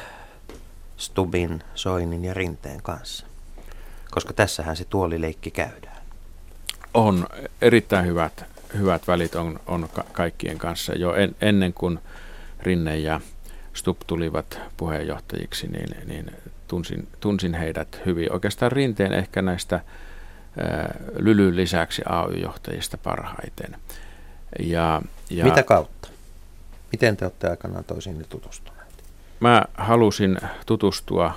Stubin, 0.97 1.63
Soinin 1.75 2.25
ja 2.25 2.33
Rinteen 2.33 2.81
kanssa. 2.81 3.25
Koska 4.11 4.33
tässähän 4.33 4.77
se 4.77 4.85
tuolileikki 4.85 5.51
käydään. 5.51 6.01
On 6.93 7.27
erittäin 7.61 8.05
hyvät, 8.05 8.45
hyvät 8.77 9.07
välit 9.07 9.35
on, 9.35 9.59
on 9.67 9.89
ka- 9.93 10.05
kaikkien 10.11 10.57
kanssa. 10.57 10.93
Jo 10.93 11.15
en, 11.15 11.35
ennen 11.41 11.73
kuin 11.73 11.99
Rinne 12.59 12.99
ja 12.99 13.21
Stub 13.73 13.97
tulivat 14.07 14.59
puheenjohtajiksi, 14.77 15.67
niin, 15.67 16.07
niin 16.07 16.31
tunsin, 16.67 17.07
tunsin 17.19 17.53
heidät 17.53 18.01
hyvin. 18.05 18.33
Oikeastaan 18.33 18.71
Rinteen 18.71 19.13
ehkä 19.13 19.41
näistä 19.41 19.75
ää, 20.57 20.95
Lylyn 21.15 21.55
lisäksi 21.55 22.01
AY-johtajista 22.05 22.97
parhaiten. 22.97 23.75
Ja, 24.59 25.01
ja 25.29 25.45
Mitä 25.45 25.63
kautta? 25.63 26.09
Miten 26.91 27.17
te 27.17 27.25
olette 27.25 27.49
aikanaan 27.49 27.83
toisiinne 27.83 28.23
tutustuneet? 28.23 29.03
Mä 29.39 29.63
halusin 29.77 30.37
tutustua 30.65 31.33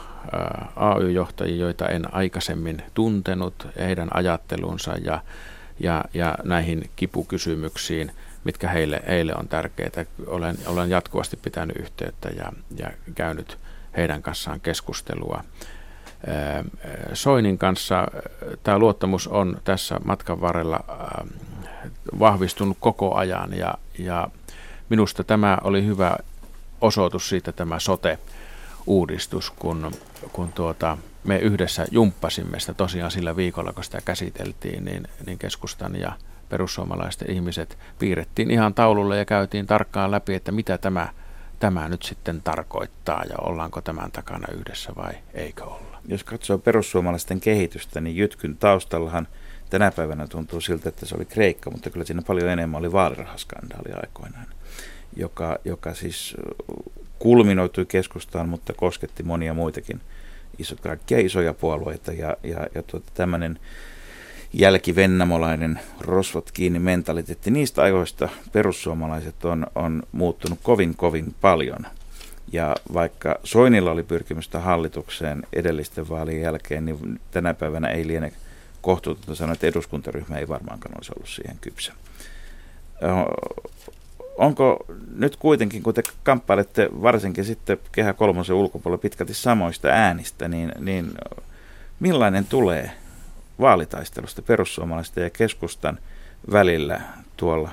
AY-johtajiin, 0.77 1.59
joita 1.59 1.89
en 1.89 2.15
aikaisemmin 2.15 2.83
tuntenut, 2.95 3.69
heidän 3.79 4.09
ajattelunsa 4.15 4.97
ja, 4.97 5.23
ja, 5.81 6.05
ja 6.15 6.39
näihin 6.43 6.91
kipukysymyksiin, 6.97 8.13
mitkä 8.45 8.69
heille, 8.69 9.03
heille 9.09 9.35
on 9.35 9.49
tärkeitä. 9.49 10.07
Olen, 10.27 10.57
olen 10.67 10.91
jatkuvasti 10.91 11.37
pitänyt 11.37 11.77
yhteyttä 11.77 12.29
ja, 12.29 12.53
ja 12.77 12.91
käynyt 13.15 13.59
heidän 13.97 14.23
kanssaan 14.23 14.61
keskustelua. 14.61 15.45
Soinin 17.13 17.59
kanssa 17.59 18.09
tämä 18.63 18.79
luottamus 18.79 19.29
on 19.29 19.61
tässä 19.65 20.01
matkan 20.05 20.41
varrella 20.41 20.85
vahvistunut 22.19 22.77
koko 22.81 23.15
ajan 23.15 23.57
ja, 23.57 23.75
ja 23.99 24.29
minusta 24.89 25.25
tämä 25.25 25.59
oli 25.65 25.87
hyvä 25.87 26.17
osoitus 26.81 27.29
siitä 27.29 27.53
tämä 27.53 27.79
sote-uudistus, 27.79 29.51
kun, 29.51 29.91
kun 30.33 30.53
tuota, 30.53 30.99
me 31.25 31.39
yhdessä 31.39 31.87
jumppasimme 31.91 32.61
sitä 32.61 32.75
tosiaan 32.75 33.11
sillä 33.11 33.37
viikolla, 33.37 33.73
kun 33.73 33.85
sitä 33.85 34.01
käsiteltiin, 34.05 34.85
niin, 34.85 35.09
niin 35.27 35.39
keskustan 35.39 35.97
ja 36.01 36.13
perussuomalaisten 36.49 37.31
ihmiset 37.31 37.79
piirrettiin 37.99 38.51
ihan 38.51 38.75
taululle 38.75 39.19
ja 39.19 39.25
käytiin 39.25 39.67
tarkkaan 39.67 40.11
läpi, 40.11 40.35
että 40.35 40.53
mitä 40.53 40.79
tämä 40.79 41.09
tämä 41.59 41.89
nyt 41.89 42.03
sitten 42.03 42.43
tarkoittaa 42.43 43.25
ja 43.25 43.35
ollaanko 43.39 43.81
tämän 43.81 44.13
takana 44.13 44.47
yhdessä 44.53 44.93
vai 44.97 45.13
eikö 45.35 45.65
olla. 45.65 45.99
Jos 46.09 46.25
katsoo 46.25 46.59
perussuomalaisten 46.59 47.41
kehitystä, 47.41 48.01
niin 48.01 48.17
Jytkyn 48.17 48.57
taustallahan 48.57 49.29
tänä 49.79 49.91
päivänä 49.91 50.27
tuntuu 50.27 50.61
siltä, 50.61 50.89
että 50.89 51.07
se 51.07 51.15
oli 51.15 51.25
Kreikka, 51.25 51.71
mutta 51.71 51.91
kyllä 51.91 52.07
siinä 52.07 52.23
paljon 52.23 52.49
enemmän 52.49 52.79
oli 52.79 52.93
vaalirahaskandaali 52.93 53.93
aikoinaan, 54.03 54.47
joka, 55.17 55.59
joka 55.65 55.95
siis 55.95 56.37
kulminoitui 57.19 57.87
keskustaan, 57.87 58.49
mutta 58.49 58.73
kosketti 58.73 59.23
monia 59.23 59.55
muitakin 59.55 60.01
iso, 60.59 60.77
kaikkia 60.83 61.19
isoja 61.21 61.55
puolueita 61.55 62.13
ja, 62.13 62.37
ja, 62.43 62.67
ja 62.75 62.83
tuota, 62.83 63.11
tämmöinen 63.15 63.59
jälkivennamolainen 64.53 65.81
rosvot 66.01 66.51
kiinni 66.53 66.79
mentaliteetti. 66.79 67.51
Niistä 67.51 67.83
ajoista 67.83 68.29
perussuomalaiset 68.53 69.45
on, 69.45 69.67
on 69.75 70.03
muuttunut 70.13 70.59
kovin 70.63 70.97
kovin 70.97 71.35
paljon. 71.41 71.87
Ja 72.53 72.77
vaikka 72.93 73.39
Soinilla 73.45 73.91
oli 73.91 74.03
pyrkimystä 74.03 74.61
hallitukseen 74.61 75.43
edellisten 75.53 76.09
vaalien 76.09 76.41
jälkeen, 76.41 76.85
niin 76.85 77.21
tänä 77.31 77.55
päivänä 77.55 77.89
ei 77.89 78.07
liene 78.07 78.33
kohtuutonta 78.85 79.35
sanoa, 79.35 79.53
että 79.53 79.67
eduskuntaryhmä 79.67 80.39
ei 80.39 80.49
varmaankaan 80.49 80.95
olisi 80.97 81.13
ollut 81.17 81.29
siihen 81.29 81.59
kypsä. 81.61 81.93
Onko 84.39 84.85
nyt 85.15 85.37
kuitenkin, 85.37 85.83
kun 85.83 85.95
te 85.95 86.03
kamppailette 86.23 86.89
varsinkin 87.03 87.45
sitten 87.45 87.79
Kehä 87.93 88.13
kolmosen 88.13 88.57
ulkopuolella 88.57 89.03
pitkälti 89.03 89.35
samoista 89.35 89.89
äänistä, 89.89 90.49
niin, 90.49 90.73
niin 90.79 91.15
millainen 92.01 92.45
tulee 92.45 92.91
vaalitaistelusta 93.61 94.43
perussuomalaisten 94.43 95.25
ja 95.25 95.31
keskustan 95.31 95.99
välillä 96.53 97.01
tuolla 97.37 97.71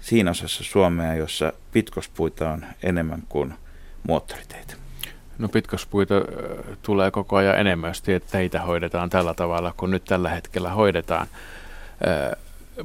siinä 0.00 0.30
osassa 0.30 0.64
Suomea, 0.64 1.14
jossa 1.14 1.52
pitkospuita 1.72 2.50
on 2.50 2.66
enemmän 2.82 3.22
kuin 3.28 3.54
moottoriteitä? 4.08 4.85
No 5.38 5.48
pitkospuita 5.48 6.14
tulee 6.82 7.10
koko 7.10 7.36
ajan 7.36 7.58
enemmän, 7.58 7.90
jos 7.90 8.02
teitä 8.30 8.60
hoidetaan 8.60 9.10
tällä 9.10 9.34
tavalla 9.34 9.74
kuin 9.76 9.90
nyt 9.90 10.04
tällä 10.04 10.30
hetkellä 10.30 10.70
hoidetaan. 10.70 11.26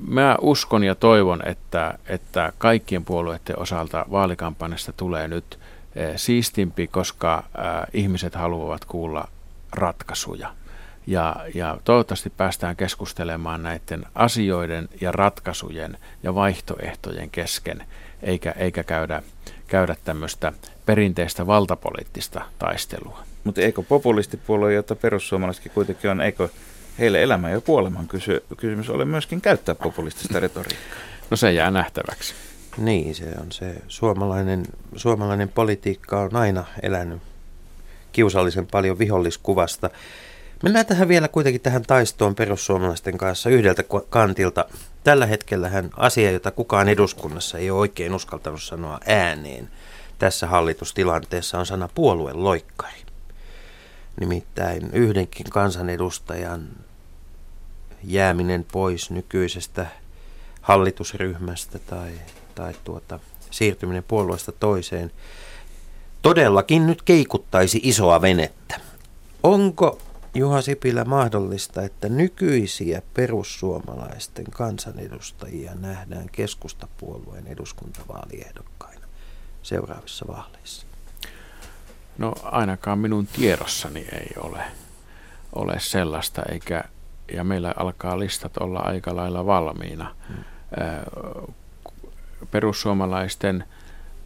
Mä 0.07 0.35
uskon 0.41 0.83
ja 0.83 0.95
toivon, 0.95 1.47
että, 1.47 1.97
että 2.07 2.53
kaikkien 2.57 3.05
puolueiden 3.05 3.59
osalta 3.59 4.05
vaalikampanjasta 4.11 4.93
tulee 4.93 5.27
nyt 5.27 5.59
siistimpi, 6.15 6.87
koska 6.87 7.43
ihmiset 7.93 8.35
haluavat 8.35 8.85
kuulla 8.85 9.27
ratkaisuja. 9.71 10.53
Ja, 11.07 11.35
ja 11.53 11.77
toivottavasti 11.83 12.29
päästään 12.29 12.75
keskustelemaan 12.75 13.63
näiden 13.63 14.05
asioiden 14.15 14.89
ja 15.01 15.11
ratkaisujen 15.11 15.97
ja 16.23 16.35
vaihtoehtojen 16.35 17.29
kesken, 17.29 17.83
eikä, 18.23 18.51
eikä 18.51 18.83
käydä, 18.83 19.23
käydä 19.67 19.95
tämmöistä 20.03 20.53
perinteistä 20.91 21.47
valtapoliittista 21.47 22.41
taistelua. 22.59 23.23
Mutta 23.43 23.61
eikö 23.61 23.81
populistipuolue, 23.81 24.73
jota 24.73 24.95
perussuomalaisetkin 24.95 25.71
kuitenkin 25.71 26.11
on, 26.11 26.21
eikö 26.21 26.49
heille 26.99 27.23
elämä 27.23 27.49
ja 27.49 27.61
kuoleman 27.61 28.07
kysy- 28.07 28.43
kysymys 28.57 28.89
ole 28.89 29.05
myöskin 29.05 29.41
käyttää 29.41 29.75
populistista 29.75 30.39
retoriikkaa? 30.39 30.99
No 31.29 31.37
se 31.37 31.51
jää 31.51 31.71
nähtäväksi. 31.71 32.33
Niin, 32.77 33.15
se 33.15 33.25
on 33.41 33.51
se. 33.51 33.75
Suomalainen, 33.87 34.63
suomalainen 34.95 35.49
politiikka 35.49 36.19
on 36.19 36.35
aina 36.35 36.65
elänyt 36.81 37.21
kiusallisen 38.11 38.67
paljon 38.67 38.99
viholliskuvasta. 38.99 39.89
Mennään 40.63 40.85
tähän 40.85 41.07
vielä 41.07 41.27
kuitenkin 41.27 41.61
tähän 41.61 41.83
taistoon 41.83 42.35
perussuomalaisten 42.35 43.17
kanssa 43.17 43.49
yhdeltä 43.49 43.83
kantilta. 44.09 44.65
Tällä 45.03 45.25
hetkellä 45.25 45.69
hän 45.69 45.89
asia, 45.97 46.31
jota 46.31 46.51
kukaan 46.51 46.89
eduskunnassa 46.89 47.57
ei 47.57 47.71
ole 47.71 47.79
oikein 47.79 48.13
uskaltanut 48.13 48.63
sanoa 48.63 48.99
ääneen 49.07 49.69
tässä 50.21 50.47
hallitustilanteessa, 50.47 51.59
on 51.59 51.65
sana 51.65 51.89
puolueloikkari. 51.95 53.01
Nimittäin 54.19 54.89
yhdenkin 54.93 55.45
kansanedustajan 55.49 56.69
jääminen 58.03 58.65
pois 58.71 59.11
nykyisestä 59.11 59.87
hallitusryhmästä 60.61 61.79
tai, 61.79 62.11
tai 62.55 62.73
tuota, 62.83 63.19
siirtyminen 63.51 64.03
puolueesta 64.03 64.51
toiseen 64.51 65.11
todellakin 66.21 66.87
nyt 66.87 67.01
keikuttaisi 67.01 67.79
isoa 67.83 68.21
venettä. 68.21 68.79
Onko 69.43 69.97
Juha 70.33 70.61
Sipilä 70.61 71.05
mahdollista, 71.05 71.81
että 71.81 72.09
nykyisiä 72.09 73.01
perussuomalaisten 73.13 74.45
kansanedustajia 74.51 75.75
nähdään 75.75 76.29
keskustapuolueen 76.31 77.47
eduskuntavaaliehdokkaina 77.47 78.90
seuraavissa 79.63 80.25
vaaleissa? 80.27 80.85
No 82.17 82.33
ainakaan 82.43 82.99
minun 82.99 83.27
tiedossani 83.27 83.99
ei 84.11 84.29
ole, 84.37 84.63
ole 85.55 85.79
sellaista, 85.79 86.41
eikä, 86.51 86.83
ja 87.33 87.43
meillä 87.43 87.73
alkaa 87.77 88.19
listat 88.19 88.57
olla 88.57 88.79
aika 88.79 89.15
lailla 89.15 89.45
valmiina. 89.45 90.15
Hmm. 90.27 90.43
Perussuomalaisten 92.51 93.63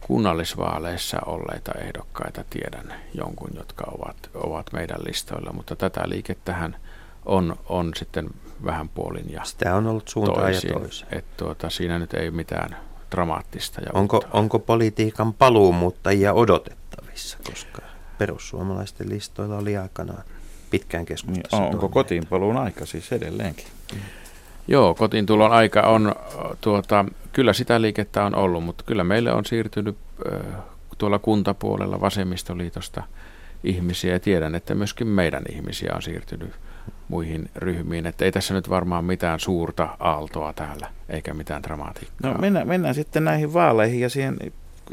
kunnallisvaaleissa 0.00 1.18
olleita 1.26 1.72
ehdokkaita 1.72 2.44
tiedän 2.50 2.94
jonkun, 3.14 3.50
jotka 3.54 3.84
ovat, 3.98 4.16
ovat 4.34 4.72
meidän 4.72 4.98
listoilla, 5.06 5.52
mutta 5.52 5.76
tätä 5.76 6.02
liikettähän 6.04 6.76
on, 7.24 7.56
on 7.68 7.92
sitten 7.96 8.28
vähän 8.64 8.88
puolin 8.88 9.32
ja 9.32 9.44
Sitä 9.44 9.74
on 9.74 9.86
ollut 9.86 10.08
suuntaan 10.08 10.40
toisin, 10.40 10.70
ja 10.70 10.78
toisin. 10.78 11.08
Että 11.12 11.36
tuota, 11.36 11.70
siinä 11.70 11.98
nyt 11.98 12.14
ei 12.14 12.30
mitään 12.30 12.76
dramaattista. 13.16 13.80
Ja 13.80 13.90
onko, 13.94 14.22
onko 14.32 14.58
politiikan 14.58 15.32
paluumuuttajia 15.32 16.32
odotettavissa, 16.32 17.38
koska 17.50 17.82
perussuomalaisten 18.18 19.08
listoilla 19.08 19.56
oli 19.56 19.76
aikanaan 19.76 20.22
pitkään 20.70 21.06
keskustassa. 21.06 21.60
Niin, 21.60 21.74
onko 21.74 21.88
kotiinpaluun 21.88 22.56
aika 22.56 22.86
siis 22.86 23.12
edelleenkin? 23.12 23.66
Mm. 23.94 24.00
Joo, 24.68 24.94
kotiintulon 24.94 25.52
aika 25.52 25.80
on, 25.80 26.14
tuota, 26.60 27.04
kyllä 27.32 27.52
sitä 27.52 27.80
liikettä 27.80 28.24
on 28.24 28.34
ollut, 28.34 28.64
mutta 28.64 28.84
kyllä 28.84 29.04
meille 29.04 29.32
on 29.32 29.44
siirtynyt 29.44 29.96
äh, 30.32 30.56
tuolla 30.98 31.18
kuntapuolella 31.18 32.00
vasemmistoliitosta 32.00 33.02
ihmisiä 33.64 34.12
ja 34.12 34.20
tiedän, 34.20 34.54
että 34.54 34.74
myöskin 34.74 35.06
meidän 35.06 35.42
ihmisiä 35.52 35.92
on 35.94 36.02
siirtynyt 36.02 36.50
muihin 37.08 37.50
ryhmiin. 37.56 38.06
Että 38.06 38.24
ei 38.24 38.32
tässä 38.32 38.54
nyt 38.54 38.70
varmaan 38.70 39.04
mitään 39.04 39.40
suurta 39.40 39.96
aaltoa 40.00 40.52
täällä, 40.52 40.88
eikä 41.08 41.34
mitään 41.34 41.62
dramatiikkaa. 41.62 42.32
No 42.32 42.38
mennään, 42.38 42.68
mennään 42.68 42.94
sitten 42.94 43.24
näihin 43.24 43.52
vaaleihin 43.52 44.00
ja 44.00 44.08
siihen 44.08 44.36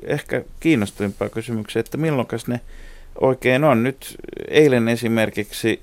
ehkä 0.04 0.44
kiinnostavimpaan 0.60 1.32
kysymykseen, 1.32 1.82
että 1.82 1.98
milloin 1.98 2.28
ne 2.48 2.62
oikein 3.22 3.64
on. 3.64 3.84
Nyt 3.84 4.16
eilen 4.48 4.88
esimerkiksi 4.88 5.82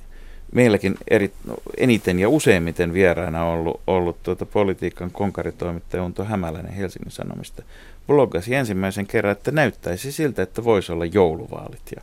meilläkin 0.54 0.94
eri, 1.08 1.32
no, 1.44 1.54
eniten 1.76 2.18
ja 2.18 2.28
useimmiten 2.28 2.92
vieraana 2.92 3.44
ollut, 3.44 3.80
ollut 3.86 4.22
tuota 4.22 4.46
politiikan 4.46 5.10
konkaritoimittaja 5.10 6.04
Unto 6.04 6.24
Hämäläinen 6.24 6.72
Helsingin 6.72 7.10
Sanomista. 7.10 7.62
Bloggasi 8.06 8.54
ensimmäisen 8.54 9.06
kerran, 9.06 9.32
että 9.32 9.50
näyttäisi 9.50 10.12
siltä, 10.12 10.42
että 10.42 10.64
voisi 10.64 10.92
olla 10.92 11.04
jouluvaalit. 11.04 11.92
Ja 11.96 12.02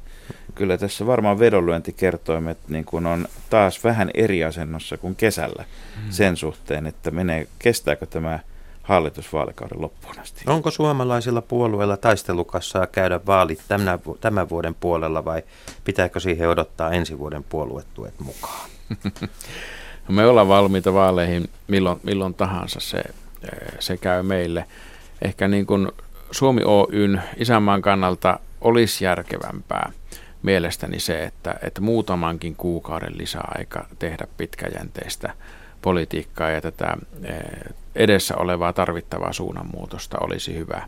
kyllä 0.58 0.78
tässä 0.78 1.06
varmaan 1.06 1.40
vedonlyöntikertoimet 1.40 2.58
niin 2.68 2.86
kun 2.86 3.06
on 3.06 3.28
taas 3.50 3.84
vähän 3.84 4.12
eri 4.14 4.44
asennossa 4.44 4.98
kuin 4.98 5.16
kesällä 5.16 5.66
hmm. 5.96 6.12
sen 6.12 6.38
suhteen, 6.38 6.88
että 6.88 7.12
menee, 7.12 7.48
kestääkö 7.60 8.06
tämä 8.06 8.40
hallitusvaalikauden 8.84 9.82
loppuun 9.82 10.20
asti. 10.20 10.44
Onko 10.48 10.72
suomalaisilla 10.72 11.42
puolueilla 11.42 11.98
taistelukassaa 11.98 12.88
käydä 12.88 13.20
vaalit 13.26 13.62
tämän, 13.68 14.00
tämän 14.22 14.50
vuoden 14.50 14.76
puolella 14.76 15.26
vai 15.26 15.44
pitääkö 15.84 16.20
siihen 16.20 16.50
odottaa 16.50 16.92
ensi 16.92 17.20
vuoden 17.20 17.44
puoluetuet 17.44 18.14
mukaan? 18.20 18.70
Me 20.08 20.26
ollaan 20.26 20.48
valmiita 20.48 20.94
vaaleihin 20.94 21.50
milloin, 21.68 22.00
milloin 22.04 22.34
tahansa 22.34 22.80
se, 22.80 23.04
se 23.80 23.98
käy 23.98 24.24
meille. 24.24 24.66
Ehkä 25.22 25.48
niin 25.48 25.66
kuin 25.66 25.92
Suomi 26.32 26.62
Oyn 26.66 27.22
isänmaan 27.38 27.82
kannalta 27.82 28.40
olisi 28.62 29.06
järkevämpää 29.06 29.92
mielestäni 30.48 31.00
se, 31.00 31.24
että, 31.24 31.56
että 31.62 31.82
muutamankin 31.82 32.56
kuukauden 32.56 33.18
lisäaika 33.18 33.86
tehdä 34.00 34.28
pitkäjänteistä 34.38 35.34
politiikkaa 35.82 36.50
ja 36.50 36.62
tätä 36.62 36.98
edessä 37.96 38.36
olevaa 38.36 38.74
tarvittavaa 38.74 39.34
suunnanmuutosta 39.34 40.18
olisi 40.22 40.56
hyvä. 40.56 40.88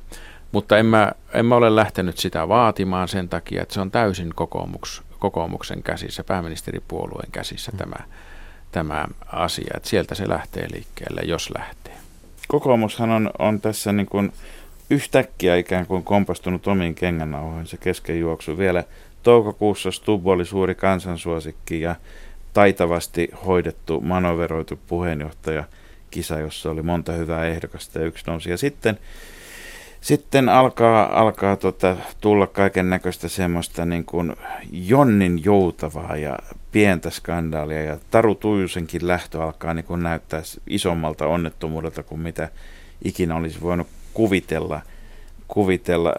Mutta 0.51 0.78
en 0.78 0.86
mä, 0.86 1.12
en 1.34 1.45
mä 1.45 1.55
ole 1.55 1.76
lähtenyt 1.76 2.18
sitä 2.18 2.47
vaatimaan 2.47 3.07
sen 3.07 3.30
takia, 3.30 3.62
että 3.62 3.74
se 3.74 3.82
on 3.82 3.91
täysin 3.91 4.34
kokoomuks, 4.36 5.01
kokoomuksen 5.20 5.84
käsissä, 5.84 6.24
pääministeripuolueen 6.24 7.32
käsissä 7.32 7.72
mm. 7.72 7.78
tämä, 7.78 7.97
tämä 8.72 9.05
asia. 9.26 9.74
Että 9.78 9.89
sieltä 9.89 10.16
se 10.16 10.30
lähtee 10.30 10.68
liikkeelle, 10.74 11.22
jos 11.26 11.51
lähtee. 11.57 11.93
Kokoomushan 12.47 13.10
on, 13.10 13.32
on 13.39 13.62
tässä 13.62 13.93
niin 13.93 14.07
kuin 14.07 14.34
yhtäkkiä 14.89 15.55
ikään 15.55 15.86
kuin 15.86 16.03
kompastunut 16.03 16.68
omiin 16.68 16.95
kengännauhoihinsa 16.95 17.78
kesken 17.78 18.20
juoksu. 18.20 18.57
Vielä 18.57 18.84
toukokuussa 19.24 19.91
Stubb 19.91 20.28
oli 20.28 20.45
suuri 20.45 20.76
kansansuosikki 20.76 21.82
ja 21.82 21.95
taitavasti 22.53 23.30
hoidettu, 23.45 24.01
manoveroitu 24.01 24.80
puheenjohtaja– 24.88 25.63
kisa, 26.11 26.39
jossa 26.39 26.72
oli 26.72 26.82
monta 26.82 27.11
hyvää 27.11 27.45
ehdokasta 27.45 27.99
ja 27.99 28.05
yksi 28.05 28.24
nousi. 28.28 28.49
Ja 28.49 28.57
sitten 28.57 28.99
sitten 30.01 30.49
alkaa, 30.49 31.20
alkaa 31.20 31.55
tota, 31.55 31.95
tulla 32.22 32.47
kaiken 32.47 32.89
näköistä 32.89 33.28
semmoista 33.28 33.86
niin 33.86 34.05
kuin 34.05 34.36
jonnin 34.72 35.45
joutavaa 35.45 36.17
ja 36.17 36.39
pientä 36.72 37.09
skandaalia 37.09 37.84
ja 37.84 37.97
Taru 38.11 38.36
Tuijusenkin 38.36 39.07
lähtö 39.07 39.43
alkaa 39.43 39.74
niin 39.74 39.86
kuin 39.86 40.03
näyttää 40.03 40.41
isommalta 40.67 41.28
onnettomuudelta 41.28 42.03
kuin 42.03 42.22
mitä 42.22 42.49
ikinä 43.03 43.36
olisi 43.36 43.61
voinut 43.61 43.88
kuvitella. 44.13 44.82
kuvitella. 45.47 46.13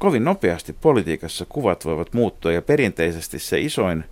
Kovin 0.00 0.24
nopeasti 0.24 0.72
politiikassa 0.72 1.46
kuvat 1.48 1.84
voivat 1.84 2.12
muuttua 2.12 2.52
ja 2.52 2.62
perinteisesti 2.62 3.38
se 3.38 3.60
isoin, 3.60 4.04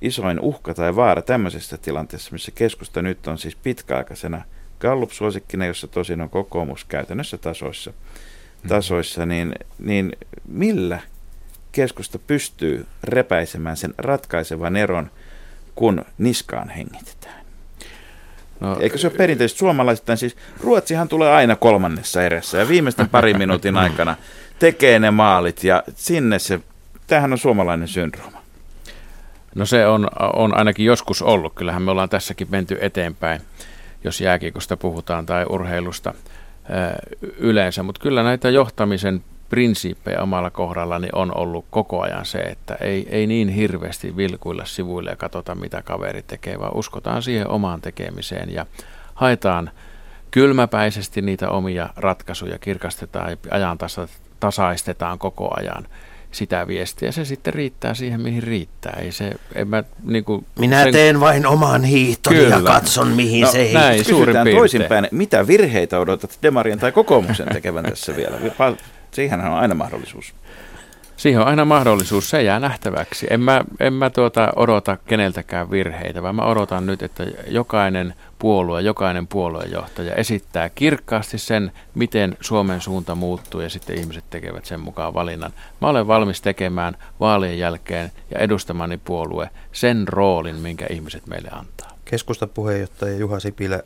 isoin 0.00 0.40
uhka 0.40 0.74
tai 0.74 0.96
vaara 0.96 1.22
tämmöisessä 1.22 1.76
tilanteessa, 1.76 2.32
missä 2.32 2.52
keskusta 2.54 3.02
nyt 3.02 3.26
on 3.26 3.38
siis 3.38 3.56
pitkäaikaisena 3.56 4.42
Gallup-suosikkina, 4.80 5.66
jossa 5.66 5.86
tosin 5.86 6.20
on 6.20 6.30
kokoomus 6.30 6.84
käytännössä 6.84 7.38
tasoissa, 7.38 7.90
mm. 7.90 8.68
tasoissa 8.68 9.26
niin, 9.26 9.54
niin 9.78 10.12
millä 10.48 11.00
keskusta 11.72 12.18
pystyy 12.18 12.86
repäisemään 13.04 13.76
sen 13.76 13.94
ratkaisevan 13.98 14.76
eron, 14.76 15.10
kun 15.74 16.04
niskaan 16.18 16.68
hengitetään? 16.68 17.45
No, 18.60 18.76
Eikö 18.80 18.98
se 18.98 19.06
ole 19.06 19.16
perinteisesti 19.16 19.58
suomalaisittain? 19.58 20.18
Siis 20.18 20.36
Ruotsihan 20.60 21.08
tulee 21.08 21.34
aina 21.34 21.56
kolmannessa 21.56 22.22
erässä 22.22 22.58
ja 22.58 22.68
viimeisten 22.68 23.08
parin 23.08 23.38
minuutin 23.38 23.76
aikana 23.76 24.16
tekee 24.58 24.98
ne 24.98 25.10
maalit 25.10 25.64
ja 25.64 25.82
sinne 25.94 26.38
se, 26.38 26.60
tämähän 27.06 27.32
on 27.32 27.38
suomalainen 27.38 27.88
syndrooma. 27.88 28.42
No 29.54 29.66
se 29.66 29.86
on, 29.86 30.08
on 30.32 30.56
ainakin 30.56 30.86
joskus 30.86 31.22
ollut. 31.22 31.54
Kyllähän 31.54 31.82
me 31.82 31.90
ollaan 31.90 32.08
tässäkin 32.08 32.48
menty 32.50 32.78
eteenpäin, 32.80 33.40
jos 34.04 34.20
jääkiekosta 34.20 34.76
puhutaan 34.76 35.26
tai 35.26 35.46
urheilusta 35.48 36.14
yleensä. 37.38 37.82
Mutta 37.82 38.00
kyllä 38.00 38.22
näitä 38.22 38.50
johtamisen 38.50 39.24
prinsiippejä 39.48 40.22
omalla 40.22 40.50
kohdallani 40.50 41.08
on 41.12 41.38
ollut 41.38 41.64
koko 41.70 42.00
ajan 42.00 42.26
se, 42.26 42.38
että 42.38 42.74
ei, 42.74 43.06
ei 43.10 43.26
niin 43.26 43.48
hirveästi 43.48 44.16
vilkuilla 44.16 44.64
sivuille 44.64 45.10
ja 45.10 45.16
katsota, 45.16 45.54
mitä 45.54 45.82
kaveri 45.82 46.22
tekee, 46.22 46.58
vaan 46.58 46.76
uskotaan 46.76 47.22
siihen 47.22 47.48
omaan 47.48 47.80
tekemiseen 47.80 48.54
ja 48.54 48.66
haetaan 49.14 49.70
kylmäpäisesti 50.30 51.22
niitä 51.22 51.50
omia 51.50 51.88
ratkaisuja, 51.96 52.58
kirkastetaan 52.58 53.30
ja 53.30 53.36
ajan 53.50 53.78
tasaistetaan 54.40 55.18
koko 55.18 55.54
ajan 55.56 55.86
sitä 56.30 56.66
viestiä. 56.66 57.12
Se 57.12 57.24
sitten 57.24 57.54
riittää 57.54 57.94
siihen, 57.94 58.20
mihin 58.20 58.42
riittää. 58.42 58.98
Ei 59.00 59.12
se, 59.12 59.32
en 59.54 59.68
mä, 59.68 59.84
niin 60.04 60.24
kuin 60.24 60.46
Minä 60.58 60.82
sen... 60.82 60.92
teen 60.92 61.20
vain 61.20 61.46
oman 61.46 61.84
hiihtoni 61.84 62.36
Kyllä. 62.36 62.56
ja 62.56 62.62
katson, 62.62 63.08
mihin 63.08 63.42
no, 63.42 63.52
se. 63.52 63.70
Näin, 63.72 64.04
Kysytään 64.04 64.48
toisinpäin, 64.50 65.08
mitä 65.10 65.46
virheitä 65.46 65.98
odotat 65.98 66.38
Demarien 66.42 66.78
tai 66.78 66.92
kokoomuksen 66.92 67.48
tekevän 67.52 67.84
tässä 67.84 68.16
vielä? 68.16 68.38
Siihen 69.10 69.40
on 69.40 69.58
aina 69.58 69.74
mahdollisuus. 69.74 70.34
Siihen 71.16 71.40
on 71.40 71.46
aina 71.46 71.64
mahdollisuus, 71.64 72.30
se 72.30 72.42
jää 72.42 72.60
nähtäväksi. 72.60 73.26
En 73.30 73.40
mä, 73.40 73.64
en 73.80 73.92
mä 73.92 74.10
tuota 74.10 74.52
odota 74.56 74.96
keneltäkään 74.96 75.70
virheitä, 75.70 76.22
vaan 76.22 76.34
mä 76.34 76.42
odotan 76.42 76.86
nyt, 76.86 77.02
että 77.02 77.24
jokainen 77.48 78.14
puolue, 78.38 78.80
jokainen 78.80 79.26
puoluejohtaja 79.26 80.14
esittää 80.14 80.68
kirkkaasti 80.68 81.38
sen, 81.38 81.72
miten 81.94 82.36
Suomen 82.40 82.80
suunta 82.80 83.14
muuttuu 83.14 83.60
ja 83.60 83.70
sitten 83.70 83.98
ihmiset 83.98 84.24
tekevät 84.30 84.64
sen 84.64 84.80
mukaan 84.80 85.14
valinnan. 85.14 85.52
Mä 85.80 85.88
olen 85.88 86.06
valmis 86.06 86.40
tekemään 86.40 86.96
vaalien 87.20 87.58
jälkeen 87.58 88.12
ja 88.30 88.38
edustamani 88.38 88.96
puolue 88.96 89.50
sen 89.72 90.08
roolin, 90.08 90.56
minkä 90.56 90.86
ihmiset 90.90 91.26
meille 91.26 91.48
antaa. 91.52 91.90
Keskustapuheenjohtaja 92.04 93.16
Juha 93.16 93.40
Sipilä, 93.40 93.82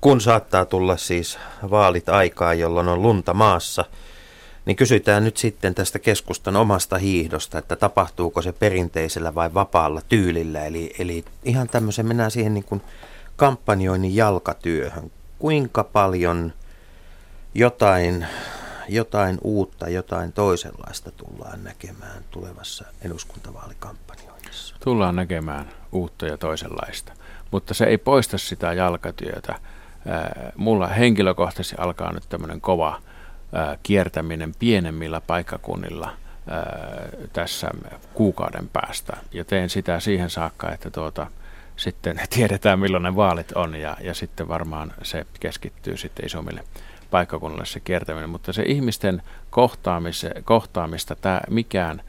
kun 0.00 0.20
saattaa 0.20 0.64
tulla 0.64 0.96
siis 0.96 1.38
vaalit 1.70 2.08
aikaa, 2.08 2.54
jolloin 2.54 2.88
on 2.88 3.02
lunta 3.02 3.34
maassa– 3.34 3.84
niin 4.66 4.76
kysytään 4.76 5.24
nyt 5.24 5.36
sitten 5.36 5.74
tästä 5.74 5.98
keskustan 5.98 6.56
omasta 6.56 6.98
hiihdosta, 6.98 7.58
että 7.58 7.76
tapahtuuko 7.76 8.42
se 8.42 8.52
perinteisellä 8.52 9.34
vai 9.34 9.54
vapaalla 9.54 10.00
tyylillä. 10.08 10.64
Eli, 10.64 10.94
eli 10.98 11.24
ihan 11.44 11.68
tämmöisen 11.68 12.06
mennään 12.06 12.30
siihen 12.30 12.54
niin 12.54 12.64
kuin 12.64 12.82
kampanjoinnin 13.36 14.16
jalkatyöhön. 14.16 15.10
Kuinka 15.38 15.84
paljon 15.84 16.52
jotain, 17.54 18.26
jotain 18.88 19.38
uutta, 19.42 19.88
jotain 19.88 20.32
toisenlaista 20.32 21.10
tullaan 21.10 21.64
näkemään 21.64 22.24
tulevassa 22.30 22.84
eduskuntavaalikampanjoinnissa? 23.04 24.76
Tullaan 24.84 25.16
näkemään 25.16 25.68
uutta 25.92 26.26
ja 26.26 26.38
toisenlaista, 26.38 27.12
mutta 27.50 27.74
se 27.74 27.84
ei 27.84 27.98
poista 27.98 28.38
sitä 28.38 28.72
jalkatyötä. 28.72 29.58
Mulla 30.56 30.86
henkilökohtaisesti 30.86 31.76
alkaa 31.78 32.12
nyt 32.12 32.24
tämmöinen 32.28 32.60
kova 32.60 33.00
kiertäminen 33.82 34.54
pienemmillä 34.58 35.20
paikkakunnilla 35.20 36.12
tässä 37.32 37.70
kuukauden 38.14 38.68
päästä. 38.68 39.16
Ja 39.32 39.44
teen 39.44 39.70
sitä 39.70 40.00
siihen 40.00 40.30
saakka, 40.30 40.72
että 40.72 40.90
tuota, 40.90 41.26
sitten 41.76 42.20
tiedetään 42.34 42.78
milloin 42.78 43.02
ne 43.02 43.16
vaalit 43.16 43.52
on 43.52 43.74
ja, 43.74 43.96
ja 44.00 44.14
sitten 44.14 44.48
varmaan 44.48 44.92
se 45.02 45.26
keskittyy 45.40 45.96
sitten 45.96 46.26
isommille 46.26 46.64
paikkakunnille 47.10 47.66
se 47.66 47.80
kiertäminen. 47.80 48.30
Mutta 48.30 48.52
se 48.52 48.62
ihmisten 48.62 49.22
kohtaamista 50.44 51.16
tämä 51.20 51.40
mikään 51.50 52.02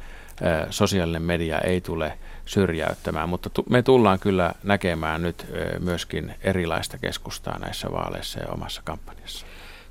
sosiaalinen 0.69 1.21
media 1.21 1.59
ei 1.59 1.81
tule 1.81 2.17
syrjäyttämään, 2.45 3.29
mutta 3.29 3.49
me 3.69 3.81
tullaan 3.81 4.19
kyllä 4.19 4.53
näkemään 4.63 5.21
nyt 5.21 5.47
myöskin 5.79 6.35
erilaista 6.41 6.97
keskustaa 6.97 7.59
näissä 7.59 7.91
vaaleissa 7.91 8.39
ja 8.39 8.47
omassa 8.47 8.81
kampanjassa. 8.85 9.45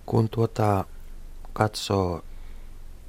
Kun 0.07 0.29
tuota 0.29 0.85
katsoo 1.53 2.25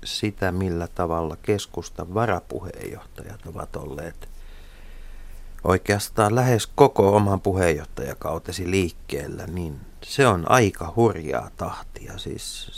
sitä, 0.03 0.51
millä 0.51 0.87
tavalla 0.87 1.37
keskustan 1.41 2.13
varapuheenjohtajat 2.13 3.45
ovat 3.45 3.75
olleet 3.75 4.29
oikeastaan 5.63 6.35
lähes 6.35 6.67
koko 6.67 7.15
oman 7.15 7.41
puheenjohtajakautesi 7.41 8.71
liikkeellä, 8.71 9.47
niin 9.47 9.79
se 10.03 10.27
on 10.27 10.51
aika 10.51 10.93
hurjaa 10.95 11.49
tahtia. 11.57 12.17
Siis 12.17 12.71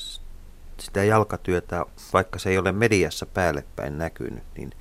sitä 0.78 1.04
jalkatyötä, 1.04 1.86
vaikka 2.14 2.40
se 2.40 2.50
ei 2.50 2.58
ole 2.58 2.72
mediassa 2.72 3.26
päällepäin 3.26 3.98
näkynyt, 3.98 4.44
niin 4.58 4.72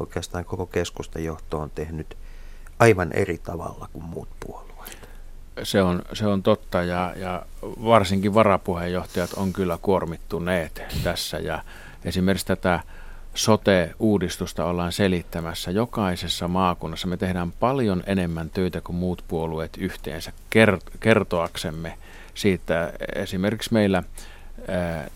oikeastaan 0.00 0.44
koko 0.44 0.66
keskustan 0.66 1.24
johto 1.24 1.58
on 1.58 1.70
tehnyt 1.70 2.16
aivan 2.78 3.12
eri 3.12 3.38
tavalla 3.38 3.88
kuin 3.92 4.04
muut 4.04 4.28
puolueet 4.40 4.65
se 5.62 5.82
on, 5.82 6.02
se 6.12 6.26
on 6.26 6.42
totta 6.42 6.82
ja, 6.82 7.14
ja 7.16 7.42
varsinkin 7.62 8.34
varapuheenjohtajat 8.34 9.32
on 9.32 9.52
kyllä 9.52 9.78
kuormittuneet 9.82 10.82
tässä 11.04 11.38
ja 11.38 11.62
esimerkiksi 12.04 12.46
tätä 12.46 12.80
sote-uudistusta 13.34 14.64
ollaan 14.64 14.92
selittämässä 14.92 15.70
jokaisessa 15.70 16.48
maakunnassa. 16.48 17.08
Me 17.08 17.16
tehdään 17.16 17.52
paljon 17.52 18.02
enemmän 18.06 18.50
töitä 18.50 18.80
kuin 18.80 18.96
muut 18.96 19.24
puolueet 19.28 19.76
yhteensä 19.76 20.32
kertoaksemme 21.00 21.98
siitä. 22.34 22.92
Esimerkiksi 23.14 23.72
meillä 23.72 24.02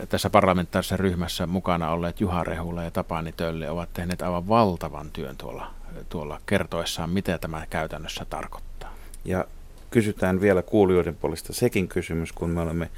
tässä 0.09 0.31
parlamentaarisessa 0.31 0.97
ryhmässä 0.97 1.47
mukana 1.47 1.91
olleet 1.91 2.21
Juha 2.21 2.45
Rehula 2.45 2.83
ja 2.83 2.91
Tapani 2.91 3.33
Tölli 3.33 3.69
ovat 3.69 3.89
tehneet 3.93 4.23
aivan 4.23 4.49
valtavan 4.49 5.11
työn 5.11 5.37
tuolla, 5.37 5.71
tuolla 6.09 6.41
kertoessaan, 6.47 7.11
mitä 7.11 7.39
tämä 7.39 7.67
käytännössä 7.71 8.25
tarkoittaa. 8.25 8.95
Ja 9.25 9.45
kysytään 9.91 10.41
vielä 10.41 10.63
kuulijoiden 10.63 11.17
puolesta 11.17 11.53
sekin 11.53 11.89
kysymys, 11.89 12.33
kun 12.33 12.51
me 12.51 12.61
olemme 12.61 12.91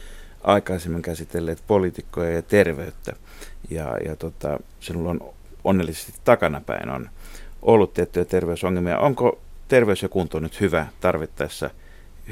aikaisemmin 0.44 1.02
käsitelleet 1.02 1.62
poliitikkoja 1.66 2.30
ja 2.30 2.42
terveyttä. 2.42 3.12
Ja, 3.70 3.96
ja 4.04 4.16
tota, 4.16 4.58
sinulla 4.80 5.10
on 5.10 5.20
onnellisesti 5.64 6.12
takanapäin 6.24 6.88
on 6.88 7.10
ollut 7.62 7.94
tiettyjä 7.94 8.24
terveysongelmia. 8.24 8.98
Onko 8.98 9.40
terveys 9.68 10.02
ja 10.02 10.08
kunto 10.08 10.40
nyt 10.40 10.60
hyvä 10.60 10.86
tarvittaessa 11.00 11.70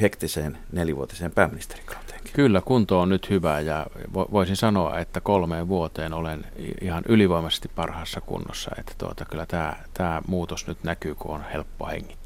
hektiseen 0.01 0.59
nelivuotiseen 0.73 1.31
pääministerikauteenkin? 1.31 2.33
Kyllä, 2.33 2.63
kunto 2.65 3.01
on 3.01 3.09
nyt 3.09 3.31
hyvä 3.31 3.61
ja 3.61 3.87
voisin 4.15 4.57
sanoa, 4.57 4.99
että 4.99 5.21
kolmeen 5.21 5.69
vuoteen 5.69 6.13
olen 6.13 6.47
ihan 6.81 7.05
ylivoimaisesti 7.09 7.71
parhaassa 7.75 8.21
kunnossa. 8.21 8.71
Että 8.79 8.93
tuota, 8.99 9.25
kyllä 9.25 9.47
tämä, 9.47 9.77
tämä 9.95 10.23
muutos 10.27 10.67
nyt 10.67 10.85
näkyy, 10.85 11.15
kun 11.15 11.35
on 11.35 11.45
helppo 11.53 11.87
hengittää. 11.87 12.20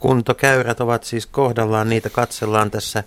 Kuntokäyrät 0.00 0.80
ovat 0.80 1.04
siis 1.04 1.26
kohdallaan, 1.26 1.88
niitä 1.88 2.10
katsellaan 2.10 2.70
tässä 2.70 3.04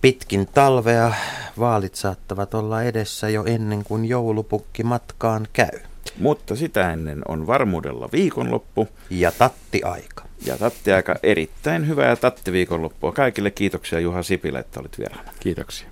pitkin 0.00 0.46
talvea. 0.46 1.12
Vaalit 1.58 1.94
saattavat 1.94 2.54
olla 2.54 2.82
edessä 2.82 3.28
jo 3.28 3.44
ennen 3.44 3.84
kuin 3.84 4.04
joulupukki 4.04 4.82
matkaan 4.82 5.46
käy. 5.52 5.80
Mutta 6.18 6.56
sitä 6.56 6.92
ennen 6.92 7.22
on 7.28 7.46
varmuudella 7.46 8.08
viikonloppu. 8.12 8.88
Ja 9.10 9.32
tatti-aika. 9.32 10.24
Ja 10.46 10.58
tatti-aika 10.58 11.14
erittäin 11.22 11.88
hyvää 11.88 12.08
ja 12.08 12.16
tatti-viikonloppua. 12.16 13.12
Kaikille 13.12 13.50
kiitoksia 13.50 14.00
Juha 14.00 14.22
Sipilä, 14.22 14.58
että 14.58 14.80
olit 14.80 14.98
vieraana. 14.98 15.32
Kiitoksia. 15.40 15.88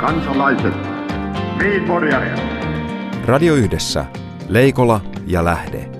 Kansalaiset, 0.00 0.74
Radio 3.24 3.54
Yhdessä, 3.54 4.04
Leikola 4.48 5.00
ja 5.26 5.44
Lähde. 5.44 5.99